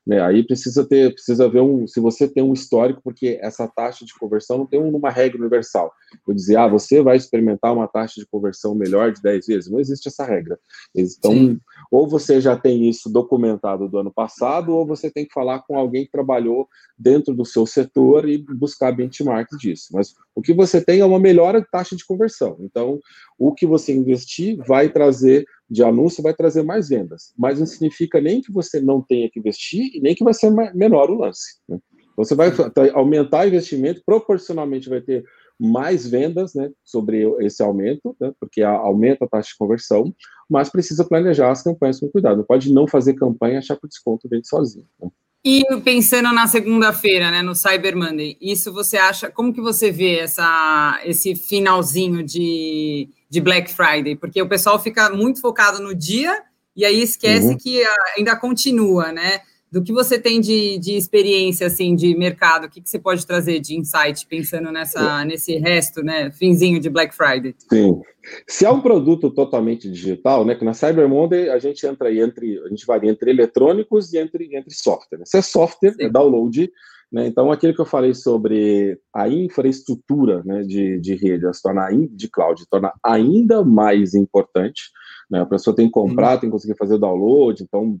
Né? 0.07 0.21
Aí 0.21 0.47
precisa 0.47 0.87
ter, 0.87 1.11
precisa 1.11 1.49
ver 1.49 1.59
um, 1.59 1.85
se 1.85 1.99
você 1.99 2.25
tem 2.25 2.41
um 2.41 2.53
histórico, 2.53 3.01
porque 3.03 3.37
essa 3.41 3.67
taxa 3.67 4.05
de 4.05 4.17
conversão 4.17 4.59
não 4.59 4.65
tem 4.65 4.79
uma 4.79 5.09
regra 5.09 5.37
universal. 5.37 5.91
Eu 6.25 6.33
dizia, 6.33 6.63
ah, 6.63 6.69
você 6.69 7.01
vai 7.01 7.17
experimentar 7.17 7.73
uma 7.73 7.85
taxa 7.85 8.21
de 8.21 8.25
conversão 8.25 8.73
melhor 8.73 9.11
de 9.11 9.21
10 9.21 9.45
vezes. 9.45 9.69
Não 9.69 9.81
existe 9.81 10.07
essa 10.07 10.23
regra. 10.23 10.57
Então, 10.95 11.33
Sim. 11.33 11.59
ou 11.91 12.07
você 12.07 12.39
já 12.39 12.55
tem 12.55 12.87
isso 12.87 13.09
documentado 13.09 13.89
do 13.89 13.97
ano 13.97 14.13
passado, 14.13 14.71
ou 14.71 14.87
você 14.87 15.11
tem 15.11 15.25
que 15.25 15.33
falar 15.33 15.59
com 15.63 15.77
alguém 15.77 16.05
que 16.05 16.11
trabalhou 16.11 16.69
dentro 16.97 17.33
do 17.33 17.43
seu 17.43 17.65
setor 17.65 18.29
e 18.29 18.37
buscar 18.37 18.93
benchmarks 18.93 19.57
disso. 19.57 19.80
Mas 19.91 20.13
o 20.35 20.41
que 20.41 20.53
você 20.53 20.83
tem 20.83 20.99
é 20.99 21.05
uma 21.05 21.19
melhora 21.19 21.61
de 21.61 21.69
taxa 21.69 21.95
de 21.95 22.05
conversão. 22.05 22.57
Então, 22.59 22.99
o 23.37 23.53
que 23.53 23.65
você 23.65 23.93
investir 23.93 24.57
vai 24.67 24.89
trazer 24.89 25.45
de 25.69 25.83
anúncio, 25.83 26.23
vai 26.23 26.33
trazer 26.33 26.63
mais 26.63 26.89
vendas. 26.89 27.33
Mas 27.37 27.59
não 27.59 27.65
significa 27.65 28.19
nem 28.19 28.41
que 28.41 28.51
você 28.51 28.81
não 28.81 29.01
tenha 29.01 29.29
que 29.29 29.39
investir 29.39 29.95
e 29.95 30.01
nem 30.01 30.13
que 30.13 30.23
vai 30.23 30.33
ser 30.33 30.51
menor 30.73 31.09
o 31.09 31.17
lance. 31.17 31.57
Né? 31.67 31.79
Você 32.17 32.35
vai 32.35 32.51
aumentar 32.93 33.45
o 33.45 33.47
investimento, 33.47 34.01
proporcionalmente 34.05 34.89
vai 34.89 35.01
ter 35.01 35.23
mais 35.59 36.07
vendas 36.07 36.53
né, 36.55 36.71
sobre 36.83 37.23
esse 37.45 37.61
aumento, 37.61 38.15
né, 38.19 38.33
porque 38.39 38.63
aumenta 38.63 39.25
a 39.25 39.27
taxa 39.27 39.49
de 39.49 39.57
conversão, 39.57 40.13
mas 40.49 40.69
precisa 40.69 41.05
planejar 41.05 41.51
as 41.51 41.61
campanhas 41.61 41.99
com 41.99 42.09
cuidado. 42.09 42.37
Não 42.37 42.43
pode 42.43 42.73
não 42.73 42.87
fazer 42.87 43.13
campanha 43.13 43.55
e 43.55 43.57
achar 43.57 43.77
que 43.77 43.85
o 43.85 43.89
desconto 43.89 44.27
vem 44.27 44.43
sozinho. 44.43 44.87
Né? 44.99 45.09
E 45.43 45.63
pensando 45.83 46.31
na 46.31 46.45
segunda-feira, 46.45 47.31
né, 47.31 47.41
no 47.41 47.55
Cyber 47.55 47.97
Monday, 47.97 48.37
isso 48.39 48.71
você 48.71 48.97
acha, 48.97 49.31
como 49.31 49.51
que 49.51 49.59
você 49.59 49.89
vê 49.89 50.19
essa, 50.19 51.01
esse 51.03 51.35
finalzinho 51.35 52.23
de, 52.23 53.09
de 53.27 53.41
Black 53.41 53.73
Friday? 53.73 54.15
Porque 54.15 54.39
o 54.39 54.47
pessoal 54.47 54.79
fica 54.79 55.09
muito 55.09 55.41
focado 55.41 55.81
no 55.81 55.95
dia 55.95 56.43
e 56.75 56.85
aí 56.85 57.01
esquece 57.01 57.47
uhum. 57.47 57.57
que 57.57 57.83
ainda 58.15 58.35
continua, 58.35 59.11
né? 59.11 59.41
Do 59.71 59.81
que 59.81 59.93
você 59.93 60.19
tem 60.19 60.41
de, 60.41 60.77
de 60.77 60.97
experiência 60.97 61.67
assim 61.67 61.95
de 61.95 62.13
mercado, 62.15 62.65
o 62.65 62.69
que, 62.69 62.81
que 62.81 62.89
você 62.89 62.99
pode 62.99 63.25
trazer 63.25 63.59
de 63.61 63.77
insight 63.77 64.27
pensando 64.27 64.69
nessa 64.71 65.23
nesse 65.23 65.55
resto, 65.57 66.03
né, 66.03 66.29
finzinho 66.31 66.79
de 66.79 66.89
Black 66.89 67.15
Friday? 67.15 67.55
Sim. 67.69 68.01
Se 68.47 68.65
é 68.65 68.69
um 68.69 68.81
produto 68.81 69.31
totalmente 69.31 69.89
digital, 69.89 70.43
né, 70.43 70.55
que 70.55 70.65
na 70.65 70.73
Cyber 70.73 71.07
Monday 71.07 71.49
a 71.49 71.57
gente 71.57 71.85
entra 71.87 72.09
aí 72.09 72.19
entre 72.19 72.59
a 72.59 72.67
gente 72.67 72.85
varia 72.85 73.09
entre 73.09 73.31
eletrônicos 73.31 74.11
e 74.11 74.17
entre 74.17 74.55
entre 74.55 74.73
software. 74.73 75.19
Né? 75.19 75.23
Se 75.25 75.37
é 75.37 75.41
software, 75.41 75.93
Sim. 75.93 76.03
é 76.03 76.09
download, 76.09 76.69
né? 77.09 77.27
Então 77.27 77.49
aquilo 77.49 77.73
que 77.73 77.81
eu 77.81 77.85
falei 77.85 78.13
sobre 78.13 78.99
a 79.13 79.29
infraestrutura, 79.29 80.43
né, 80.43 80.63
de, 80.63 80.99
de 80.99 81.15
rede, 81.15 81.51
se 81.53 81.61
torna 81.61 81.89
de 81.91 82.29
cloud, 82.29 82.61
torna 82.69 82.91
ainda 83.03 83.63
mais 83.63 84.13
importante. 84.15 84.91
Né? 85.29 85.39
A 85.39 85.45
pessoa 85.45 85.73
tem 85.73 85.85
que 85.85 85.93
comprar, 85.93 86.37
tem 86.37 86.49
que 86.49 86.53
conseguir 86.53 86.77
fazer 86.77 86.97
download, 86.97 87.63
então 87.63 87.97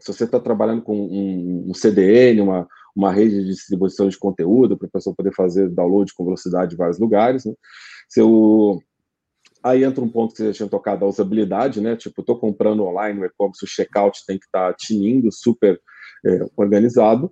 se 0.00 0.12
você 0.12 0.24
está 0.24 0.40
trabalhando 0.40 0.82
com 0.82 0.96
um, 0.96 1.66
um, 1.68 1.74
CDN, 1.74 2.40
uma, 2.40 2.66
uma 2.96 3.12
rede 3.12 3.42
de 3.42 3.50
distribuição 3.50 4.08
de 4.08 4.18
conteúdo, 4.18 4.76
para 4.76 4.88
a 4.88 4.90
pessoa 4.90 5.14
poder 5.14 5.32
fazer 5.34 5.68
download 5.68 6.12
com 6.14 6.24
velocidade 6.24 6.74
em 6.74 6.78
vários 6.78 6.98
lugares, 6.98 7.44
né? 7.44 7.52
Seu, 8.08 8.82
aí 9.62 9.84
entra 9.84 10.02
um 10.02 10.08
ponto 10.08 10.34
que 10.34 10.42
você 10.42 10.52
tinha 10.52 10.68
tocado, 10.68 11.04
a 11.04 11.08
usabilidade, 11.08 11.80
né? 11.80 11.94
Tipo, 11.96 12.22
estou 12.22 12.38
comprando 12.38 12.84
online 12.84 13.20
no 13.20 13.26
e-commerce, 13.26 13.64
o 13.64 13.68
checkout 13.68 14.24
tem 14.26 14.38
que 14.38 14.46
estar 14.46 14.70
tá 14.70 14.76
tinindo, 14.76 15.30
super 15.30 15.78
é, 16.24 16.40
organizado. 16.56 17.30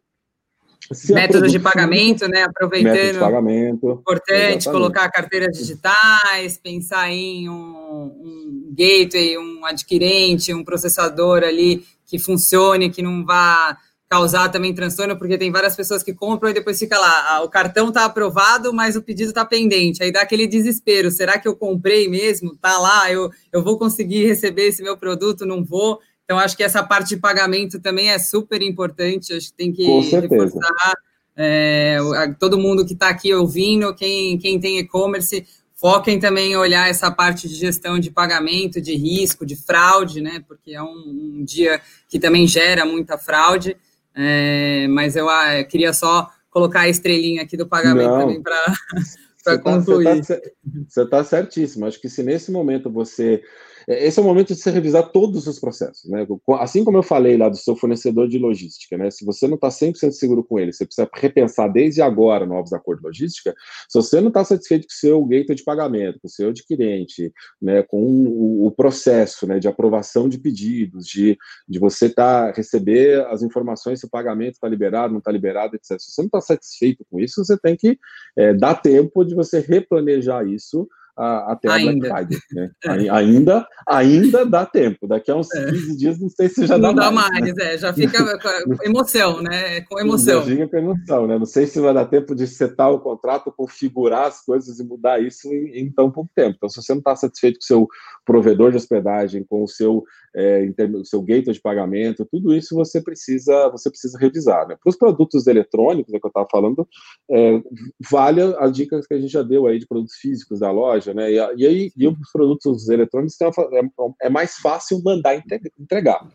Se 0.92 1.12
Métodos 1.12 1.52
de 1.52 1.59
pagamento, 1.59 2.28
né? 2.28 2.44
Aproveitando. 2.44 2.94
Método 2.94 3.12
de 3.12 3.18
pagamento. 3.18 3.90
Importante 3.90 4.33
exatamente. 4.33 4.70
colocar 4.70 5.11
carteiras 5.11 5.59
digitais, 5.59 6.57
pensar 6.57 7.11
em 7.11 7.48
um, 7.48 7.52
um 7.52 8.74
gateway, 8.74 9.37
um 9.37 9.66
adquirente, 9.66 10.54
um 10.54 10.64
processador 10.64 11.42
ali 11.42 11.85
que 12.09 12.18
funcione, 12.18 12.90
que 12.90 13.03
não 13.03 13.25
vá 13.25 13.79
causar 14.09 14.49
também 14.49 14.75
transtorno, 14.75 15.16
porque 15.16 15.38
tem 15.38 15.53
várias 15.53 15.77
pessoas 15.77 16.03
que 16.03 16.14
compram 16.14 16.51
e 16.51 16.55
depois 16.55 16.79
fica 16.79 16.99
lá, 16.99 17.37
ah, 17.37 17.42
o 17.44 17.49
cartão 17.49 17.88
está 17.88 18.07
aprovado, 18.07 18.73
mas 18.73 18.97
o 18.97 19.03
pedido 19.03 19.29
está 19.29 19.44
pendente. 19.44 20.03
Aí 20.03 20.11
dá 20.11 20.23
aquele 20.23 20.47
desespero, 20.47 21.11
será 21.11 21.38
que 21.38 21.47
eu 21.47 21.55
comprei 21.55 22.09
mesmo? 22.09 22.57
Tá 22.57 22.79
lá, 22.79 23.12
eu, 23.12 23.31
eu 23.53 23.62
vou 23.62 23.79
conseguir 23.79 24.27
receber 24.27 24.68
esse 24.68 24.83
meu 24.83 24.97
produto, 24.97 25.44
não 25.47 25.62
vou. 25.62 26.01
Então, 26.25 26.38
acho 26.38 26.57
que 26.57 26.64
essa 26.64 26.83
parte 26.83 27.11
de 27.11 27.18
pagamento 27.18 27.79
também 27.81 28.11
é 28.11 28.18
super 28.18 28.62
importante, 28.62 29.35
acho 29.35 29.49
que 29.49 29.57
tem 29.57 29.73
que 29.73 29.85
reforçar 29.85 30.94
é, 31.40 31.99
todo 32.40 32.59
mundo 32.59 32.85
que 32.85 32.94
está 32.94 33.09
aqui 33.09 33.33
ouvindo, 33.33 33.94
quem, 33.94 34.37
quem 34.38 34.59
tem 34.59 34.81
e-commerce, 34.81 35.47
foquem 35.79 36.19
também 36.19 36.53
em 36.53 36.57
olhar 36.57 36.91
essa 36.91 37.11
parte 37.11 37.49
de 37.49 37.55
gestão 37.55 37.99
de 37.99 38.11
pagamento, 38.11 38.81
de 38.81 38.95
risco, 38.97 39.47
de 39.47 39.57
fraude, 39.57 40.21
né? 40.21 40.43
Porque 40.47 40.73
é 40.73 40.83
um, 40.83 41.38
um 41.38 41.45
dia 41.45 41.81
que 42.09 42.19
também 42.19 42.47
gera 42.47 42.85
muita 42.85 43.17
fraude. 43.17 43.77
É, 44.14 44.88
mas 44.88 45.14
eu, 45.14 45.29
ah, 45.29 45.61
eu, 45.61 45.67
queria 45.67 45.93
só 45.93 46.29
colocar 46.51 46.81
a 46.81 46.88
estrelinha 46.88 47.43
aqui 47.43 47.57
do 47.57 47.69
pagamento 47.69 48.11
Não. 48.11 48.19
também 48.19 48.43
para 48.43 48.61
tá, 49.45 49.59
concluir. 49.59 50.25
Você 50.25 50.43
está 50.88 51.07
tá 51.07 51.25
certíssimo. 51.25 51.87
Acho 51.87 52.01
que 52.01 52.09
se 52.09 52.25
nesse 52.25 52.51
momento 52.51 52.91
você 52.91 53.43
esse 53.88 54.18
é 54.18 54.22
o 54.22 54.24
momento 54.24 54.48
de 54.48 54.57
você 54.57 54.70
revisar 54.70 55.11
todos 55.11 55.46
os 55.46 55.59
processos, 55.59 56.11
né? 56.11 56.27
Assim 56.61 56.85
como 56.85 56.98
eu 56.98 57.03
falei 57.03 57.38
lá 57.38 57.48
do 57.48 57.57
seu 57.57 57.74
fornecedor 57.74 58.29
de 58.29 58.38
logística, 58.38 58.98
né? 58.98 59.11
Se 59.11 59.24
você 59.24 59.48
não 59.48 59.55
está 59.55 59.68
100% 59.68 60.12
seguro 60.12 60.44
com 60.44 60.59
ele, 60.59 60.74
você 60.74 60.85
precisa 60.85 61.09
repensar 61.14 61.68
desde 61.68 62.03
agora 62.03 62.44
novos 62.44 62.74
acordos 62.74 63.01
de 63.01 63.09
logística. 63.09 63.55
Se 63.88 63.96
você 63.96 64.20
não 64.20 64.29
está 64.29 64.44
satisfeito 64.44 64.87
com 64.87 64.92
o 64.92 64.96
seu 64.96 65.24
gateway 65.24 65.57
de 65.57 65.64
pagamento, 65.64 66.20
com 66.20 66.29
o 66.29 66.31
seu 66.31 66.51
adquirente, 66.51 67.33
né? 67.62 67.83
Com 67.83 68.03
o, 68.03 68.66
o 68.66 68.70
processo, 68.70 69.46
né? 69.46 69.59
De 69.59 69.68
aprovação 69.68 70.29
de 70.29 70.37
pedidos, 70.38 71.07
de, 71.07 71.38
de 71.66 71.79
você 71.79 72.11
tá, 72.11 72.51
receber 72.51 73.27
as 73.29 73.42
informações 73.42 74.01
se 74.01 74.07
o 74.07 74.11
pagamento 74.11 74.55
está 74.55 74.68
liberado, 74.68 75.12
não 75.12 75.18
está 75.18 75.33
liberado, 75.33 75.77
etc. 75.77 75.98
Se 75.98 76.12
você 76.12 76.20
não 76.20 76.27
está 76.27 76.42
satisfeito 76.42 77.07
com 77.11 77.18
isso, 77.18 77.42
você 77.42 77.57
tem 77.57 77.74
que 77.74 77.98
é, 78.37 78.53
dar 78.53 78.74
tempo 78.74 79.24
de 79.24 79.35
você 79.35 79.61
replanejar 79.61 80.46
isso 80.46 80.87
a, 81.18 81.52
até 81.52 81.70
ainda. 81.70 81.90
a 81.90 82.11
Black 82.11 82.28
Friday. 82.28 82.38
Né? 82.52 82.70
É. 82.88 83.11
Ainda, 83.11 83.66
ainda 83.87 84.46
dá 84.46 84.64
tempo. 84.64 85.07
Daqui 85.07 85.31
a 85.31 85.37
uns 85.37 85.52
é. 85.52 85.70
15 85.70 85.96
dias, 85.96 86.20
não 86.20 86.28
sei 86.28 86.48
se 86.48 86.66
já 86.66 86.78
não 86.78 86.94
dá, 86.94 87.11
mais. 87.11 87.28
Não 87.28 87.35
dá 87.35 87.40
mais, 87.40 87.54
né? 87.54 87.74
é, 87.74 87.78
já 87.78 87.92
fica 87.92 88.38
com 88.38 88.85
emoção, 88.85 89.42
né? 89.42 89.81
Com 89.83 89.98
emoção. 89.98 90.40
Já 90.40 90.46
fica 90.46 90.68
com 90.68 90.76
emoção, 90.76 91.26
né? 91.26 91.38
Não 91.38 91.46
sei 91.46 91.66
se 91.66 91.81
vai 91.81 91.92
dar 91.92 92.07
tempo 92.07 92.35
de 92.35 92.46
setar 92.46 92.90
o 92.90 93.00
contrato, 93.00 93.52
configurar 93.57 94.28
as 94.28 94.44
coisas 94.44 94.78
e 94.78 94.85
mudar 94.85 95.20
isso 95.20 95.52
em, 95.52 95.81
em 95.81 95.92
tão 95.92 96.11
pouco 96.11 96.31
tempo. 96.35 96.54
Então, 96.57 96.68
se 96.68 96.81
você 96.81 96.92
não 96.92 97.00
está 97.00 97.16
satisfeito 97.16 97.59
com 97.59 97.64
o 97.64 97.66
seu 97.66 97.88
provedor 98.24 98.70
de 98.70 98.76
hospedagem, 98.76 99.44
com 99.44 99.62
o 99.62 99.68
seu, 99.68 100.04
é, 100.35 100.69
o 100.95 101.05
seu 101.05 101.21
gateway 101.23 101.55
de 101.55 101.61
pagamento, 101.61 102.27
tudo 102.31 102.55
isso 102.55 102.75
você 102.75 103.01
precisa, 103.01 103.69
você 103.71 103.91
precisa 103.91 104.19
revisar. 104.19 104.67
Né? 104.69 104.77
Para 104.81 104.91
os 104.91 104.97
produtos 104.97 105.47
eletrônicos, 105.47 106.12
é 106.12 106.19
que 106.19 106.27
eu 106.27 106.29
estava 106.29 106.47
falando, 106.51 106.87
é, 107.31 107.62
vale 108.11 108.43
as 108.59 108.73
dicas 108.73 109.07
que 109.07 109.14
a 109.14 109.21
gente 109.21 109.33
já 109.33 109.43
deu 109.43 109.67
aí 109.67 109.79
de 109.79 109.87
produtos 109.87 110.17
físicos 110.17 110.61
da 110.61 110.71
loja, 110.71 111.12
né? 111.14 111.31
E, 111.31 111.37
e 111.37 111.67
aí, 111.67 111.93
e 111.97 112.09
os 112.09 112.33
produtos 112.33 112.88
eletrônicos 112.88 113.37
é, 113.41 114.27
é 114.27 114.29
mais 114.29 114.57
fácil 114.57 115.03
mandar 115.03 115.43
entregar. 115.79 116.27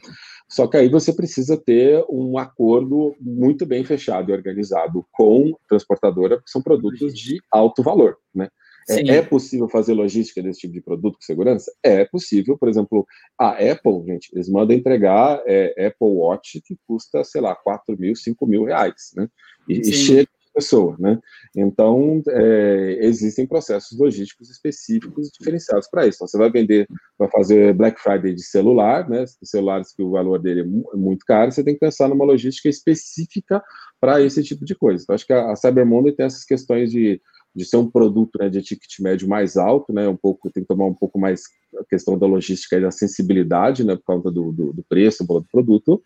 Só 0.49 0.67
que 0.67 0.77
aí 0.77 0.89
você 0.89 1.13
precisa 1.13 1.57
ter 1.57 2.03
um 2.09 2.37
acordo 2.37 3.15
muito 3.19 3.65
bem 3.65 3.83
fechado 3.83 4.29
e 4.29 4.33
organizado 4.33 5.05
com 5.11 5.57
transportadora, 5.67 6.37
porque 6.37 6.51
são 6.51 6.61
produtos 6.61 7.13
de 7.13 7.41
alto 7.51 7.81
valor, 7.81 8.17
né? 8.33 8.49
É, 8.89 9.17
é, 9.17 9.21
possível 9.21 9.69
fazer 9.69 9.93
logística 9.93 10.41
desse 10.41 10.61
tipo 10.61 10.73
de 10.73 10.81
produto 10.81 11.15
com 11.15 11.21
segurança? 11.21 11.71
É 11.81 12.05
possível. 12.05 12.57
Por 12.57 12.67
exemplo, 12.67 13.05
a 13.39 13.51
Apple, 13.51 14.03
gente, 14.05 14.29
eles 14.33 14.49
mandam 14.49 14.75
entregar 14.75 15.41
é, 15.45 15.87
Apple 15.87 16.07
Watch 16.07 16.61
que 16.61 16.77
custa, 16.87 17.23
sei 17.23 17.41
lá, 17.41 17.55
4 17.55 17.97
mil, 17.97 18.15
5 18.15 18.45
mil 18.45 18.65
reais, 18.65 19.11
né? 19.15 19.27
E, 19.67 19.79
e 19.79 19.93
chega 19.93 20.29
a 20.29 20.53
pessoa, 20.55 20.95
né? 20.99 21.19
Então, 21.55 22.21
é, 22.29 22.97
existem 23.01 23.47
processos 23.47 23.97
logísticos 23.97 24.49
específicos 24.49 25.29
diferenciados 25.29 25.87
para 25.89 26.05
isso. 26.05 26.17
Então, 26.17 26.27
você 26.27 26.37
vai 26.37 26.51
vender, 26.51 26.87
vai 27.17 27.29
fazer 27.29 27.73
Black 27.73 28.01
Friday 28.01 28.33
de 28.33 28.43
celular, 28.43 29.09
né? 29.09 29.23
Celulares 29.43 29.93
que 29.95 30.03
o 30.03 30.11
valor 30.11 30.39
dele 30.39 30.61
é, 30.61 30.95
é 30.95 30.97
muito 30.97 31.25
caro, 31.25 31.51
você 31.51 31.63
tem 31.63 31.73
que 31.73 31.79
pensar 31.79 32.09
numa 32.09 32.25
logística 32.25 32.67
específica 32.67 33.63
para 33.99 34.21
esse 34.21 34.43
tipo 34.43 34.65
de 34.65 34.75
coisa. 34.75 35.03
Então, 35.03 35.15
acho 35.15 35.25
que 35.25 35.33
a, 35.33 35.51
a 35.51 35.55
Cyber 35.55 35.85
Monday 35.85 36.13
tem 36.13 36.25
essas 36.25 36.43
questões 36.43 36.91
de 36.91 37.21
de 37.55 37.65
ser 37.65 37.77
um 37.77 37.89
produto 37.89 38.39
né, 38.39 38.49
de 38.49 38.61
ticket 38.61 38.99
médio 38.99 39.27
mais 39.27 39.57
alto, 39.57 39.93
né, 39.93 40.07
um 40.07 40.15
pouco 40.15 40.49
tem 40.49 40.63
que 40.63 40.67
tomar 40.67 40.85
um 40.85 40.93
pouco 40.93 41.19
mais 41.19 41.43
a 41.79 41.83
questão 41.85 42.17
da 42.17 42.25
logística 42.25 42.77
e 42.77 42.81
da 42.81 42.91
sensibilidade, 42.91 43.83
né, 43.83 43.95
por 43.95 44.03
conta 44.03 44.31
do, 44.31 44.51
do, 44.51 44.73
do 44.73 44.83
preço 44.83 45.25
do 45.25 45.43
produto, 45.51 46.01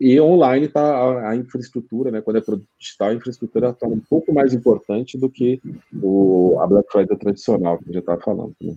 e 0.00 0.20
online 0.20 0.66
está 0.66 0.82
a, 0.82 1.30
a, 1.30 1.36
infraestrutura, 1.36 2.10
né, 2.10 2.20
quando 2.20 2.36
é 2.36 2.40
produto 2.40 2.68
digital, 2.78 3.08
a 3.08 3.14
infraestrutura 3.14 3.70
está 3.70 3.86
um 3.86 4.00
pouco 4.00 4.32
mais 4.32 4.52
importante 4.52 5.18
do 5.18 5.28
que 5.28 5.60
o, 6.02 6.58
a 6.60 6.66
Black 6.66 6.90
Friday 6.90 7.16
tradicional, 7.16 7.78
que 7.78 7.84
a 7.84 7.92
gente 7.92 8.00
estava 8.00 8.20
falando. 8.20 8.54
Né. 8.60 8.74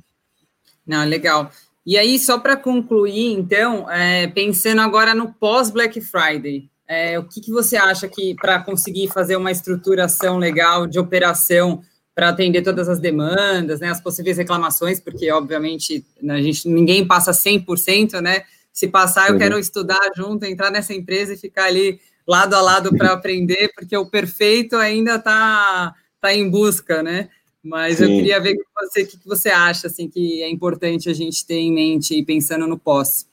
Não, 0.86 1.06
legal. 1.06 1.51
E 1.86 1.97
aí, 1.97 2.19
só 2.19 2.38
para 2.38 2.58
concluir, 2.58 3.32
então, 3.34 3.89
é, 3.89 4.27
pensando 4.27 4.82
agora 4.82 5.15
no 5.15 5.34
pós-Black 5.34 6.01
Friday, 6.01 6.69
é, 6.88 7.19
o 7.19 7.23
que, 7.23 7.41
que 7.41 7.51
você 7.51 7.75
acha 7.75 8.08
que 8.08 8.34
para 8.36 8.62
conseguir 8.62 9.10
fazer 9.10 9.36
uma 9.36 9.51
estruturação 9.51 10.38
legal 10.38 10.88
de 10.88 10.99
operação 10.99 11.82
para 12.17 12.30
atender 12.30 12.63
todas 12.63 12.89
as 12.89 12.99
demandas, 12.99 13.80
né, 13.80 13.91
as 13.91 14.01
possíveis 14.01 14.38
reclamações, 14.38 14.99
porque, 14.99 15.32
obviamente, 15.32 16.03
né, 16.19 16.34
a 16.34 16.41
gente, 16.41 16.67
ninguém 16.67 17.06
passa 17.06 17.32
100%, 17.32 18.19
né? 18.21 18.41
Se 18.73 18.88
passar, 18.88 19.27
eu 19.27 19.34
uhum. 19.34 19.39
quero 19.39 19.60
estudar 19.60 19.99
junto, 20.15 20.43
entrar 20.43 20.71
nessa 20.71 20.95
empresa 20.95 21.36
e 21.36 21.38
ficar 21.38 21.65
ali 21.65 21.99
lado 22.27 22.56
a 22.56 22.62
lado 22.62 22.89
para 22.97 23.13
aprender, 23.13 23.71
porque 23.75 23.95
o 23.95 24.10
perfeito 24.10 24.77
ainda 24.77 25.17
está 25.17 25.93
tá 26.19 26.34
em 26.34 26.49
busca, 26.49 27.03
né? 27.03 27.30
Mas 27.62 27.97
Sim. 27.97 28.06
eu 28.06 28.10
queria 28.10 28.39
ver 28.39 28.56
com 28.56 28.63
você 28.84 29.03
o 29.03 29.08
que 29.08 29.19
você 29.23 29.49
acha 29.49 29.86
assim, 29.86 30.10
que 30.10 30.41
é 30.41 30.49
importante 30.49 31.12
a 31.12 31.13
gente 31.13 31.45
ter 31.45 31.60
em 31.60 31.71
mente 31.71 32.23
pensando 32.23 32.65
no 32.65 32.80
pós. 32.80 33.30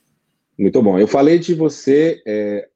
Muito 0.59 0.83
bom. 0.83 0.99
Eu 0.99 1.09
falei 1.09 1.39
de 1.39 1.55
você 1.55 2.23
é, 2.27 2.69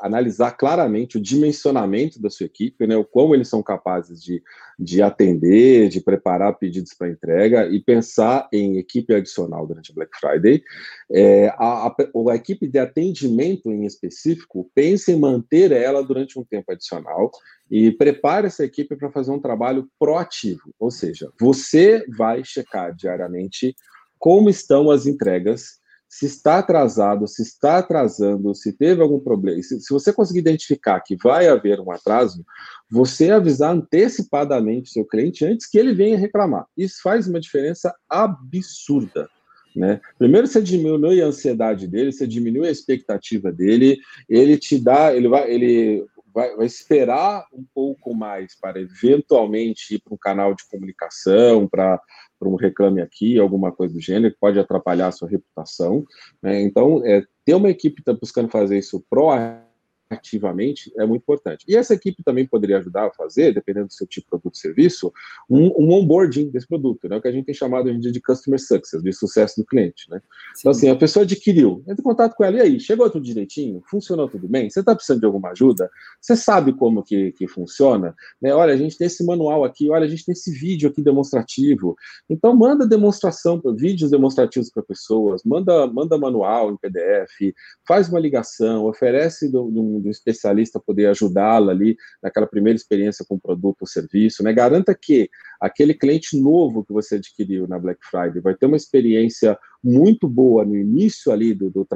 analisar 0.00 0.52
claramente 0.52 1.16
o 1.16 1.20
dimensionamento 1.20 2.20
da 2.20 2.28
sua 2.28 2.44
equipe, 2.44 2.86
né, 2.86 2.96
o 2.96 3.04
quão 3.04 3.34
eles 3.34 3.48
são 3.48 3.62
capazes 3.62 4.22
de, 4.22 4.42
de 4.78 5.00
atender, 5.00 5.88
de 5.88 6.02
preparar 6.02 6.58
pedidos 6.58 6.92
para 6.92 7.08
entrega 7.08 7.66
e 7.66 7.80
pensar 7.80 8.46
em 8.52 8.76
equipe 8.76 9.14
adicional 9.14 9.66
durante 9.66 9.94
Black 9.94 10.10
Friday. 10.18 10.62
É, 11.10 11.48
a, 11.56 11.86
a, 11.86 11.96
a, 12.30 12.36
equipe 12.36 12.66
de 12.66 12.78
atendimento 12.78 13.72
em 13.72 13.86
específico, 13.86 14.70
pense 14.74 15.10
em 15.10 15.18
manter 15.18 15.72
ela 15.72 16.02
durante 16.02 16.38
um 16.38 16.44
tempo 16.44 16.70
adicional 16.70 17.30
e 17.70 17.90
prepare 17.90 18.48
essa 18.48 18.64
equipe 18.64 18.96
para 18.96 19.10
fazer 19.10 19.30
um 19.30 19.40
trabalho 19.40 19.88
proativo, 19.98 20.74
ou 20.78 20.90
seja, 20.90 21.32
você 21.40 22.04
vai 22.16 22.44
checar 22.44 22.94
diariamente 22.94 23.74
como 24.18 24.50
estão 24.50 24.90
as 24.90 25.06
entregas 25.06 25.81
se 26.12 26.26
está 26.26 26.58
atrasado, 26.58 27.26
se 27.26 27.40
está 27.40 27.78
atrasando, 27.78 28.54
se 28.54 28.70
teve 28.70 29.00
algum 29.00 29.18
problema, 29.18 29.62
se, 29.62 29.80
se, 29.80 29.90
você 29.90 30.12
conseguir 30.12 30.40
identificar 30.40 31.00
que 31.00 31.16
vai 31.16 31.48
haver 31.48 31.80
um 31.80 31.90
atraso, 31.90 32.44
você 32.90 33.30
avisar 33.30 33.74
antecipadamente 33.74 34.90
o 34.90 34.92
seu 34.92 35.06
cliente 35.06 35.42
antes 35.42 35.66
que 35.66 35.78
ele 35.78 35.94
venha 35.94 36.18
reclamar. 36.18 36.66
Isso 36.76 37.00
faz 37.02 37.26
uma 37.26 37.40
diferença 37.40 37.94
absurda. 38.10 39.26
Né? 39.74 40.02
Primeiro, 40.18 40.46
você 40.46 40.60
diminui 40.60 41.22
a 41.22 41.28
ansiedade 41.28 41.88
dele, 41.88 42.12
você 42.12 42.26
diminui 42.26 42.68
a 42.68 42.72
expectativa 42.72 43.50
dele, 43.50 43.98
ele 44.28 44.58
te 44.58 44.78
dá, 44.78 45.16
ele 45.16 45.28
vai, 45.28 45.50
ele 45.50 46.04
vai, 46.34 46.54
vai 46.54 46.66
esperar 46.66 47.46
um 47.54 47.64
pouco 47.74 48.14
mais 48.14 48.54
para 48.60 48.78
eventualmente 48.78 49.94
ir 49.94 49.98
para 50.00 50.12
um 50.12 50.18
canal 50.18 50.54
de 50.54 50.64
comunicação, 50.70 51.66
para 51.66 51.98
para 52.42 52.48
um 52.48 52.56
reclame 52.56 53.00
aqui, 53.00 53.38
alguma 53.38 53.70
coisa 53.70 53.94
do 53.94 54.00
gênero, 54.00 54.34
que 54.34 54.40
pode 54.40 54.58
atrapalhar 54.58 55.06
a 55.06 55.12
sua 55.12 55.28
reputação. 55.28 56.04
Né? 56.42 56.60
Então, 56.62 57.00
é, 57.06 57.22
ter 57.44 57.54
uma 57.54 57.70
equipe 57.70 57.96
que 57.96 58.02
está 58.02 58.12
buscando 58.12 58.50
fazer 58.50 58.78
isso 58.78 59.04
proativamente 59.08 59.71
ativamente 60.12 60.92
é 60.96 61.06
muito 61.06 61.22
importante. 61.22 61.64
E 61.68 61.76
essa 61.76 61.94
equipe 61.94 62.22
também 62.22 62.46
poderia 62.46 62.78
ajudar 62.78 63.06
a 63.06 63.12
fazer, 63.12 63.54
dependendo 63.54 63.86
do 63.86 63.92
seu 63.92 64.06
tipo 64.06 64.26
de 64.26 64.30
produto 64.30 64.54
ou 64.54 64.60
serviço, 64.60 65.12
um, 65.48 65.66
um 65.78 65.92
onboarding 65.92 66.50
desse 66.50 66.66
produto, 66.66 67.08
né? 67.08 67.16
o 67.16 67.20
que 67.20 67.28
a 67.28 67.32
gente 67.32 67.46
tem 67.46 67.54
chamado 67.54 67.86
hoje 67.86 67.96
em 67.96 68.00
dia 68.00 68.12
de 68.12 68.20
customer 68.20 68.60
success, 68.60 69.02
de 69.02 69.12
sucesso 69.12 69.60
do 69.60 69.66
cliente. 69.66 70.10
Né? 70.10 70.20
Então, 70.58 70.70
assim, 70.70 70.88
a 70.88 70.96
pessoa 70.96 71.24
adquiriu, 71.24 71.82
entra 71.86 72.00
em 72.00 72.04
contato 72.04 72.34
com 72.34 72.44
ela, 72.44 72.56
e 72.56 72.60
aí, 72.60 72.80
chegou 72.80 73.08
tudo 73.10 73.24
direitinho? 73.24 73.82
Funcionou 73.90 74.28
tudo 74.28 74.48
bem? 74.48 74.68
Você 74.68 74.80
está 74.80 74.94
precisando 74.94 75.20
de 75.20 75.26
alguma 75.26 75.50
ajuda? 75.50 75.90
Você 76.20 76.36
sabe 76.36 76.72
como 76.72 77.02
que, 77.02 77.32
que 77.32 77.48
funciona? 77.48 78.14
Né? 78.40 78.54
Olha, 78.54 78.74
a 78.74 78.76
gente 78.76 78.96
tem 78.96 79.06
esse 79.06 79.24
manual 79.24 79.64
aqui, 79.64 79.90
olha, 79.90 80.04
a 80.04 80.08
gente 80.08 80.24
tem 80.24 80.32
esse 80.32 80.52
vídeo 80.52 80.88
aqui 80.88 81.02
demonstrativo. 81.02 81.96
Então, 82.28 82.54
manda 82.54 82.86
demonstração, 82.86 83.60
vídeos 83.76 84.10
demonstrativos 84.10 84.70
para 84.70 84.82
pessoas, 84.82 85.42
manda, 85.44 85.86
manda 85.86 86.18
manual 86.18 86.70
em 86.70 86.76
PDF, 86.76 87.54
faz 87.86 88.08
uma 88.08 88.20
ligação, 88.20 88.86
oferece 88.86 89.50
de 89.50 89.56
um 89.56 90.00
especialista 90.10 90.80
poder 90.80 91.06
ajudá-la 91.06 91.72
ali 91.72 91.96
naquela 92.22 92.46
primeira 92.46 92.76
experiência 92.76 93.24
com 93.26 93.36
o 93.36 93.40
produto 93.40 93.82
ou 93.82 93.86
serviço, 93.86 94.42
né? 94.42 94.52
Garanta 94.52 94.94
que 94.94 95.28
aquele 95.60 95.94
cliente 95.94 96.36
novo 96.40 96.84
que 96.84 96.92
você 96.92 97.16
adquiriu 97.16 97.68
na 97.68 97.78
Black 97.78 98.00
Friday 98.04 98.40
vai 98.40 98.54
ter 98.54 98.66
uma 98.66 98.76
experiência 98.76 99.58
muito 99.82 100.28
boa 100.28 100.64
no 100.64 100.76
início 100.76 101.32
ali 101.32 101.54
do, 101.54 101.70
do, 101.70 101.86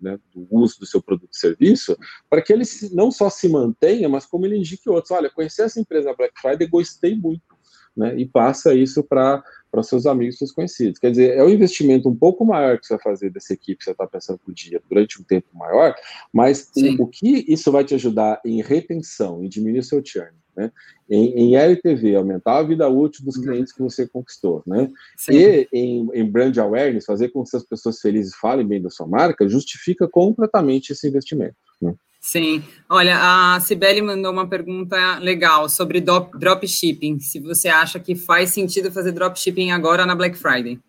né, 0.00 0.18
do 0.34 0.46
uso 0.50 0.80
do 0.80 0.86
seu 0.86 1.00
produto 1.00 1.30
ou 1.32 1.38
serviço, 1.38 1.96
para 2.28 2.42
que 2.42 2.52
ele 2.52 2.64
não 2.92 3.10
só 3.10 3.30
se 3.30 3.48
mantenha, 3.48 4.08
mas 4.08 4.26
como 4.26 4.46
ele 4.46 4.56
indique 4.56 4.88
outros. 4.88 5.12
Olha, 5.12 5.30
conheci 5.30 5.62
essa 5.62 5.80
empresa 5.80 6.08
na 6.08 6.16
Black 6.16 6.34
Friday, 6.40 6.66
gostei 6.66 7.14
muito. 7.14 7.56
Né, 7.96 8.14
e 8.18 8.26
passa 8.26 8.74
isso 8.74 9.02
para 9.02 9.42
para 9.76 9.82
seus 9.82 10.06
amigos, 10.06 10.38
seus 10.38 10.52
conhecidos. 10.52 10.98
Quer 10.98 11.10
dizer, 11.10 11.36
é 11.36 11.44
um 11.44 11.50
investimento 11.50 12.08
um 12.08 12.16
pouco 12.16 12.46
maior 12.46 12.78
que 12.78 12.86
você 12.86 12.94
vai 12.94 13.02
fazer 13.02 13.28
dessa 13.28 13.52
equipe 13.52 13.76
que 13.76 13.84
você 13.84 13.90
está 13.90 14.06
pensando 14.06 14.38
por 14.38 14.54
dia 14.54 14.80
durante 14.88 15.20
um 15.20 15.24
tempo 15.24 15.48
maior, 15.52 15.94
mas 16.32 16.70
o, 16.74 17.02
o, 17.02 17.06
que 17.06 17.44
isso 17.46 17.70
vai 17.70 17.84
te 17.84 17.94
ajudar 17.94 18.40
em 18.42 18.62
retenção, 18.62 19.44
em 19.44 19.48
diminuir 19.50 19.82
seu 19.82 20.02
churn, 20.02 20.32
né? 20.56 20.72
Em, 21.10 21.34
em 21.34 21.56
LTV, 21.56 22.16
aumentar 22.16 22.56
a 22.56 22.62
vida 22.62 22.88
útil 22.88 23.22
dos 23.22 23.36
clientes 23.36 23.70
que 23.70 23.82
você 23.82 24.08
conquistou, 24.08 24.62
né? 24.66 24.90
Sim. 25.14 25.34
E 25.34 25.68
em, 25.70 26.08
em 26.14 26.24
brand 26.24 26.56
awareness, 26.56 27.04
fazer 27.04 27.28
com 27.28 27.44
que 27.44 27.54
as 27.54 27.62
pessoas 27.62 28.00
felizes 28.00 28.34
falem 28.34 28.66
bem 28.66 28.80
da 28.80 28.88
sua 28.88 29.06
marca, 29.06 29.46
justifica 29.46 30.08
completamente 30.08 30.92
esse 30.92 31.06
investimento. 31.06 31.56
Né? 31.82 31.94
Sim. 32.26 32.60
Olha, 32.90 33.16
a 33.54 33.60
Cibele 33.60 34.02
mandou 34.02 34.32
uma 34.32 34.48
pergunta 34.48 35.16
legal 35.20 35.68
sobre 35.68 36.00
dropshipping. 36.00 37.20
Se 37.20 37.38
você 37.38 37.68
acha 37.68 38.00
que 38.00 38.16
faz 38.16 38.50
sentido 38.50 38.90
fazer 38.90 39.12
dropshipping 39.12 39.70
agora 39.70 40.04
na 40.04 40.12
Black 40.12 40.36
Friday? 40.36 40.80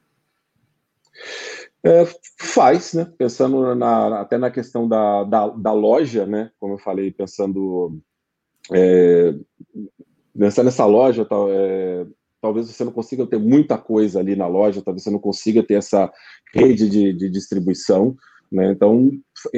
É, 1.83 2.07
faz, 2.39 2.95
né? 2.95 3.07
Pensando 3.19 3.75
na, 3.75 4.19
até 4.19 4.35
na 4.35 4.49
questão 4.49 4.87
da, 4.87 5.23
da, 5.25 5.47
da, 5.49 5.71
loja, 5.71 6.25
né? 6.25 6.49
Como 6.59 6.73
eu 6.73 6.79
falei, 6.79 7.11
pensando 7.11 8.01
é, 8.73 9.35
nessa 10.33 10.87
loja, 10.87 11.23
tal, 11.23 11.51
é, 11.51 12.03
talvez 12.41 12.67
você 12.67 12.83
não 12.83 12.91
consiga 12.91 13.27
ter 13.27 13.37
muita 13.37 13.77
coisa 13.77 14.19
ali 14.19 14.35
na 14.35 14.47
loja, 14.47 14.81
talvez 14.81 15.03
você 15.03 15.11
não 15.11 15.19
consiga 15.19 15.61
ter 15.61 15.75
essa 15.75 16.11
rede 16.51 16.89
de, 16.89 17.13
de 17.13 17.29
distribuição. 17.29 18.17
Né? 18.51 18.71
Então, 18.71 19.11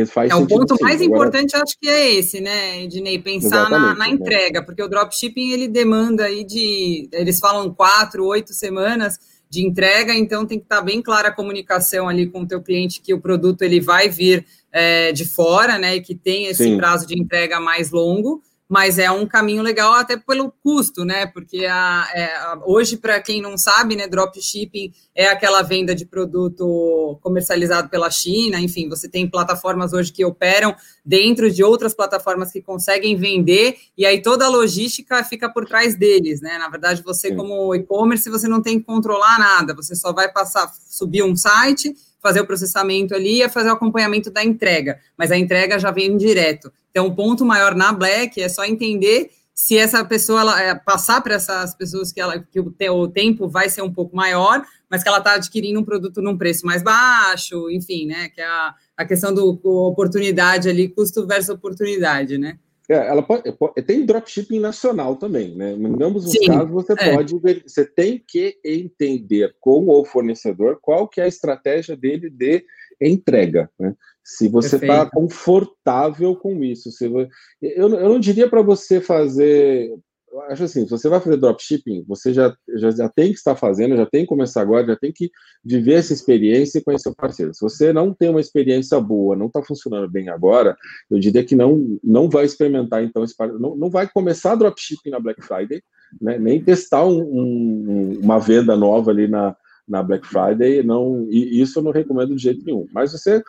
faz 0.08 0.32
É 0.32 0.36
o 0.36 0.48
ponto 0.48 0.76
sim. 0.76 0.84
mais 0.84 1.02
Agora, 1.02 1.16
importante, 1.16 1.56
acho 1.56 1.78
que 1.80 1.88
é 1.88 2.16
esse, 2.16 2.42
né, 2.42 2.84
Ednei? 2.84 3.20
Pensar 3.20 3.70
na, 3.70 3.94
na, 3.94 4.10
entrega, 4.10 4.60
né? 4.60 4.66
porque 4.66 4.82
o 4.82 4.88
dropshipping 4.88 5.52
ele 5.52 5.68
demanda 5.68 6.26
aí 6.26 6.44
de. 6.44 7.08
Eles 7.12 7.40
falam 7.40 7.74
quatro, 7.74 8.26
oito 8.26 8.54
semanas 8.54 9.20
de 9.50 9.66
entrega, 9.66 10.14
então 10.14 10.46
tem 10.46 10.60
que 10.60 10.66
estar 10.66 10.82
bem 10.82 11.02
clara 11.02 11.30
a 11.30 11.34
comunicação 11.34 12.08
ali 12.08 12.28
com 12.28 12.42
o 12.42 12.48
teu 12.48 12.62
cliente 12.62 13.02
que 13.02 13.14
o 13.14 13.20
produto 13.20 13.64
ele 13.64 13.80
vai 13.80 14.08
vir 14.08 14.46
é, 14.72 15.12
de 15.12 15.26
fora, 15.26 15.78
né? 15.78 15.96
E 15.96 16.02
que 16.02 16.14
tem 16.14 16.46
esse 16.46 16.64
sim. 16.64 16.78
prazo 16.78 17.08
de 17.08 17.20
entrega 17.20 17.60
mais 17.60 17.90
longo 17.90 18.44
mas 18.70 19.00
é 19.00 19.10
um 19.10 19.26
caminho 19.26 19.64
legal 19.64 19.94
até 19.94 20.16
pelo 20.16 20.54
custo, 20.64 21.04
né? 21.04 21.26
Porque 21.26 21.66
a, 21.66 22.08
é, 22.14 22.32
hoje, 22.66 22.98
para 22.98 23.20
quem 23.20 23.42
não 23.42 23.58
sabe, 23.58 23.96
né, 23.96 24.08
dropshipping 24.08 24.94
é 25.16 25.26
aquela 25.26 25.64
venda 25.64 25.96
de 25.96 26.06
produto 26.06 27.18
comercializado 27.24 27.90
pela 27.90 28.12
China, 28.12 28.60
enfim, 28.60 28.88
você 28.88 29.10
tem 29.10 29.28
plataformas 29.28 29.92
hoje 29.92 30.14
que 30.14 30.24
operam 30.24 30.76
dentro 31.04 31.50
de 31.50 31.64
outras 31.64 31.96
plataformas 31.96 32.52
que 32.52 32.62
conseguem 32.62 33.16
vender, 33.16 33.76
e 33.98 34.06
aí 34.06 34.22
toda 34.22 34.46
a 34.46 34.50
logística 34.50 35.24
fica 35.24 35.50
por 35.52 35.66
trás 35.66 35.96
deles, 35.96 36.40
né? 36.40 36.60
Na 36.60 36.70
verdade, 36.70 37.02
você, 37.02 37.34
como 37.34 37.74
e-commerce, 37.74 38.30
você 38.30 38.48
não 38.48 38.62
tem 38.62 38.78
que 38.78 38.86
controlar 38.86 39.40
nada, 39.40 39.74
você 39.74 39.96
só 39.96 40.14
vai 40.14 40.32
passar, 40.32 40.72
subir 40.88 41.24
um 41.24 41.36
site 41.36 41.96
fazer 42.22 42.42
o 42.42 42.46
processamento 42.46 43.16
ali 43.16 43.42
e 43.42 43.50
fazer 43.50 43.70
o 43.70 43.74
acompanhamento 43.74 44.30
da 44.30 44.44
entrega, 44.44 45.00
mas 45.18 45.32
a 45.32 45.38
entrega 45.38 45.80
já 45.80 45.92
vem 45.92 46.18
direto. 46.18 46.72
Então, 46.92 47.08
o 47.08 47.16
ponto 47.16 47.46
maior 47.46 47.76
na 47.76 47.94
Black 47.94 48.42
é 48.42 48.50
só 48.50 48.66
entender 48.66 49.32
se 49.60 49.78
essa 49.78 50.06
pessoa 50.06 50.40
ela, 50.40 50.62
é, 50.62 50.74
passar 50.74 51.22
para 51.22 51.36
essas 51.36 51.76
pessoas 51.76 52.14
que, 52.14 52.22
ela, 52.22 52.40
que 52.40 52.62
o, 52.62 52.74
o, 52.94 53.08
tempo 53.10 53.48
vai 53.50 53.70
ser 53.70 53.82
um 53.82 53.92
pouco 53.92 54.16
maior, 54.16 54.64
mas 54.90 55.04
que 55.04 55.10
ela 55.10 55.18
está 55.18 55.34
adquirindo 55.34 55.80
um 55.80 55.84
produto 55.84 56.22
num 56.22 56.38
preço 56.38 56.66
mais 56.66 56.82
baixo, 56.82 57.70
enfim, 57.70 58.06
né? 58.06 58.30
Que 58.30 58.40
é 58.40 58.46
a, 58.46 58.74
a 58.96 59.04
questão 59.04 59.34
do 59.34 59.60
oportunidade 59.86 60.70
ali, 60.70 60.88
custo 60.88 61.28
versus 61.28 61.50
oportunidade, 61.50 62.38
né? 62.38 62.58
É, 62.90 63.08
ela 63.08 63.22
pode, 63.22 63.44
tem 63.86 64.04
dropshipping 64.04 64.60
nacional 64.60 65.16
também, 65.16 65.56
né? 65.56 65.74
Em 65.74 66.04
ambos 66.04 66.26
os 66.26 66.32
Sim, 66.32 66.48
casos 66.48 66.72
você 66.72 66.94
é. 66.94 67.16
pode 67.16 67.38
ver, 67.38 67.62
você 67.66 67.86
tem 67.86 68.24
que 68.28 68.58
entender 68.66 69.56
com 69.60 69.88
o 69.90 70.04
fornecedor 70.04 70.80
qual 70.82 71.08
que 71.08 71.22
é 71.22 71.26
a 71.26 71.28
estratégia 71.28 71.96
dele 71.96 72.32
de 72.32 72.66
entrega, 73.00 73.70
né? 73.80 73.96
Se 74.24 74.48
você 74.48 74.76
está 74.76 75.10
confortável 75.10 76.36
com 76.36 76.64
isso, 76.64 76.92
se 76.92 77.06
eu, 77.06 77.30
eu 77.62 78.10
não 78.10 78.20
diria 78.20 78.50
para 78.50 78.62
você 78.62 79.00
fazer 79.00 79.92
eu 80.32 80.42
acho 80.44 80.64
assim, 80.64 80.84
se 80.84 80.90
você 80.90 81.10
vai 81.10 81.20
fazer 81.20 81.38
dropshipping, 81.38 82.04
você 82.08 82.34
já, 82.34 82.56
já, 82.76 82.92
já 82.92 83.10
tem 83.10 83.32
que 83.32 83.38
estar 83.38 83.56
fazendo, 83.56 83.96
já 83.96 84.06
tem 84.06 84.22
que 84.22 84.28
começar 84.28 84.62
agora, 84.62 84.88
já 84.88 84.96
tem 84.96 85.12
que 85.12 85.30
viver 85.64 85.94
essa 85.94 86.14
experiência 86.14 86.80
e 86.80 86.84
conhecer 86.84 87.10
o 87.10 87.16
parceiro. 87.16 87.54
Se 87.54 87.62
você 87.62 87.92
não 87.92 88.14
tem 88.14 88.30
uma 88.30 88.42
experiência 88.42 89.00
boa, 89.00 89.36
não 89.36 89.48
está 89.48 89.64
funcionando 89.64 90.10
bem 90.10 90.30
agora, 90.30 90.76
eu 91.10 91.20
diria 91.20 91.44
que 91.44 91.56
não, 91.56 91.98
não 92.04 92.30
vai 92.30 92.46
experimentar, 92.46 93.04
então, 93.04 93.24
não, 93.60 93.76
não 93.76 93.90
vai 93.90 94.08
começar 94.08 94.56
dropshipping 94.56 95.10
na 95.10 95.20
Black 95.20 95.42
Friday, 95.42 95.82
né, 96.22 96.38
nem 96.38 96.64
testar 96.64 97.06
um, 97.06 97.22
um, 97.22 98.20
uma 98.22 98.40
venda 98.40 98.76
nova 98.76 99.12
ali 99.12 99.28
na, 99.28 99.56
na 99.88 100.04
Black 100.04 100.28
Friday, 100.28 100.84
não, 100.84 101.28
e 101.30 101.62
isso 101.62 101.80
eu 101.80 101.84
não 101.84 101.92
recomendo 101.92 102.36
de 102.36 102.42
jeito 102.42 102.64
nenhum. 102.64 102.88
Mas 102.94 103.12
você 103.12 103.44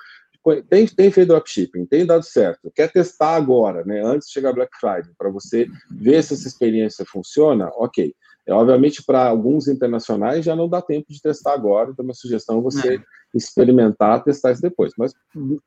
tem, 0.69 0.87
tem 0.87 1.11
feito 1.11 1.29
dropshipping, 1.29 1.85
tem 1.87 2.07
dado 2.07 2.25
certo, 2.25 2.71
quer 2.75 2.91
testar 2.91 3.37
agora, 3.37 3.85
né, 3.85 4.03
antes 4.03 4.29
de 4.29 4.35
chegar 4.35 4.53
Black 4.53 4.71
Friday, 4.79 5.13
para 5.19 5.31
você 5.31 5.67
ver 5.91 6.23
se 6.23 6.35
essa 6.35 6.49
experiência 6.49 7.05
funciona, 7.05 7.71
ok. 7.75 8.15
É, 8.47 8.53
obviamente, 8.53 9.03
para 9.05 9.29
alguns 9.29 9.69
internacionais 9.69 10.45
já 10.45 10.57
não 10.57 10.69
dá 10.69 10.81
tempo 10.81 11.07
de 11.13 11.21
testar 11.21 11.53
agora, 11.53 11.91
então 11.91 12.05
minha 12.05 12.15
sugestão 12.15 12.59
é 12.59 12.63
você 12.63 12.97
é. 12.97 13.01
experimentar, 13.35 14.25
testar 14.25 14.53
isso 14.53 14.63
depois. 14.63 14.93
Mas 14.97 15.13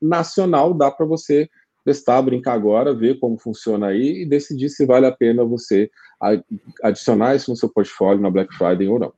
nacional 0.02 0.74
dá 0.74 0.90
para 0.90 1.06
você 1.06 1.48
testar, 1.84 2.20
brincar 2.22 2.54
agora, 2.54 2.94
ver 2.94 3.18
como 3.20 3.38
funciona 3.38 3.88
aí 3.88 4.22
e 4.22 4.26
decidir 4.26 4.70
se 4.70 4.84
vale 4.86 5.06
a 5.06 5.12
pena 5.12 5.44
você 5.44 5.90
adicionar 6.82 7.36
isso 7.36 7.50
no 7.50 7.56
seu 7.56 7.68
portfólio 7.68 8.20
na 8.22 8.30
Black 8.30 8.54
Friday 8.54 8.88
ou 8.88 8.98
não. 8.98 9.12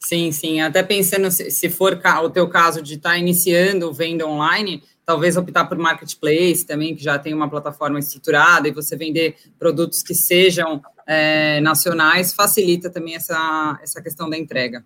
Sim, 0.00 0.30
sim. 0.30 0.60
Até 0.60 0.82
pensando 0.82 1.30
se, 1.30 1.68
for 1.68 2.00
o 2.22 2.30
teu 2.30 2.48
caso 2.48 2.80
de 2.80 2.94
estar 2.94 3.10
tá 3.10 3.18
iniciando 3.18 3.92
venda 3.92 4.26
online, 4.26 4.82
talvez 5.04 5.36
optar 5.36 5.64
por 5.64 5.76
marketplace 5.76 6.64
também, 6.64 6.94
que 6.94 7.02
já 7.02 7.18
tem 7.18 7.34
uma 7.34 7.48
plataforma 7.48 7.98
estruturada, 7.98 8.68
e 8.68 8.72
você 8.72 8.96
vender 8.96 9.36
produtos 9.58 10.02
que 10.02 10.14
sejam 10.14 10.80
é, 11.06 11.60
nacionais, 11.60 12.32
facilita 12.32 12.90
também 12.90 13.14
essa, 13.14 13.78
essa 13.82 14.00
questão 14.00 14.30
da 14.30 14.38
entrega. 14.38 14.84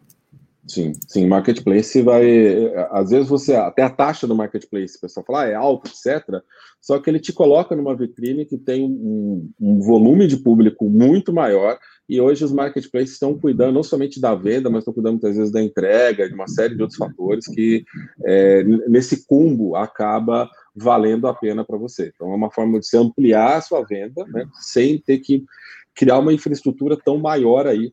Sim, 0.66 0.92
sim, 1.08 1.26
marketplace 1.26 2.00
vai. 2.02 2.72
Às 2.92 3.10
vezes 3.10 3.28
você. 3.28 3.56
Até 3.56 3.82
a 3.82 3.90
taxa 3.90 4.26
do 4.26 4.34
marketplace, 4.34 4.96
o 4.96 5.00
pessoal 5.00 5.26
fala, 5.26 5.42
ah, 5.42 5.48
é 5.48 5.54
alto, 5.54 5.90
etc. 5.90 6.40
Só 6.80 6.98
que 6.98 7.10
ele 7.10 7.18
te 7.18 7.32
coloca 7.32 7.74
numa 7.74 7.96
vitrine 7.96 8.44
que 8.44 8.56
tem 8.56 8.84
um, 8.84 9.50
um 9.60 9.80
volume 9.80 10.26
de 10.26 10.36
público 10.36 10.88
muito 10.88 11.32
maior 11.32 11.78
e 12.08 12.20
hoje 12.20 12.44
os 12.44 12.52
marketplaces 12.52 13.12
estão 13.12 13.38
cuidando 13.38 13.74
não 13.74 13.82
somente 13.82 14.20
da 14.20 14.34
venda, 14.34 14.68
mas 14.68 14.80
estão 14.80 14.92
cuidando 14.92 15.14
muitas 15.14 15.36
vezes 15.36 15.52
da 15.52 15.62
entrega, 15.62 16.28
de 16.28 16.34
uma 16.34 16.46
série 16.46 16.74
de 16.74 16.82
outros 16.82 16.98
fatores 16.98 17.46
que 17.46 17.84
é, 18.24 18.62
nesse 18.88 19.26
cumbo 19.26 19.76
acaba 19.76 20.48
valendo 20.74 21.26
a 21.26 21.34
pena 21.34 21.64
para 21.64 21.78
você. 21.78 22.12
Então 22.14 22.32
é 22.32 22.36
uma 22.36 22.50
forma 22.50 22.78
de 22.78 22.86
você 22.86 22.98
ampliar 22.98 23.56
a 23.56 23.60
sua 23.60 23.84
venda, 23.84 24.24
né, 24.26 24.46
sem 24.60 24.98
ter 24.98 25.18
que 25.18 25.44
criar 25.94 26.18
uma 26.18 26.32
infraestrutura 26.32 26.96
tão 26.96 27.18
maior 27.18 27.66
aí 27.66 27.92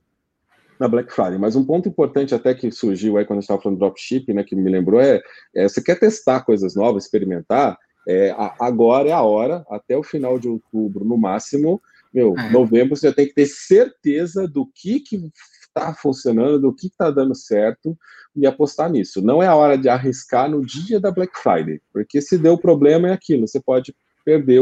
na 0.79 0.87
Black 0.87 1.13
Friday. 1.13 1.37
Mas 1.37 1.55
um 1.55 1.65
ponto 1.65 1.89
importante 1.89 2.33
até 2.33 2.53
que 2.53 2.71
surgiu 2.71 3.17
aí 3.17 3.25
quando 3.25 3.39
a 3.39 3.41
gente 3.41 3.43
estava 3.43 3.61
falando 3.61 3.77
do 3.77 3.85
dropshipping, 3.85 4.33
né, 4.33 4.43
que 4.43 4.55
me 4.55 4.71
lembrou, 4.71 5.01
é, 5.01 5.21
é 5.53 5.67
você 5.67 5.81
quer 5.81 5.99
testar 5.99 6.41
coisas 6.41 6.75
novas, 6.75 7.03
experimentar, 7.03 7.77
é, 8.07 8.33
agora 8.59 9.09
é 9.09 9.11
a 9.11 9.21
hora, 9.21 9.65
até 9.69 9.97
o 9.97 10.03
final 10.03 10.39
de 10.39 10.47
outubro 10.47 11.03
no 11.03 11.17
máximo, 11.17 11.81
meu, 12.13 12.33
é. 12.37 12.49
novembro 12.49 12.95
você 12.95 13.09
já 13.09 13.13
tem 13.13 13.27
que 13.27 13.35
ter 13.35 13.45
certeza 13.45 14.47
do 14.47 14.65
que 14.73 14.99
que 15.01 15.29
está 15.61 15.93
funcionando, 15.93 16.59
do 16.59 16.73
que 16.73 16.87
está 16.87 17.11
dando 17.11 17.35
certo 17.35 17.95
e 18.35 18.47
apostar 18.47 18.89
nisso. 18.89 19.21
Não 19.21 19.43
é 19.43 19.47
a 19.47 19.55
hora 19.55 19.77
de 19.77 19.87
arriscar 19.89 20.49
no 20.49 20.65
dia 20.65 20.99
da 20.99 21.11
Black 21.11 21.37
Friday, 21.37 21.81
porque 21.93 22.21
se 22.21 22.37
deu 22.37 22.57
problema 22.57 23.09
é 23.09 23.13
aquilo, 23.13 23.47
você 23.47 23.59
pode 23.59 23.95
perder 24.25 24.61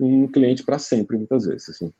um 0.00 0.26
cliente 0.28 0.62
para 0.62 0.78
sempre, 0.78 1.16
muitas 1.16 1.44
vezes. 1.44 1.70
Assim. 1.70 1.92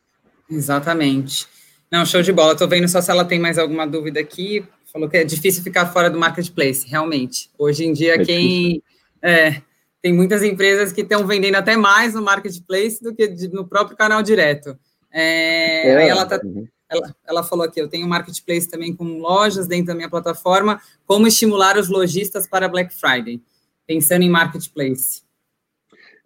Exatamente. 0.49 1.47
Não, 1.91 2.05
show 2.05 2.23
de 2.23 2.33
bola. 2.33 2.53
Estou 2.53 2.69
vendo 2.69 2.89
só 2.89 3.01
se 3.01 3.11
ela 3.11 3.25
tem 3.25 3.39
mais 3.39 3.59
alguma 3.59 3.87
dúvida 3.87 4.21
aqui. 4.21 4.65
Falou 4.93 5.09
que 5.09 5.17
é 5.17 5.25
difícil 5.25 5.63
ficar 5.63 5.87
fora 5.87 6.11
do 6.11 6.19
marketplace, 6.19 6.87
realmente. 6.89 7.51
Hoje 7.59 7.85
em 7.85 7.93
dia, 7.93 8.15
é 8.15 8.25
quem. 8.25 8.83
É, 9.23 9.63
tem 10.03 10.13
muitas 10.13 10.43
empresas 10.43 10.93
que 10.93 11.01
estão 11.01 11.27
vendendo 11.27 11.57
até 11.57 11.77
mais 11.77 12.15
no 12.15 12.23
marketplace 12.23 13.03
do 13.03 13.15
que 13.15 13.29
no 13.53 13.67
próprio 13.67 13.97
canal 13.97 14.23
direto. 14.23 14.79
É, 15.13 15.89
é, 15.89 16.09
ela, 16.09 16.27
tá, 16.27 16.41
uhum. 16.45 16.67
ela, 16.89 17.17
ela, 17.27 17.43
falou 17.43 17.65
aqui, 17.65 17.81
eu 17.81 17.89
tenho 17.89 18.07
marketplace 18.07 18.69
também 18.69 18.95
com 18.95 19.19
lojas 19.19 19.67
dentro 19.67 19.87
da 19.87 19.95
minha 19.95 20.11
plataforma, 20.11 20.81
como 21.07 21.27
estimular 21.27 21.77
os 21.77 21.89
lojistas 21.89 22.47
para 22.47 22.69
Black 22.69 22.95
Friday, 22.95 23.41
pensando 23.87 24.23
em 24.23 24.31
marketplace. 24.31 25.26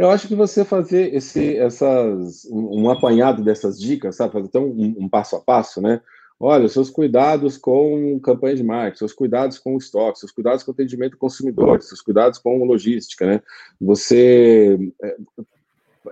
Eu 0.01 0.11
acho 0.11 0.27
que 0.27 0.35
você 0.35 0.65
fazer 0.65 1.15
esse, 1.15 1.59
essas, 1.59 2.47
um, 2.51 2.89
apanhado 2.89 3.45
dessas 3.45 3.79
dicas, 3.79 4.17
sabe, 4.17 4.33
fazer 4.33 4.47
até 4.47 4.59
um, 4.59 4.97
um, 4.99 5.07
passo 5.07 5.37
a 5.37 5.41
passo, 5.41 5.79
né? 5.79 6.01
Olha, 6.41 6.67
seus 6.71 6.89
cuidados 6.89 7.59
com 7.59 8.19
campanha 8.21 8.57
de 8.57 8.65
marketing, 8.65 8.97
seus 8.97 9.13
cuidados 9.13 9.59
com 9.59 9.75
o 9.75 9.79
estoque, 9.79 10.19
seus 10.19 10.33
cuidados 10.33 10.63
com 10.63 10.71
atendimento 10.71 11.13
ao 11.13 11.19
consumidor, 11.19 11.83
seus 11.83 12.01
cuidados 12.01 12.39
com 12.39 12.65
logística, 12.65 13.27
né? 13.27 13.43
Você 13.79 14.79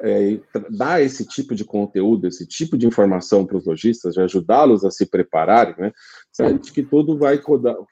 é, 0.03 0.41
dar 0.71 1.03
esse 1.03 1.27
tipo 1.27 1.55
de 1.55 1.65
conteúdo, 1.65 2.27
esse 2.27 2.47
tipo 2.47 2.77
de 2.77 2.87
informação 2.87 3.45
para 3.45 3.57
os 3.57 3.67
lojistas, 3.67 4.15
de 4.15 4.21
ajudá-los 4.21 4.85
a 4.85 4.91
se 4.91 5.07
prepararem, 5.07 5.75
né? 5.79 5.93
Certo 6.33 6.73
que 6.73 6.83
tudo 6.83 7.19
vai 7.19 7.41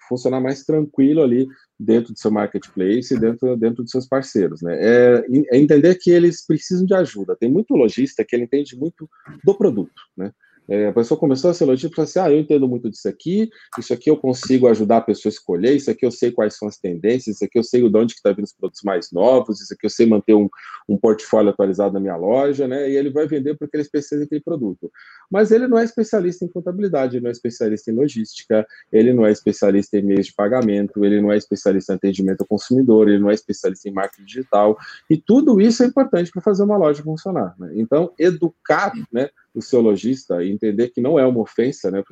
funcionar 0.09 0.41
mais 0.41 0.65
tranquilo 0.65 1.23
ali 1.23 1.49
dentro 1.79 2.13
do 2.13 2.19
seu 2.19 2.31
marketplace 2.31 3.15
e 3.15 3.19
dentro, 3.19 3.57
dentro 3.57 3.83
dos 3.83 3.91
seus 3.91 4.07
parceiros, 4.07 4.63
né? 4.63 4.77
É, 4.81 5.27
é 5.53 5.59
entender 5.59 5.97
que 5.97 6.11
eles 6.11 6.47
precisam 6.47 6.87
de 6.87 6.95
ajuda. 6.95 7.37
Tem 7.37 7.51
muito 7.51 7.75
lojista 7.75 8.25
que 8.25 8.37
ele 8.37 8.45
entende 8.45 8.77
muito 8.77 9.09
do 9.45 9.55
produto, 9.57 10.01
né? 10.17 10.33
É, 10.69 10.89
a 10.89 10.93
pessoa 10.93 11.19
começou 11.19 11.51
a 11.51 11.55
ser 11.55 11.64
elogio 11.64 11.89
e 11.91 11.95
falou 11.95 12.05
assim: 12.05 12.19
ah, 12.19 12.31
eu 12.31 12.41
entendo 12.41 12.69
muito 12.69 12.91
disso 12.91 13.09
aqui, 13.09 13.49
isso 13.79 13.93
aqui 13.93 14.11
eu 14.11 14.17
consigo 14.17 14.67
ajudar 14.69 14.99
a 14.99 15.01
pessoa 15.01 15.31
a 15.31 15.35
escolher, 15.35 15.75
isso 15.75 15.91
aqui 15.91 16.05
eu 16.05 16.11
sei 16.11 16.31
quais 16.31 16.57
são 16.57 16.69
as 16.69 16.77
tendências, 16.77 17.37
isso 17.37 17.45
aqui 17.45 17.59
eu 17.59 17.62
sei 17.62 17.89
de 17.89 17.97
onde 17.97 18.14
que 18.14 18.19
está 18.19 18.33
vindo 18.33 18.45
os 18.45 18.53
produtos 18.53 18.83
mais 18.83 19.12
novos, 19.12 19.61
isso 19.61 19.73
aqui 19.73 19.87
eu 19.87 19.91
sei 19.91 20.07
manter 20.07 20.35
um, 20.35 20.49
um 20.89 20.97
portfólio 20.97 21.51
atualizado 21.51 21.95
na 21.95 22.01
minha 22.01 22.17
loja, 22.17 22.67
né? 22.67 22.91
E 22.91 22.97
ele 22.97 23.11
vai 23.11 23.27
vender 23.27 23.57
porque 23.57 23.77
ele 23.77 23.83
especialista 23.83 24.25
naquele 24.25 24.41
produto. 24.41 24.91
Mas 25.31 25.51
ele 25.51 25.67
não 25.67 25.79
é 25.79 25.85
especialista 25.85 26.45
em 26.45 26.49
contabilidade, 26.49 27.17
ele 27.17 27.23
não 27.23 27.29
é 27.29 27.33
especialista 27.33 27.91
em 27.91 27.95
logística, 27.95 28.67
ele 28.93 29.12
não 29.12 29.27
é 29.27 29.31
especialista 29.31 29.97
em 29.97 30.03
meios 30.03 30.27
de 30.27 30.35
pagamento, 30.35 31.05
ele 31.05 31.21
não 31.21 31.33
é 31.33 31.37
especialista 31.37 31.93
em 31.93 31.97
atendimento 31.97 32.41
ao 32.43 32.47
consumidor, 32.47 33.09
ele 33.09 33.19
não 33.19 33.31
é 33.31 33.35
especialista 33.35 33.89
em 33.89 33.93
marketing 33.93 34.25
digital, 34.25 34.77
e 35.09 35.17
tudo 35.17 35.61
isso 35.61 35.83
é 35.83 35.87
importante 35.87 36.31
para 36.31 36.43
fazer 36.43 36.62
uma 36.62 36.77
loja 36.77 37.03
funcionar. 37.03 37.55
Né? 37.59 37.73
Então, 37.77 38.12
educar, 38.19 38.93
né? 39.12 39.29
O 39.57 39.63
seu 39.63 39.83
e 40.43 40.51
entender 40.51 40.91
que 40.91 41.01
não 41.01 41.19
é 41.19 41.27
uma 41.27 41.41
ofensa, 41.41 41.91
né? 41.91 42.05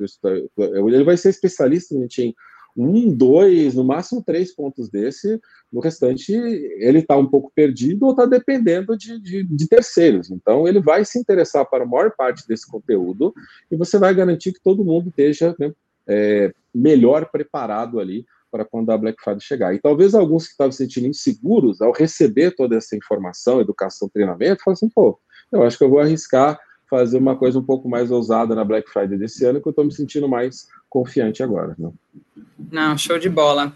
Ele 0.57 1.03
vai 1.03 1.15
ser 1.15 1.29
especialista 1.29 1.93
em 1.93 2.33
um, 2.75 3.15
dois, 3.15 3.75
no 3.75 3.83
máximo 3.83 4.23
três 4.23 4.53
pontos 4.53 4.89
desse, 4.89 5.39
no 5.71 5.79
restante 5.79 6.33
ele 6.33 6.99
está 6.99 7.15
um 7.15 7.27
pouco 7.27 7.51
perdido 7.55 8.05
ou 8.05 8.11
está 8.11 8.25
dependendo 8.25 8.97
de, 8.97 9.19
de, 9.19 9.43
de, 9.43 9.67
terceiros. 9.67 10.31
Então 10.31 10.67
ele 10.67 10.81
vai 10.81 11.05
se 11.05 11.19
interessar 11.19 11.65
para 11.65 11.83
a 11.83 11.87
maior 11.87 12.11
parte 12.17 12.47
desse 12.47 12.69
conteúdo 12.69 13.33
e 13.71 13.77
você 13.77 13.99
vai 13.99 14.13
garantir 14.13 14.51
que 14.51 14.61
todo 14.61 14.83
mundo 14.83 15.09
esteja 15.09 15.55
né, 15.59 15.71
é, 16.07 16.53
melhor 16.73 17.29
preparado 17.29 17.99
ali 17.99 18.25
para 18.51 18.65
quando 18.65 18.89
a 18.89 18.97
Black 18.97 19.21
Friday 19.21 19.41
chegar. 19.41 19.75
E 19.75 19.79
talvez 19.79 20.15
alguns 20.15 20.45
que 20.45 20.51
estavam 20.51 20.71
se 20.71 20.79
sentindo 20.79 21.07
inseguros 21.07 21.79
ao 21.81 21.91
receber 21.91 22.55
toda 22.55 22.75
essa 22.75 22.95
informação, 22.95 23.61
educação, 23.61 24.09
treinamento, 24.09 24.63
falem 24.63 24.75
assim, 24.75 24.89
pô, 24.89 25.19
eu 25.51 25.63
acho 25.63 25.77
que 25.77 25.83
eu 25.83 25.89
vou 25.89 25.99
arriscar 25.99 26.59
fazer 26.89 27.17
uma 27.17 27.35
coisa 27.35 27.59
um 27.59 27.63
pouco 27.63 27.89
mais 27.89 28.11
ousada 28.11 28.55
na 28.55 28.63
Black 28.63 28.89
Friday 28.89 29.17
desse 29.17 29.45
ano, 29.45 29.61
que 29.61 29.67
eu 29.67 29.71
estou 29.71 29.85
me 29.85 29.93
sentindo 29.93 30.27
mais 30.27 30.67
confiante 30.89 31.41
agora. 31.41 31.75
Né? 31.77 31.89
Não, 32.71 32.97
show 32.97 33.17
de 33.17 33.29
bola. 33.29 33.73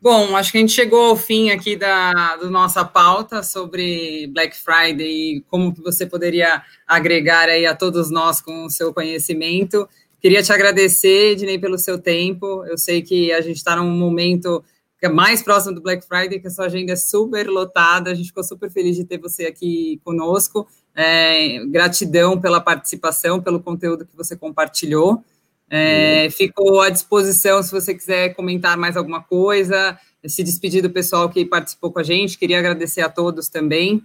Bom, 0.00 0.36
acho 0.36 0.52
que 0.52 0.58
a 0.58 0.60
gente 0.60 0.72
chegou 0.72 1.06
ao 1.06 1.16
fim 1.16 1.50
aqui 1.50 1.74
da, 1.74 2.36
da 2.36 2.48
nossa 2.48 2.84
pauta 2.84 3.42
sobre 3.42 4.28
Black 4.28 4.56
Friday 4.56 5.38
e 5.38 5.40
como 5.48 5.74
que 5.74 5.82
você 5.82 6.06
poderia 6.06 6.62
agregar 6.86 7.48
aí 7.48 7.66
a 7.66 7.74
todos 7.74 8.08
nós 8.10 8.40
com 8.40 8.66
o 8.66 8.70
seu 8.70 8.94
conhecimento. 8.94 9.88
Queria 10.20 10.42
te 10.42 10.52
agradecer, 10.52 11.32
Ednei, 11.32 11.58
pelo 11.58 11.78
seu 11.78 11.98
tempo. 11.98 12.64
Eu 12.66 12.78
sei 12.78 13.02
que 13.02 13.32
a 13.32 13.40
gente 13.40 13.56
está 13.56 13.74
num 13.74 13.90
momento 13.90 14.62
é 15.00 15.08
mais 15.08 15.42
próximo 15.42 15.74
do 15.74 15.80
Black 15.80 16.04
Friday, 16.04 16.40
que 16.40 16.48
a 16.48 16.50
sua 16.50 16.66
agenda 16.66 16.92
é 16.92 16.96
super 16.96 17.46
lotada. 17.48 18.10
A 18.10 18.14
gente 18.14 18.28
ficou 18.28 18.42
super 18.42 18.68
feliz 18.68 18.96
de 18.96 19.04
ter 19.04 19.18
você 19.18 19.46
aqui 19.46 20.00
conosco. 20.04 20.66
É, 21.00 21.64
gratidão 21.66 22.40
pela 22.40 22.60
participação, 22.60 23.40
pelo 23.40 23.60
conteúdo 23.60 24.04
que 24.04 24.16
você 24.16 24.36
compartilhou. 24.36 25.22
É. 25.70 26.28
Fico 26.30 26.80
à 26.80 26.90
disposição 26.90 27.62
se 27.62 27.70
você 27.70 27.94
quiser 27.94 28.34
comentar 28.34 28.76
mais 28.76 28.96
alguma 28.96 29.22
coisa, 29.22 29.96
se 30.26 30.42
despedir 30.42 30.82
do 30.82 30.90
pessoal 30.90 31.28
que 31.28 31.44
participou 31.44 31.92
com 31.92 32.00
a 32.00 32.02
gente. 32.02 32.36
Queria 32.36 32.58
agradecer 32.58 33.02
a 33.02 33.08
todos 33.08 33.48
também. 33.48 34.02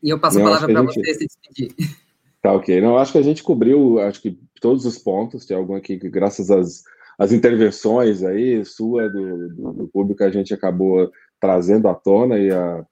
E 0.00 0.10
eu 0.10 0.18
passo 0.20 0.38
Não, 0.38 0.46
a 0.46 0.50
palavra 0.50 0.72
para 0.72 0.92
gente... 0.92 1.04
você 1.04 1.14
se 1.14 1.26
despedir. 1.26 1.74
Tá 2.40 2.52
ok. 2.52 2.80
Não, 2.80 2.96
acho 2.96 3.10
que 3.10 3.18
a 3.18 3.22
gente 3.22 3.42
cobriu, 3.42 3.98
acho 3.98 4.22
que 4.22 4.38
todos 4.60 4.86
os 4.86 4.96
pontos. 4.96 5.44
Tem 5.44 5.56
algum 5.56 5.74
aqui 5.74 5.98
que, 5.98 6.08
graças 6.08 6.52
às, 6.52 6.84
às 7.18 7.32
intervenções 7.32 8.22
aí, 8.22 8.64
sua, 8.64 9.08
do, 9.08 9.48
do, 9.48 9.72
do 9.72 9.88
público, 9.88 10.22
a 10.22 10.30
gente 10.30 10.54
acabou 10.54 11.10
trazendo 11.40 11.88
à 11.88 11.94
tona 11.96 12.38
e 12.38 12.48
a, 12.52 12.86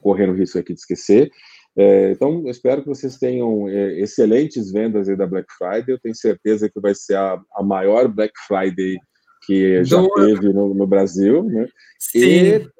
correndo 0.00 0.32
o 0.32 0.36
risco 0.36 0.58
aqui 0.58 0.74
de 0.74 0.80
esquecer. 0.80 1.30
É, 1.76 2.10
então, 2.10 2.42
eu 2.44 2.50
espero 2.50 2.82
que 2.82 2.88
vocês 2.88 3.16
tenham 3.16 3.68
é, 3.68 3.98
excelentes 3.98 4.70
vendas 4.70 5.08
aí 5.08 5.16
da 5.16 5.26
Black 5.26 5.46
Friday. 5.56 5.94
Eu 5.94 6.00
tenho 6.00 6.14
certeza 6.14 6.68
que 6.70 6.80
vai 6.80 6.94
ser 6.94 7.16
a, 7.16 7.40
a 7.54 7.62
maior 7.62 8.08
Black 8.08 8.34
Friday 8.46 8.98
que 9.44 9.82
já 9.84 10.00
teve 10.14 10.52
no, 10.52 10.72
no, 10.72 10.86
Brasil, 10.86 11.42
né? 11.42 11.66
Sim. 11.98 12.18
E 12.20 12.70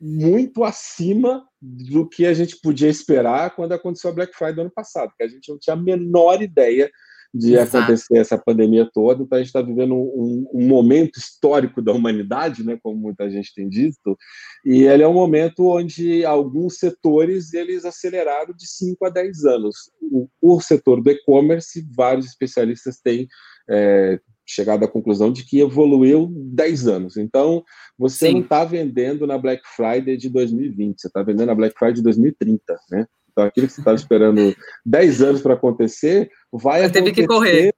muito 0.00 0.64
acima 0.64 1.44
do 1.60 2.08
que 2.08 2.26
a 2.26 2.34
gente 2.34 2.58
podia 2.62 2.88
esperar 2.88 3.54
quando 3.54 3.72
aconteceu 3.72 4.10
a 4.10 4.14
Black 4.14 4.34
Friday 4.34 4.54
do 4.54 4.60
ano 4.62 4.72
passado, 4.74 5.12
que 5.16 5.24
a 5.24 5.28
gente 5.28 5.48
não 5.50 5.58
tinha 5.58 5.74
a 5.74 5.80
menor 5.80 6.42
ideia 6.42 6.90
de 7.34 7.54
Exato. 7.54 7.78
acontecer 7.78 8.18
essa 8.18 8.38
pandemia 8.38 8.88
toda. 8.92 9.22
Então, 9.22 9.36
a 9.36 9.40
gente 9.40 9.48
está 9.48 9.62
vivendo 9.62 9.94
um, 9.94 10.46
um, 10.52 10.66
momento 10.66 11.18
histórico 11.18 11.82
da 11.82 11.92
humanidade, 11.92 12.64
né, 12.64 12.78
como 12.82 12.96
muita 12.96 13.28
gente 13.30 13.54
tem 13.54 13.68
dito, 13.68 14.16
e 14.64 14.84
ele 14.84 15.02
é 15.02 15.08
um 15.08 15.14
momento 15.14 15.66
onde 15.66 16.24
alguns 16.24 16.78
setores 16.78 17.52
eles 17.52 17.84
aceleraram 17.84 18.54
de 18.54 18.66
5 18.66 19.04
a 19.04 19.10
10 19.10 19.44
anos. 19.44 19.76
O, 20.00 20.28
o 20.40 20.60
setor 20.60 21.02
do 21.02 21.10
e-commerce, 21.10 21.86
vários 21.94 22.26
especialistas 22.26 23.00
têm 23.00 23.26
é, 23.68 24.18
chegado 24.46 24.84
à 24.84 24.88
conclusão 24.88 25.32
de 25.32 25.44
que 25.44 25.60
evoluiu 25.60 26.32
10 26.32 26.86
anos. 26.86 27.16
Então, 27.16 27.64
você 27.98 28.28
Sim. 28.28 28.34
não 28.34 28.40
está 28.42 28.64
vendendo 28.64 29.26
na 29.26 29.36
Black 29.36 29.62
Friday 29.74 30.16
de 30.16 30.28
2020, 30.28 31.00
você 31.00 31.08
está 31.08 31.22
vendendo 31.22 31.48
na 31.48 31.54
Black 31.54 31.76
Friday 31.76 31.96
de 31.96 32.02
2030, 32.02 32.62
né? 32.90 33.06
Então, 33.36 33.44
aquilo 33.44 33.66
que 33.66 33.74
você 33.74 33.82
estava 33.82 33.96
esperando 33.96 34.56
10 34.86 35.20
anos 35.20 35.42
para 35.42 35.52
acontecer, 35.52 36.30
vai 36.50 36.84
acontecer 36.84 37.04
teve 37.04 37.12
que 37.12 37.26
correr. 37.26 37.74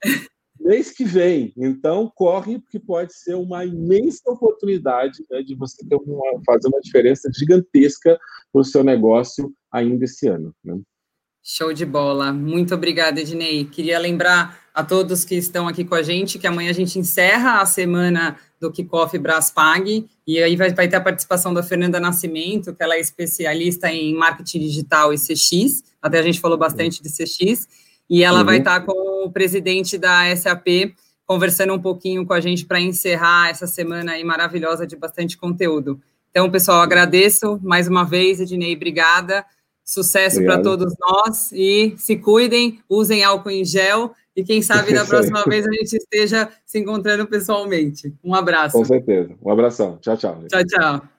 mês 0.61 0.93
que 0.93 1.05
vem. 1.05 1.53
Então, 1.57 2.13
corre, 2.15 2.61
porque 2.61 2.79
pode 2.79 3.13
ser 3.13 3.35
uma 3.35 3.65
imensa 3.65 4.31
oportunidade 4.31 5.19
né, 5.29 5.43
de 5.43 5.57
você 5.57 5.85
uma, 5.91 6.41
fazer 6.47 6.69
uma 6.69 6.81
diferença 6.81 7.29
gigantesca 7.35 8.17
para 8.53 8.61
o 8.61 8.65
seu 8.65 8.85
negócio 8.85 9.53
ainda 9.73 10.05
esse 10.05 10.29
ano. 10.29 10.55
Né? 10.65 10.79
Show 11.51 11.73
de 11.73 11.87
bola. 11.87 12.31
Muito 12.31 12.75
obrigada, 12.75 13.23
Ednei. 13.23 13.65
Queria 13.65 13.99
lembrar 13.99 14.61
a 14.75 14.85
todos 14.85 15.25
que 15.25 15.35
estão 15.35 15.67
aqui 15.67 15.83
com 15.83 15.95
a 15.95 16.03
gente 16.03 16.39
que 16.39 16.47
amanhã 16.47 16.69
a 16.69 16.75
gente 16.75 16.99
encerra 16.99 17.63
a 17.63 17.65
semana 17.65 18.37
do 18.61 18.71
Kickoff 18.71 19.17
Braspag, 19.17 20.07
e 20.27 20.43
aí 20.43 20.57
vai, 20.57 20.75
vai 20.75 20.87
ter 20.89 20.97
a 20.97 21.01
participação 21.01 21.55
da 21.55 21.63
Fernanda 21.63 21.99
Nascimento, 21.99 22.75
que 22.75 22.83
ela 22.83 22.97
é 22.97 23.01
especialista 23.01 23.91
em 23.91 24.15
marketing 24.15 24.59
digital 24.59 25.11
e 25.11 25.17
CX, 25.17 25.85
até 26.03 26.19
a 26.19 26.23
gente 26.23 26.39
falou 26.39 26.59
bastante 26.59 27.03
de 27.03 27.09
CX, 27.09 27.67
e 28.11 28.23
ela 28.23 28.41
uhum. 28.41 28.45
vai 28.45 28.59
estar 28.59 28.81
com 28.81 29.25
o 29.25 29.33
presidente 29.33 29.97
da 29.97 30.37
SAP 30.37 30.95
conversando 31.25 31.73
um 31.73 31.81
pouquinho 31.81 32.27
com 32.27 32.35
a 32.35 32.41
gente 32.41 32.67
para 32.67 32.79
encerrar 32.79 33.49
essa 33.49 33.67
semana 33.67 34.13
aí 34.13 34.23
maravilhosa 34.23 34.87
de 34.87 34.97
bastante 34.97 35.39
conteúdo. 35.39 35.99
Então, 36.31 36.51
pessoal, 36.51 36.83
agradeço 36.83 37.59
mais 37.63 37.89
uma 37.89 38.05
vez, 38.05 38.39
Ednei, 38.39 38.77
obrigada. 38.77 39.47
Sucesso 39.89 40.45
para 40.45 40.61
todos 40.61 40.95
nós 41.01 41.51
e 41.51 41.95
se 41.97 42.15
cuidem, 42.15 42.79
usem 42.91 43.25
álcool 43.25 43.49
em 43.49 43.65
gel 43.65 44.13
e 44.37 44.45
quem 44.45 44.61
sabe 44.61 44.93
da 44.93 45.03
próxima 45.09 45.43
vez 45.45 45.67
a 45.67 45.73
gente 45.73 45.97
esteja 45.97 46.47
se 46.67 46.79
encontrando 46.79 47.27
pessoalmente. 47.27 48.15
Um 48.23 48.35
abraço. 48.35 48.77
Com 48.77 48.85
certeza. 48.85 49.35
Um 49.43 49.51
abração. 49.51 49.97
Tchau, 50.03 50.15
tchau. 50.15 50.45
Tchau, 50.47 50.63
tchau. 50.67 51.18